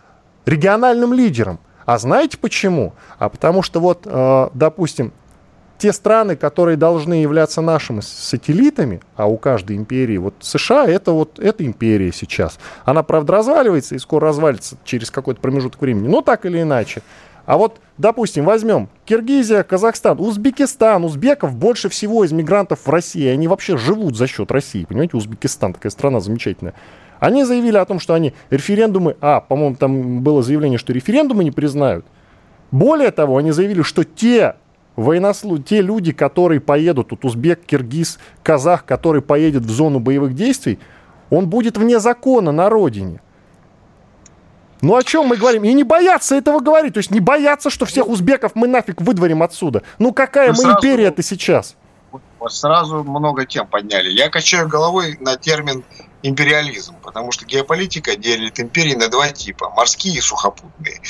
региональным 0.47 1.15
лидером. 1.15 1.61
А 1.87 1.99
знаете 1.99 2.39
почему? 2.39 2.93
А 3.19 3.29
потому 3.29 3.63
что 3.63 3.81
вот, 3.81 4.03
э, 4.05 4.49
допустим, 4.55 5.13
те 5.81 5.95
страны, 5.95 6.37
которые 6.37 6.76
должны 6.76 7.14
являться 7.14 7.62
нашими 7.62 8.01
сателлитами, 8.01 9.01
а 9.16 9.26
у 9.26 9.39
каждой 9.39 9.76
империи, 9.76 10.18
вот 10.18 10.35
США 10.41 10.87
это 10.87 11.12
вот 11.12 11.39
эта 11.39 11.64
империя 11.64 12.12
сейчас. 12.12 12.59
Она, 12.85 13.03
правда, 13.03 13.33
разваливается 13.33 13.95
и 13.95 13.99
скоро 13.99 14.28
развалится 14.28 14.76
через 14.85 15.11
какой-то 15.11 15.41
промежуток 15.41 15.81
времени, 15.81 16.07
но 16.07 16.20
так 16.20 16.45
или 16.45 16.61
иначе. 16.61 17.01
А 17.47 17.57
вот, 17.57 17.81
допустим, 17.97 18.45
возьмем 18.45 18.91
Киргизия, 19.07 19.62
Казахстан, 19.62 20.20
Узбекистан. 20.20 21.03
Узбеков 21.03 21.57
больше 21.57 21.89
всего 21.89 22.24
из 22.24 22.31
мигрантов 22.31 22.87
в 22.87 22.91
России. 22.91 23.26
Они 23.26 23.49
вообще 23.49 23.76
живут 23.78 24.16
за 24.16 24.26
счет 24.26 24.53
России. 24.53 24.85
Понимаете, 24.85 25.16
Узбекистан 25.16 25.72
такая 25.72 25.91
страна 25.91 26.20
замечательная. 26.20 26.74
Они 27.18 27.43
заявили 27.45 27.78
о 27.78 27.85
том, 27.87 27.99
что 27.99 28.14
они 28.14 28.35
референдумы... 28.51 29.16
А, 29.20 29.41
по-моему, 29.41 29.76
там 29.76 30.20
было 30.20 30.43
заявление, 30.43 30.78
что 30.78 30.93
референдумы 30.93 31.43
не 31.43 31.51
признают. 31.51 32.05
Более 32.70 33.11
того, 33.11 33.39
они 33.39 33.51
заявили, 33.51 33.83
что 33.83 34.05
те 34.05 34.55
военнослу... 34.97 35.59
те 35.59 35.82
люди, 35.82 36.12
которые 36.12 36.61
поедут, 36.61 37.09
тут 37.09 37.24
узбек, 37.24 37.64
киргиз, 37.64 38.18
казах, 38.43 38.84
который 38.84 39.22
поедет 39.22 39.64
в 39.64 39.70
зону 39.70 40.01
боевых 40.01 40.34
действий, 40.34 40.78
он 41.30 41.49
будет 41.49 41.78
вне 41.78 42.01
закона 42.01 42.53
на 42.53 42.68
родине. 42.68 43.20
Ну 44.82 44.97
о 44.97 45.03
чем 45.03 45.26
мы 45.26 45.36
говорим? 45.36 45.64
И 45.64 45.72
не 45.72 45.84
бояться 45.84 46.36
этого 46.36 46.61
говорить. 46.61 46.95
То 46.95 46.99
есть 46.99 47.11
не 47.11 47.20
бояться, 47.20 47.70
что 47.70 47.84
всех 47.84 48.09
узбеков 48.09 48.53
мы 48.55 48.66
нафиг 48.66 49.01
выдворим 49.01 49.43
отсюда. 49.43 49.82
Ну 49.99 50.12
какая 50.12 50.53
мы 50.53 50.64
империя-то 50.64 51.22
сейчас? 51.22 51.76
Вот 52.11 52.53
сразу 52.53 53.05
много 53.05 53.47
тем 53.47 53.67
подняли. 53.67 54.11
Я 54.11 54.29
качаю 54.31 54.69
головой 54.69 55.17
на 55.21 55.37
термин 55.37 55.85
империализм, 56.23 56.97
потому 57.03 57.33
что 57.33 57.47
геополитика 57.47 58.17
делит 58.17 58.61
империи 58.61 58.95
на 58.95 59.09
два 59.09 59.29
типа, 59.29 59.71
морские 59.71 60.19
и 60.19 60.21
сухопутные. 60.21 61.01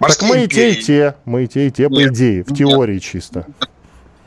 Морские 0.00 0.28
так 0.28 0.36
мы 0.36 0.44
империи... 0.44 0.72
и 0.72 0.74
те, 0.74 0.80
и 0.80 0.82
те, 0.82 1.16
мы 1.24 1.44
и 1.44 1.48
те, 1.48 1.66
и 1.66 1.70
те, 1.70 1.88
по 1.88 1.94
нет, 1.94 2.12
идее, 2.12 2.44
в 2.44 2.50
нет, 2.50 2.58
теории 2.58 2.98
чисто. 2.98 3.46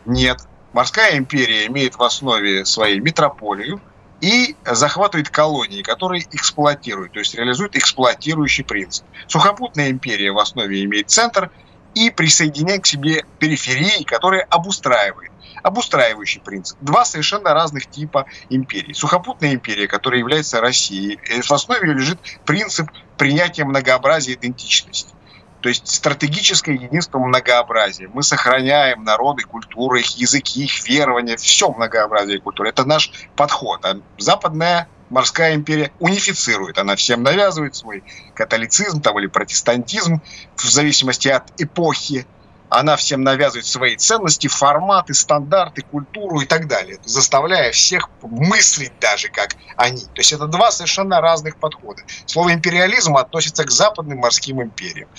Нет, 0.05 0.39
морская 0.73 1.17
империя 1.17 1.67
имеет 1.67 1.95
в 1.95 2.03
основе 2.03 2.65
своей 2.65 2.99
метрополию 2.99 3.81
и 4.21 4.55
захватывает 4.65 5.29
колонии, 5.29 5.81
которые 5.81 6.23
эксплуатируют, 6.31 7.13
то 7.13 7.19
есть 7.19 7.35
реализует 7.35 7.75
эксплуатирующий 7.75 8.63
принцип. 8.63 9.05
Сухопутная 9.27 9.89
империя 9.89 10.31
в 10.31 10.39
основе 10.39 10.83
имеет 10.83 11.09
центр 11.09 11.51
и 11.95 12.09
присоединяет 12.09 12.83
к 12.83 12.85
себе 12.85 13.25
периферии, 13.39 14.03
которые 14.03 14.43
обустраивает 14.43 15.28
обустраивающий 15.63 16.41
принцип. 16.41 16.77
Два 16.81 17.05
совершенно 17.05 17.53
разных 17.53 17.89
типа 17.89 18.25
империй. 18.49 18.93
Сухопутная 18.93 19.53
империя, 19.53 19.87
которая 19.87 20.19
является 20.19 20.61
Россией, 20.61 21.19
в 21.41 21.51
основе 21.51 21.87
ее 21.87 21.95
лежит 21.95 22.19
принцип 22.45 22.89
принятия 23.17 23.65
многообразия 23.65 24.33
идентичности. 24.33 25.13
То 25.61 25.67
есть 25.67 25.87
стратегическое 25.87 26.73
единство 26.73 27.19
многообразия. 27.19 28.07
Мы 28.07 28.23
сохраняем 28.23 29.03
народы, 29.03 29.43
культуры, 29.43 29.99
их 29.99 30.17
языки, 30.17 30.63
их 30.63 30.87
верования, 30.87 31.35
все 31.35 31.69
многообразие 31.69 32.39
культуры. 32.39 32.69
Это 32.69 32.85
наш 32.85 33.11
подход. 33.35 33.83
А 33.83 33.99
западная 34.17 34.87
морская 35.09 35.55
империя 35.55 35.91
унифицирует. 35.99 36.77
Она 36.77 36.95
всем 36.95 37.23
навязывает 37.23 37.75
свой 37.75 38.03
католицизм 38.35 39.01
там, 39.01 39.19
или 39.19 39.27
протестантизм 39.27 40.21
в 40.55 40.63
зависимости 40.63 41.27
от 41.27 41.43
эпохи 41.61 42.25
она 42.69 42.95
всем 42.95 43.23
навязывает 43.23 43.65
свои 43.65 43.95
ценности, 43.97 44.47
форматы, 44.47 45.13
стандарты, 45.13 45.81
культуру 45.81 46.41
и 46.41 46.45
так 46.45 46.67
далее, 46.67 46.99
заставляя 47.03 47.71
всех 47.71 48.09
мыслить 48.21 48.93
даже 48.99 49.29
как 49.29 49.55
они. 49.75 50.01
То 50.01 50.17
есть 50.17 50.31
это 50.31 50.45
два 50.45 50.71
совершенно 50.71 51.19
разных 51.19 51.57
подхода. 51.57 52.03
Слово 52.25 52.53
империализм 52.53 53.17
относится 53.17 53.63
к 53.63 53.71
западным 53.71 54.19
морским 54.19 54.61
империям. 54.61 55.09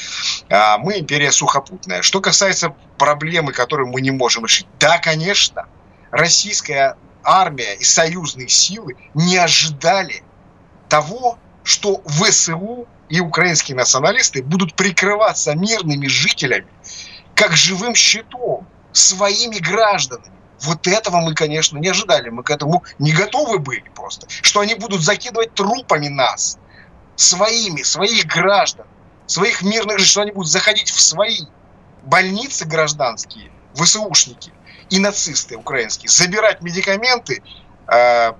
А 0.49 0.79
мы 0.79 1.01
империя 1.01 1.33
сухопутная. 1.33 2.03
Что 2.03 2.21
касается 2.21 2.75
проблемы, 2.99 3.53
которую 3.53 3.89
мы 3.89 4.01
не 4.01 4.13
можем 4.13 4.45
решить, 4.45 4.69
да, 4.79 4.99
конечно, 4.99 5.67
российская 6.13 6.97
армия 7.25 7.75
и 7.75 7.85
союзные 7.85 8.49
силы 8.49 8.97
не 9.15 9.37
ожидали 9.37 10.23
того, 10.89 11.39
что 11.65 12.01
ВСУ 12.07 12.87
и 13.09 13.21
украинские 13.21 13.77
националисты 13.77 14.43
будут 14.43 14.75
прикрываться 14.75 15.55
мирными 15.55 16.07
жителями 16.07 16.69
как 17.41 17.57
живым 17.57 17.95
щитом 17.95 18.66
своими 18.93 19.59
гражданами. 19.59 20.36
Вот 20.61 20.86
этого 20.86 21.20
мы, 21.20 21.34
конечно, 21.34 21.78
не 21.78 21.88
ожидали. 21.88 22.28
Мы 22.28 22.43
к 22.43 22.51
этому 22.51 22.84
не 22.99 23.12
готовы 23.12 23.59
были 23.59 23.88
просто. 23.95 24.26
Что 24.28 24.61
они 24.61 24.74
будут 24.74 25.01
закидывать 25.01 25.55
трупами 25.55 26.09
нас, 26.09 26.59
своими, 27.16 27.82
своих 27.82 28.26
граждан, 28.26 28.86
своих 29.26 29.62
мирных 29.62 29.99
жителей, 29.99 30.11
что 30.11 30.20
они 30.20 30.32
будут 30.32 30.53
заходить 30.53 30.91
в 30.91 31.01
свои 31.01 31.41
больницы 32.03 32.66
гражданские, 32.66 33.51
ВСУшники 33.74 34.53
и 34.91 34.99
нацисты 34.99 35.57
украинские, 35.57 36.11
забирать 36.11 36.61
медикаменты, 36.61 37.43
э, 37.91 38.32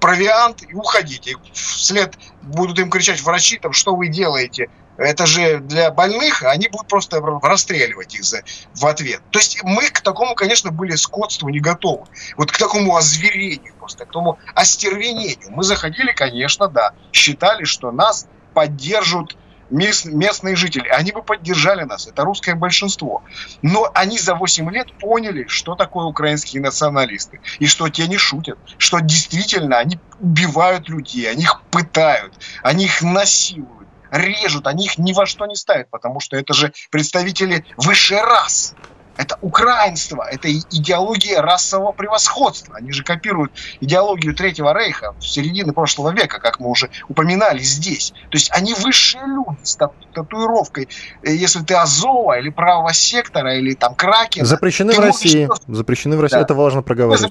провиант 0.00 0.64
и 0.68 0.74
уходить. 0.74 1.28
И 1.28 1.36
вслед 1.52 2.16
будут 2.42 2.80
им 2.80 2.90
кричать 2.90 3.22
врачи, 3.22 3.58
там, 3.58 3.72
что 3.72 3.94
вы 3.94 4.08
делаете, 4.08 4.70
это 5.00 5.26
же 5.26 5.58
для 5.60 5.90
больных, 5.90 6.42
они 6.42 6.68
будут 6.68 6.88
просто 6.88 7.20
расстреливать 7.42 8.14
их 8.14 8.24
за, 8.24 8.42
в 8.74 8.86
ответ. 8.86 9.22
То 9.30 9.38
есть 9.38 9.62
мы 9.64 9.88
к 9.88 10.00
такому, 10.00 10.34
конечно, 10.34 10.70
были 10.70 10.94
скотству 10.96 11.48
не 11.48 11.60
готовы. 11.60 12.06
Вот 12.36 12.52
к 12.52 12.58
такому 12.58 12.96
озверению 12.96 13.74
просто, 13.78 14.04
к 14.04 14.12
тому 14.12 14.38
остервенению. 14.54 15.50
Мы 15.50 15.62
заходили, 15.64 16.12
конечно, 16.12 16.68
да, 16.68 16.92
считали, 17.12 17.64
что 17.64 17.90
нас 17.90 18.26
поддержат 18.52 19.36
местные 19.70 20.56
жители, 20.56 20.88
они 20.88 21.12
бы 21.12 21.22
поддержали 21.22 21.84
нас, 21.84 22.06
это 22.06 22.24
русское 22.24 22.54
большинство. 22.54 23.22
Но 23.62 23.88
они 23.94 24.18
за 24.18 24.34
8 24.34 24.70
лет 24.70 24.92
поняли, 24.98 25.46
что 25.46 25.76
такое 25.76 26.06
украинские 26.06 26.60
националисты, 26.60 27.40
и 27.58 27.66
что 27.66 27.88
те 27.88 28.06
не 28.08 28.18
шутят, 28.18 28.58
что 28.78 28.98
действительно 28.98 29.78
они 29.78 29.98
убивают 30.18 30.88
людей, 30.88 31.30
они 31.30 31.44
их 31.44 31.62
пытают, 31.70 32.34
они 32.62 32.86
их 32.86 33.00
насилуют, 33.02 33.79
режут, 34.10 34.66
они 34.66 34.86
их 34.86 34.98
ни 34.98 35.12
во 35.12 35.26
что 35.26 35.46
не 35.46 35.56
ставят, 35.56 35.88
потому 35.90 36.20
что 36.20 36.36
это 36.36 36.52
же 36.52 36.72
представители 36.90 37.64
высшей 37.76 38.20
расы. 38.20 38.74
Это 39.16 39.38
украинство, 39.42 40.22
это 40.22 40.50
идеология 40.50 41.42
расового 41.42 41.92
превосходства. 41.92 42.76
Они 42.76 42.90
же 42.90 43.04
копируют 43.04 43.52
идеологию 43.80 44.34
Третьего 44.34 44.72
Рейха 44.72 45.12
в 45.18 45.26
середине 45.26 45.74
прошлого 45.74 46.10
века, 46.10 46.40
как 46.40 46.58
мы 46.58 46.70
уже 46.70 46.88
упоминали 47.06 47.58
здесь. 47.58 48.12
То 48.30 48.38
есть 48.38 48.50
они 48.50 48.72
высшие 48.72 49.26
люди 49.26 49.58
с 49.62 49.76
татуировкой. 50.14 50.88
Э, 51.22 51.34
если 51.34 51.60
ты 51.60 51.74
Азова 51.74 52.38
или 52.38 52.48
правого 52.48 52.94
сектора, 52.94 53.58
или 53.58 53.74
там 53.74 53.94
Кракен. 53.94 54.46
Запрещены 54.46 54.94
в 54.94 54.98
России. 54.98 55.44
Можешь... 55.44 55.64
Запрещены 55.66 56.16
в 56.16 56.20
России. 56.22 56.36
Да. 56.36 56.42
Это 56.42 56.54
важно 56.54 56.80
проговорить. 56.80 57.30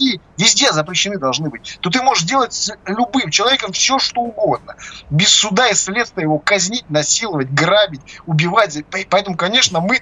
России 0.00 0.20
везде 0.38 0.72
запрещены 0.72 1.18
должны 1.18 1.50
быть, 1.50 1.78
то 1.80 1.90
ты 1.90 2.02
можешь 2.02 2.24
делать 2.24 2.52
с 2.52 2.72
любым 2.86 3.30
человеком 3.30 3.72
все, 3.72 3.98
что 3.98 4.20
угодно. 4.20 4.76
Без 5.10 5.28
суда 5.28 5.68
и 5.68 5.74
следствия 5.74 6.22
его 6.22 6.38
казнить, 6.38 6.88
насиловать, 6.88 7.52
грабить, 7.52 8.00
убивать. 8.26 8.78
Поэтому, 9.10 9.36
конечно, 9.36 9.80
мы 9.80 10.00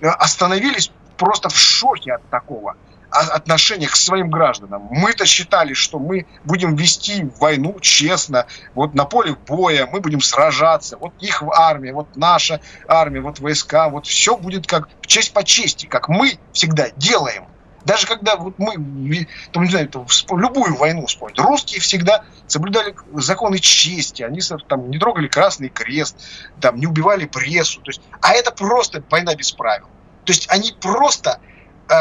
Э, 0.00 0.08
остановились 0.08 0.90
просто 1.16 1.48
в 1.48 1.56
шоке 1.56 2.14
от 2.14 2.30
такого 2.30 2.76
отношения 3.10 3.88
к 3.88 3.96
своим 3.96 4.30
гражданам. 4.30 4.86
Мы-то 4.90 5.24
считали, 5.24 5.72
что 5.72 5.98
мы 5.98 6.26
будем 6.44 6.76
вести 6.76 7.26
войну 7.40 7.80
честно, 7.80 8.46
вот 8.74 8.94
на 8.94 9.06
поле 9.06 9.34
боя, 9.46 9.88
мы 9.90 10.00
будем 10.00 10.20
сражаться, 10.20 10.98
вот 10.98 11.14
их 11.18 11.42
армия, 11.42 11.94
вот 11.94 12.16
наша 12.16 12.60
армия, 12.86 13.22
вот 13.22 13.40
войска, 13.40 13.88
вот 13.88 14.06
все 14.06 14.36
будет 14.36 14.66
как 14.66 14.90
честь 15.06 15.32
по 15.32 15.42
чести, 15.42 15.86
как 15.86 16.10
мы 16.10 16.38
всегда 16.52 16.90
делаем. 16.90 17.46
Даже 17.84 18.06
когда 18.06 18.36
вот 18.36 18.58
мы, 18.58 19.26
там, 19.52 19.64
не 19.64 19.70
знаю, 19.70 19.90
любую 20.30 20.76
войну 20.76 21.06
вспомнить, 21.06 21.38
русские 21.38 21.80
всегда 21.80 22.24
соблюдали 22.46 22.94
законы 23.14 23.58
чести, 23.58 24.22
они 24.22 24.40
там 24.68 24.90
не 24.90 24.98
трогали 24.98 25.28
Красный 25.28 25.68
Крест, 25.68 26.16
там 26.60 26.76
не 26.76 26.86
убивали 26.86 27.26
прессу, 27.26 27.80
то 27.80 27.90
есть, 27.90 28.00
а 28.20 28.34
это 28.34 28.50
просто 28.50 29.02
война 29.10 29.34
без 29.34 29.52
правил. 29.52 29.86
То 30.24 30.32
есть 30.32 30.50
они 30.50 30.72
просто 30.78 31.40
э, 31.88 31.94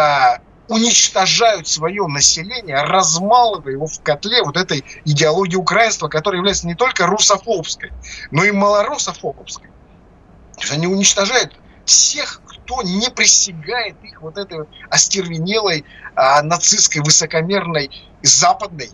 уничтожают 0.68 1.68
свое 1.68 2.06
население, 2.08 2.82
размалывая 2.82 3.74
его 3.74 3.88
в 3.88 4.02
котле 4.02 4.44
вот 4.44 4.58
этой 4.58 4.84
идеологии 5.06 5.56
украинства, 5.56 6.08
которая 6.08 6.40
является 6.40 6.68
не 6.68 6.76
только 6.76 7.08
русофобской, 7.08 7.94
но 8.32 8.44
и 8.44 8.52
малорусофобской. 8.52 9.70
То 10.56 10.62
есть 10.62 10.74
они 10.74 10.88
уничтожают 10.88 11.56
всех, 11.86 12.42
кто 12.68 12.82
не 12.82 13.10
присягает 13.10 13.96
их 14.04 14.22
вот 14.22 14.38
этой 14.38 14.60
вот 14.60 14.70
остервенелой 14.90 15.86
а, 16.16 16.42
нацистской, 16.42 17.02
высокомерной 17.02 17.90
западной 18.22 18.92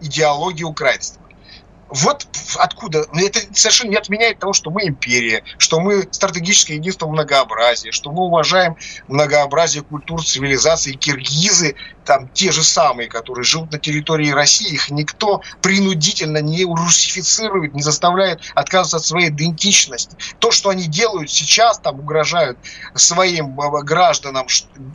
идеологии 0.00 0.64
украинства. 0.64 1.22
Вот 1.88 2.26
откуда. 2.56 3.06
Это 3.14 3.40
совершенно 3.54 3.90
не 3.90 3.96
отменяет 3.96 4.38
того, 4.38 4.54
что 4.54 4.70
мы 4.70 4.88
империя, 4.88 5.44
что 5.58 5.78
мы 5.78 6.08
стратегическое 6.10 6.74
единство 6.74 7.06
многообразия, 7.06 7.92
что 7.92 8.10
мы 8.10 8.24
уважаем 8.24 8.76
многообразие 9.08 9.84
культур, 9.84 10.24
цивилизаций. 10.24 10.94
Киргизы, 10.94 11.76
там 12.04 12.28
те 12.28 12.52
же 12.52 12.62
самые, 12.62 13.08
которые 13.08 13.44
живут 13.44 13.72
на 13.72 13.78
территории 13.78 14.30
России, 14.30 14.74
их 14.74 14.90
никто 14.90 15.42
принудительно 15.60 16.38
не 16.38 16.64
русифицирует, 16.64 17.74
не 17.74 17.82
заставляет 17.82 18.40
отказываться 18.54 18.98
от 18.98 19.04
своей 19.04 19.28
идентичности. 19.28 20.16
То, 20.38 20.50
что 20.50 20.70
они 20.70 20.86
делают 20.86 21.30
сейчас, 21.30 21.78
там 21.78 22.00
угрожают 22.00 22.58
своим 22.94 23.60
э, 23.60 23.82
гражданам, 23.82 24.46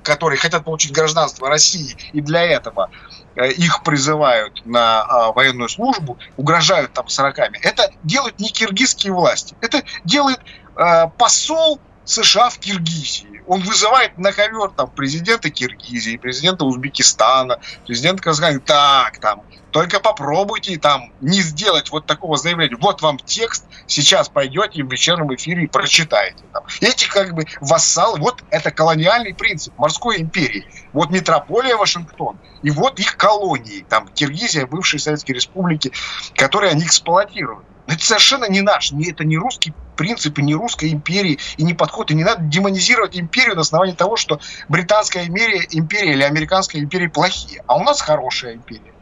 которые 0.03 0.37
хотят 0.37 0.63
получить 0.63 0.91
гражданство 0.91 1.49
России, 1.49 1.95
и 2.13 2.21
для 2.21 2.43
этого 2.43 2.89
Э, 3.37 3.51
их 3.51 3.83
призывают 3.83 4.65
на 4.65 5.01
а, 5.03 5.31
военную 5.31 5.69
службу, 5.69 6.17
угрожают 6.37 6.93
там 6.93 7.07
сороками, 7.07 7.59
это 7.61 7.91
делают 8.03 8.39
не 8.39 8.49
киргизские 8.49 9.13
власти. 9.13 9.55
Это 9.61 9.83
делает 10.03 10.39
э, 10.75 11.07
посол 11.19 11.79
США 12.07 12.49
в 12.49 12.57
Киргизии. 12.57 13.43
Он 13.47 13.61
вызывает 13.61 14.17
на 14.17 14.31
ковер 14.31 14.69
там 14.69 14.89
президента 14.89 15.49
Киргизии, 15.49 16.17
президента 16.17 16.65
Узбекистана, 16.65 17.59
президента 17.85 18.23
Казахстана. 18.23 18.59
Так, 18.59 19.19
там, 19.19 19.43
только 19.71 19.99
попробуйте 19.99 20.77
там 20.77 21.11
не 21.21 21.41
сделать 21.41 21.91
вот 21.91 22.05
такого 22.05 22.37
заявления. 22.37 22.77
Вот 22.79 23.01
вам 23.01 23.19
текст, 23.19 23.65
сейчас 23.87 24.29
пойдете 24.29 24.83
в 24.83 24.91
вечернем 24.91 25.33
эфире 25.35 25.65
и 25.65 25.67
прочитаете. 25.67 26.43
Там. 26.53 26.63
Эти 26.81 27.09
как 27.09 27.33
бы 27.33 27.45
вассалы, 27.59 28.19
вот 28.19 28.43
это 28.49 28.71
колониальный 28.71 29.33
принцип 29.33 29.77
морской 29.77 30.21
империи. 30.21 30.65
Вот 30.93 31.09
метрополия 31.09 31.75
Вашингтон, 31.75 32.39
и 32.63 32.71
вот 32.71 32.99
их 32.99 33.17
колонии, 33.17 33.85
там 33.87 34.07
Киргизия, 34.07 34.65
бывшие 34.65 34.99
Советские 34.99 35.35
Республики, 35.35 35.91
которые 36.35 36.71
они 36.71 36.85
эксплуатируют. 36.85 37.65
Это 37.87 38.03
совершенно 38.03 38.49
не 38.49 38.61
наш, 38.61 38.91
не, 38.91 39.11
это 39.11 39.23
не 39.23 39.37
русский 39.37 39.73
принцип, 39.97 40.39
и 40.39 40.43
не 40.43 40.55
русской 40.55 40.93
империи, 40.93 41.39
и 41.57 41.63
не 41.63 41.73
подход. 41.73 42.11
И 42.11 42.15
не 42.15 42.23
надо 42.23 42.43
демонизировать 42.43 43.17
империю 43.17 43.55
на 43.55 43.61
основании 43.61 43.93
того, 43.93 44.15
что 44.15 44.39
британская 44.69 45.25
империя, 45.25 45.67
империя 45.71 46.13
или 46.13 46.23
американская 46.23 46.81
империя 46.81 47.09
плохие. 47.09 47.63
А 47.67 47.77
у 47.77 47.83
нас 47.83 47.99
хорошая 47.99 48.53
империя. 48.53 48.93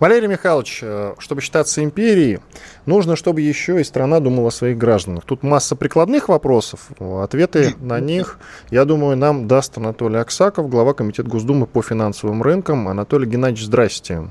Валерий 0.00 0.28
Михайлович, 0.28 0.80
э, 0.82 1.14
чтобы 1.18 1.40
считаться 1.40 1.82
империей, 1.82 2.40
нужно, 2.84 3.16
чтобы 3.16 3.40
еще 3.40 3.80
и 3.80 3.84
страна 3.84 4.20
думала 4.20 4.48
о 4.48 4.50
своих 4.50 4.76
гражданах. 4.76 5.24
Тут 5.24 5.42
масса 5.42 5.76
прикладных 5.76 6.28
вопросов. 6.28 6.88
Ответы 6.98 7.74
на 7.78 8.00
них, 8.00 8.38
я 8.70 8.84
думаю, 8.84 9.16
нам 9.16 9.46
даст 9.46 9.78
Анатолий 9.78 10.18
Аксаков, 10.18 10.68
глава 10.68 10.94
Комитета 10.94 11.28
Госдумы 11.28 11.66
по 11.66 11.80
финансовым 11.80 12.42
рынкам. 12.42 12.88
Анатолий 12.88 13.26
Геннадьевич, 13.26 13.66
здрасте. 13.66 14.30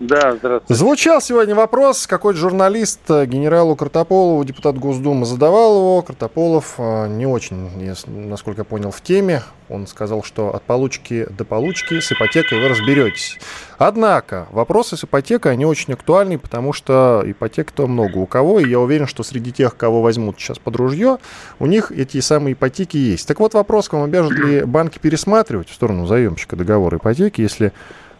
Да, 0.00 0.34
здравствуйте. 0.34 0.74
Звучал 0.74 1.20
сегодня 1.20 1.54
вопрос, 1.54 2.06
какой 2.06 2.32
журналист 2.32 3.00
э, 3.10 3.26
генералу 3.26 3.76
Картополову, 3.76 4.42
депутат 4.44 4.78
Госдумы, 4.78 5.26
задавал 5.26 5.76
его. 5.76 6.00
Картополов 6.00 6.76
э, 6.78 7.08
не 7.08 7.26
очень, 7.26 7.68
насколько 8.06 8.62
я 8.62 8.64
понял, 8.64 8.92
в 8.92 9.02
теме. 9.02 9.42
Он 9.68 9.86
сказал, 9.86 10.22
что 10.22 10.54
от 10.54 10.62
получки 10.62 11.26
до 11.28 11.44
получки 11.44 12.00
с 12.00 12.12
ипотекой 12.12 12.62
вы 12.62 12.68
разберетесь. 12.68 13.38
Однако 13.76 14.48
вопросы 14.52 14.96
с 14.96 15.04
ипотекой, 15.04 15.52
они 15.52 15.66
очень 15.66 15.92
актуальны, 15.92 16.38
потому 16.38 16.72
что 16.72 17.22
ипотек-то 17.26 17.86
много 17.86 18.16
у 18.16 18.26
кого, 18.26 18.58
и 18.58 18.70
я 18.70 18.80
уверен, 18.80 19.06
что 19.06 19.22
среди 19.22 19.52
тех, 19.52 19.76
кого 19.76 20.00
возьмут 20.00 20.40
сейчас 20.40 20.58
под 20.58 20.76
ружье, 20.76 21.18
у 21.58 21.66
них 21.66 21.92
эти 21.92 22.20
самые 22.20 22.54
ипотеки 22.54 22.96
есть. 22.96 23.28
Так 23.28 23.38
вот 23.38 23.52
вопрос, 23.52 23.90
к 23.90 23.92
вам 23.92 24.04
обяжут 24.04 24.32
ли 24.32 24.64
банки 24.64 24.98
пересматривать 24.98 25.68
в 25.68 25.74
сторону 25.74 26.06
заемщика 26.06 26.56
договор 26.56 26.96
ипотеки, 26.96 27.42
если 27.42 27.74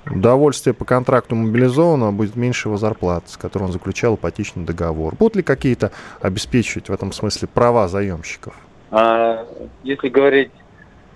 удовольствие 0.06 0.74
по 0.74 0.84
контракту 0.84 1.34
мобилизованного 1.34 2.12
будет 2.12 2.36
меньше 2.36 2.68
его 2.68 2.76
зарплаты, 2.76 3.30
с 3.30 3.36
которой 3.36 3.64
он 3.64 3.72
заключал 3.72 4.16
ипотечный 4.16 4.64
договор. 4.64 5.14
Будут 5.14 5.36
ли 5.36 5.42
какие-то 5.42 5.92
обеспечивать 6.20 6.88
в 6.88 6.92
этом 6.92 7.12
смысле 7.12 7.48
права 7.48 7.88
заемщиков? 7.88 8.54
А, 8.90 9.46
если 9.82 10.08
говорить 10.08 10.50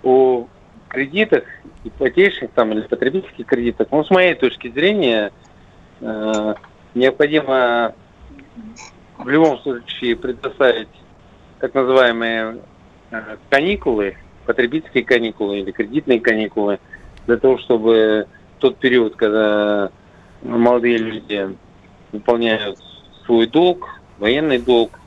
о 0.02 0.46
кредитах, 0.88 1.44
ипотечных 1.82 2.50
там, 2.52 2.72
или 2.72 2.82
потребительских 2.82 3.46
кредитах, 3.46 3.88
ну, 3.90 4.04
с 4.04 4.10
моей 4.10 4.34
точки 4.34 4.70
зрения, 4.70 5.32
э, 6.00 6.54
необходимо 6.94 7.94
в 9.18 9.28
любом 9.28 9.58
случае 9.58 10.16
предоставить 10.16 10.88
так 11.58 11.74
называемые 11.74 12.58
э, 13.10 13.36
каникулы, 13.50 14.16
потребительские 14.46 15.04
каникулы 15.04 15.60
или 15.60 15.72
кредитные 15.72 16.20
каникулы, 16.20 16.78
для 17.26 17.38
того, 17.38 17.58
чтобы 17.58 18.26
тот 18.64 18.78
период, 18.78 19.14
когда 19.16 19.90
молодые 20.42 20.96
люди 20.96 21.54
выполняют 22.12 22.78
свой 23.26 23.46
долг, 23.46 24.00
военный 24.18 24.58
долг, 24.58 24.98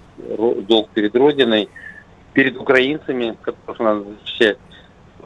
долг 0.67 0.89
перед 0.91 1.15
Родиной, 1.15 1.67
перед 2.33 2.55
украинцами, 2.55 3.35
которых 3.41 3.79
надо 3.79 4.03
защищать, 4.03 4.59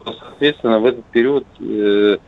соответственно, 0.06 0.80
в 0.80 0.86
этот 0.86 1.04
период 1.08 1.46
э, 1.60 2.20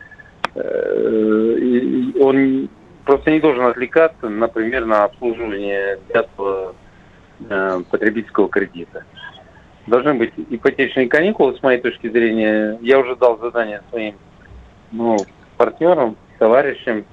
э, 0.56 2.20
он 2.20 2.68
просто 3.06 3.32
не 3.32 3.40
должен 3.40 3.64
отвлекаться, 3.64 4.28
например, 4.28 4.86
на 4.86 5.06
обслуживание 5.06 6.00
взятого 6.10 6.76
э, 7.50 7.82
потребительского 7.90 8.50
кредита. 8.50 9.06
Должны 9.88 10.16
быть 10.16 10.34
ипотечные 10.50 11.08
каникулы, 11.08 11.56
с 11.56 11.64
моей 11.64 11.80
точки 11.80 12.10
зрения. 12.10 12.78
Я 12.82 13.00
уже 13.00 13.16
дал 13.16 13.40
задание 13.40 13.82
своим 13.90 14.16
ну, 14.92 15.18
партнерам, 15.58 16.16
товарищам, 16.40 17.06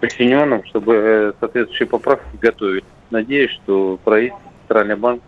подчиненным, 0.00 0.64
чтобы 0.64 0.94
э, 0.94 1.32
соответствующие 1.38 1.86
поправки 1.86 2.36
готовить. 2.40 2.84
надеюсь, 3.10 3.50
что 3.50 3.98
правительство, 4.04 4.50
Центральный 4.62 4.96
банк 4.96 5.22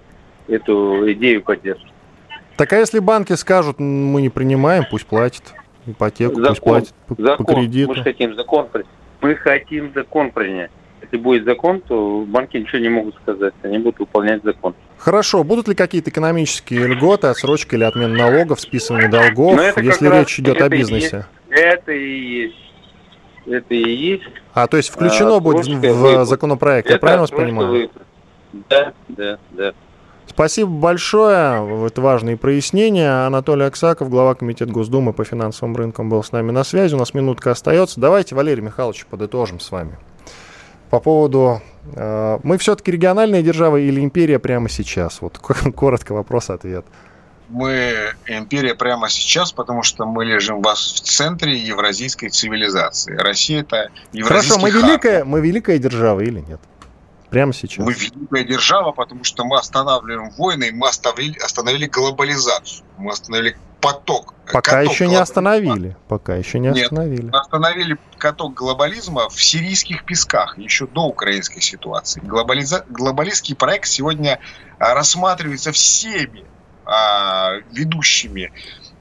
эту 0.49 1.13
идею 1.13 1.43
поддержит. 1.43 1.87
Так 2.57 2.73
а 2.73 2.79
если 2.79 2.99
банки 2.99 3.33
скажут, 3.35 3.79
мы 3.79 4.23
не 4.23 4.31
принимаем, 4.31 4.85
пусть 4.91 5.07
платят 5.07 5.55
ипотеку, 5.87 6.41
закон, 6.41 6.49
пусть 6.49 6.63
платят 6.63 6.95
по, 7.07 7.23
закон. 7.23 7.47
по 7.47 7.55
кредиту. 7.55 7.95
Мы 7.95 8.03
хотим 8.03 8.35
закон, 8.35 8.69
мы 9.21 9.35
хотим 9.35 9.93
закон 9.95 10.31
принять. 10.31 10.71
Если 11.03 11.19
будет 11.19 11.45
закон, 11.45 11.81
то 11.81 12.25
банки 12.27 12.57
ничего 12.57 12.79
не 12.79 12.89
могут 12.89 13.15
сказать, 13.17 13.53
они 13.63 13.79
будут 13.79 13.99
выполнять 13.99 14.43
закон. 14.43 14.75
Хорошо, 14.97 15.45
будут 15.45 15.69
ли 15.69 15.75
какие-то 15.75 16.11
экономические 16.11 16.87
льготы, 16.87 17.27
отсрочка 17.27 17.77
или 17.77 17.85
отмена 17.85 18.15
налогов, 18.15 18.61
списывание 18.61 19.09
долгов, 19.09 19.77
если 19.77 20.09
речь 20.09 20.39
идет 20.41 20.63
о 20.63 20.69
бизнесе? 20.69 21.27
Это 21.55 21.93
и 21.93 22.43
есть. 22.43 22.57
Это 23.47 23.75
и 23.75 23.95
есть. 23.95 24.25
А, 24.55 24.67
то 24.67 24.77
есть 24.77 24.89
включено 24.89 25.37
а, 25.37 25.41
будет 25.41 25.67
в 25.67 25.79
выплат. 25.79 26.27
законопроект, 26.27 26.87
это 26.87 26.95
я 26.95 26.99
правильно 26.99 27.23
вас 27.23 27.31
понимаю? 27.31 27.71
Выплат. 27.71 28.07
Да, 28.69 28.93
да, 29.09 29.39
да. 29.53 29.73
Спасибо 30.27 30.71
большое. 30.71 31.87
Это 31.87 32.01
важные 32.01 32.37
прояснения. 32.37 33.27
Анатолий 33.27 33.67
Аксаков, 33.67 34.09
глава 34.11 34.35
Комитета 34.35 34.73
Госдумы 34.73 35.13
по 35.13 35.25
финансовым 35.25 35.77
рынкам, 35.77 36.09
был 36.09 36.25
с 36.25 36.33
нами 36.33 36.51
на 36.51 36.65
связи. 36.65 36.95
У 36.95 36.99
нас 36.99 37.15
минутка 37.15 37.53
остается. 37.53 38.01
Давайте, 38.01 38.35
Валерий 38.35 38.63
Михайлович, 38.63 39.07
подытожим 39.07 39.61
с 39.61 39.71
вами. 39.71 39.97
По 40.91 40.99
поводу... 40.99 41.61
Э, 41.95 42.39
мы 42.43 42.59
все-таки 42.59 42.91
региональная 42.91 43.43
держава 43.43 43.77
или 43.77 44.01
империя 44.01 44.39
прямо 44.39 44.69
сейчас? 44.69 45.21
Вот 45.21 45.39
коротко 45.77 46.15
вопрос-ответ. 46.15 46.85
Мы 47.55 48.15
империя 48.27 48.75
прямо 48.75 49.09
сейчас, 49.09 49.53
потому 49.53 49.85
что 49.85 50.07
мы 50.07 50.25
лежим 50.25 50.61
в 50.61 50.75
центре 50.75 51.57
евразийской 51.57 52.29
цивилизации. 52.29 53.17
Россия 53.17 53.61
это 53.61 53.91
евразийский 54.13 54.59
Хорошо, 54.59 54.59
мы 54.59 54.71
великая, 54.71 55.25
мы 55.25 55.41
великая 55.41 55.79
держава 55.79 56.21
или 56.21 56.41
нет? 56.41 56.59
Прямо 57.31 57.53
сейчас. 57.53 57.87
Мы 57.87 57.93
великая 57.93 58.43
держава, 58.43 58.91
потому 58.91 59.23
что 59.23 59.45
мы 59.45 59.57
останавливаем 59.57 60.31
войны, 60.31 60.71
мы 60.73 60.89
остановили, 60.89 61.39
остановили 61.39 61.87
глобализацию. 61.87 62.85
Мы 62.99 63.13
остановили 63.13 63.57
поток. 63.81 64.35
Пока 64.53 64.81
еще 64.81 65.07
не 65.07 65.15
остановили. 65.15 65.97
Пока 66.09 66.35
еще 66.35 66.59
не 66.59 66.71
Нет, 66.71 66.87
остановили. 66.87 67.31
остановили 67.33 67.99
каток 68.19 68.55
глобализма 68.55 69.29
в 69.29 69.41
сирийских 69.41 70.05
песках, 70.05 70.59
еще 70.59 70.89
до 70.89 71.03
украинской 71.03 71.61
ситуации. 71.61 72.21
Глобализа... 72.21 72.85
Глобалистский 72.89 73.55
проект 73.55 73.87
сегодня 73.87 74.41
а, 74.81 74.95
рассматривается 74.95 75.71
всеми 75.71 76.45
ведущими 77.73 78.53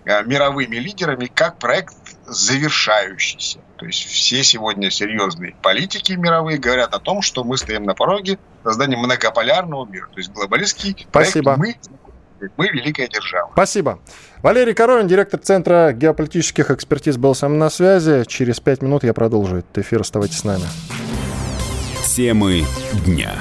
а, 0.06 0.22
мировыми 0.24 0.76
лидерами 0.76 1.28
как 1.34 1.60
проект 1.60 1.96
завершающийся. 2.26 3.60
То 3.78 3.86
есть 3.86 4.06
все 4.06 4.44
сегодня 4.44 4.90
серьезные 4.90 5.56
политики 5.62 6.14
мировые 6.14 6.58
говорят 6.58 6.94
о 6.94 7.00
том, 7.00 7.22
что 7.22 7.44
мы 7.44 7.58
стоим 7.58 7.84
на 7.84 7.94
пороге 7.94 8.38
создания 8.64 8.98
многополярного 8.98 9.86
мира. 9.86 10.08
То 10.08 10.20
есть 10.20 10.32
глобалистский 10.32 11.06
Спасибо. 11.10 11.56
проект 11.56 11.90
мы, 12.40 12.50
мы 12.58 12.70
великая 12.70 13.08
держава. 13.08 13.52
Спасибо. 13.54 14.00
Валерий 14.42 14.74
Коровин, 14.74 15.08
директор 15.08 15.40
Центра 15.40 15.94
геополитических 15.94 16.72
экспертиз, 16.72 17.18
был 17.18 17.36
со 17.36 17.48
мной 17.48 17.60
на 17.60 17.70
связи. 17.70 18.26
Через 18.28 18.60
пять 18.60 18.82
минут 18.82 19.04
я 19.04 19.14
продолжу 19.14 19.58
этот 19.58 19.78
эфир. 19.78 20.02
Оставайтесь 20.02 20.40
с 20.40 20.44
нами. 20.44 20.64
Темы 22.16 22.66
дня. 23.06 23.34